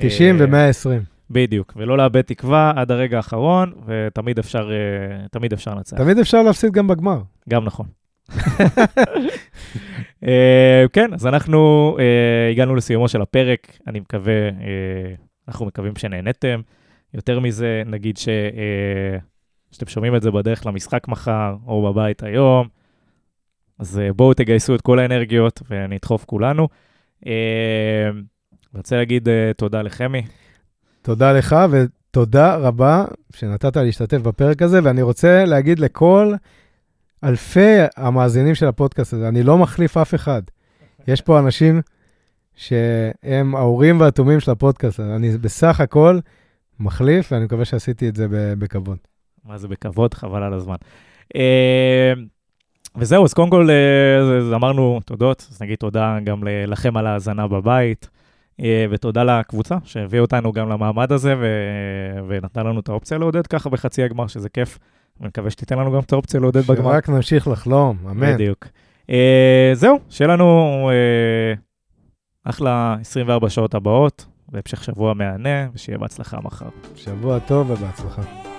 90 0.00 0.40
אה, 0.40 0.46
ו-120. 0.46 1.04
בדיוק, 1.32 1.72
ולא 1.76 1.96
לאבד 1.96 2.20
תקווה 2.20 2.72
עד 2.76 2.90
הרגע 2.90 3.16
האחרון, 3.16 3.72
ותמיד 3.86 4.38
אפשר, 4.38 4.70
אה, 4.72 5.28
תמיד 5.28 5.52
אפשר 5.52 5.74
לנצח. 5.74 5.96
תמיד 5.96 6.18
אפשר 6.18 6.42
להפסיד 6.42 6.72
גם 6.72 6.86
בגמר. 6.86 7.22
גם 7.48 7.64
נכון. 7.64 7.86
אה, 10.26 10.84
כן, 10.92 11.14
אז 11.14 11.26
אנחנו 11.26 11.96
אה, 11.98 12.50
הגענו 12.50 12.74
לסיומו 12.74 13.08
של 13.08 13.22
הפרק, 13.22 13.78
אני 13.86 14.00
מקווה, 14.00 14.34
אנחנו 15.48 15.66
מקווים 15.66 15.96
שנהנתם. 15.96 16.60
יותר 17.14 17.40
מזה, 17.40 17.82
נגיד 17.86 18.16
ש, 18.16 18.28
שאתם 19.70 19.86
שומעים 19.86 20.16
את 20.16 20.22
זה 20.22 20.30
בדרך 20.30 20.66
למשחק 20.66 21.08
מחר, 21.08 21.56
או 21.66 21.92
בבית 21.92 22.22
היום, 22.22 22.68
אז 23.78 24.00
בואו 24.16 24.34
תגייסו 24.34 24.74
את 24.74 24.80
כל 24.80 24.98
האנרגיות 24.98 25.62
ונדחוף 25.70 26.24
כולנו. 26.24 26.68
אני 27.26 27.32
רוצה 28.74 28.96
להגיד 28.96 29.28
תודה 29.56 29.82
לחמי. 29.82 30.22
תודה 31.02 31.32
לך 31.32 31.56
ותודה 31.70 32.56
רבה 32.56 33.04
שנתת 33.34 33.76
להשתתף 33.76 34.18
בפרק 34.18 34.62
הזה, 34.62 34.80
ואני 34.82 35.02
רוצה 35.02 35.44
להגיד 35.44 35.78
לכל 35.78 36.34
אלפי 37.24 37.76
המאזינים 37.96 38.54
של 38.54 38.66
הפודקאסט 38.66 39.12
הזה, 39.12 39.28
אני 39.28 39.42
לא 39.42 39.58
מחליף 39.58 39.96
אף 39.96 40.14
אחד. 40.14 40.42
יש 41.08 41.20
פה 41.20 41.38
אנשים 41.38 41.80
שהם 42.56 43.54
האורים 43.56 44.00
והתומים 44.00 44.40
של 44.40 44.50
הפודקאסט 44.50 45.00
הזה. 45.00 45.16
אני 45.16 45.38
בסך 45.38 45.80
הכל 45.80 46.18
מחליף, 46.80 47.32
ואני 47.32 47.44
מקווה 47.44 47.64
שעשיתי 47.64 48.08
את 48.08 48.16
זה 48.16 48.26
בכבוד. 48.30 48.98
מה 49.44 49.58
זה 49.58 49.68
בכבוד, 49.68 50.14
חבל 50.14 50.42
על 50.42 50.52
הזמן. 50.52 50.76
אה, 51.36 52.12
וזהו, 52.96 53.24
אז 53.24 53.34
קודם 53.34 53.50
כל 53.50 53.68
אה, 53.70 54.56
אמרנו 54.56 55.00
תודות, 55.04 55.46
אז 55.50 55.62
נגיד 55.62 55.78
תודה 55.78 56.18
גם 56.24 56.42
לכם 56.66 56.96
על 56.96 57.06
ההאזנה 57.06 57.48
בבית, 57.48 58.08
ותודה 58.90 59.24
לקבוצה 59.24 59.76
שהביאה 59.84 60.22
אותנו 60.22 60.52
גם 60.52 60.68
למעמד 60.68 61.12
הזה 61.12 61.34
ו- 61.40 62.18
ונתנה 62.28 62.62
לנו 62.62 62.80
את 62.80 62.88
האופציה 62.88 63.18
לעודד 63.18 63.46
ככה 63.46 63.70
בחצי 63.70 64.02
הגמר, 64.02 64.26
שזה 64.26 64.48
כיף. 64.48 64.78
אני 65.20 65.28
מקווה 65.28 65.50
שתיתן 65.50 65.78
לנו 65.78 65.92
גם 65.92 65.98
את 65.98 66.12
האופציה 66.12 66.40
לעודד 66.40 66.60
בגמר. 66.60 66.92
שרק 66.92 67.08
נמשיך 67.08 67.48
לחלום, 67.48 67.96
אמן. 68.10 68.34
בדיוק. 68.34 68.66
אה, 69.10 69.70
זהו, 69.74 69.98
שיהיה 70.08 70.28
לנו 70.28 70.90
אה, 70.90 71.54
אחלה 72.44 72.96
24 73.00 73.50
שעות 73.50 73.74
הבאות, 73.74 74.26
והמשך 74.52 74.84
שבוע 74.84 75.14
מהנה, 75.14 75.68
ושיהיה 75.74 75.98
בהצלחה 75.98 76.40
מחר. 76.40 76.68
שבוע 76.94 77.38
טוב 77.38 77.70
ובהצלחה. 77.70 78.51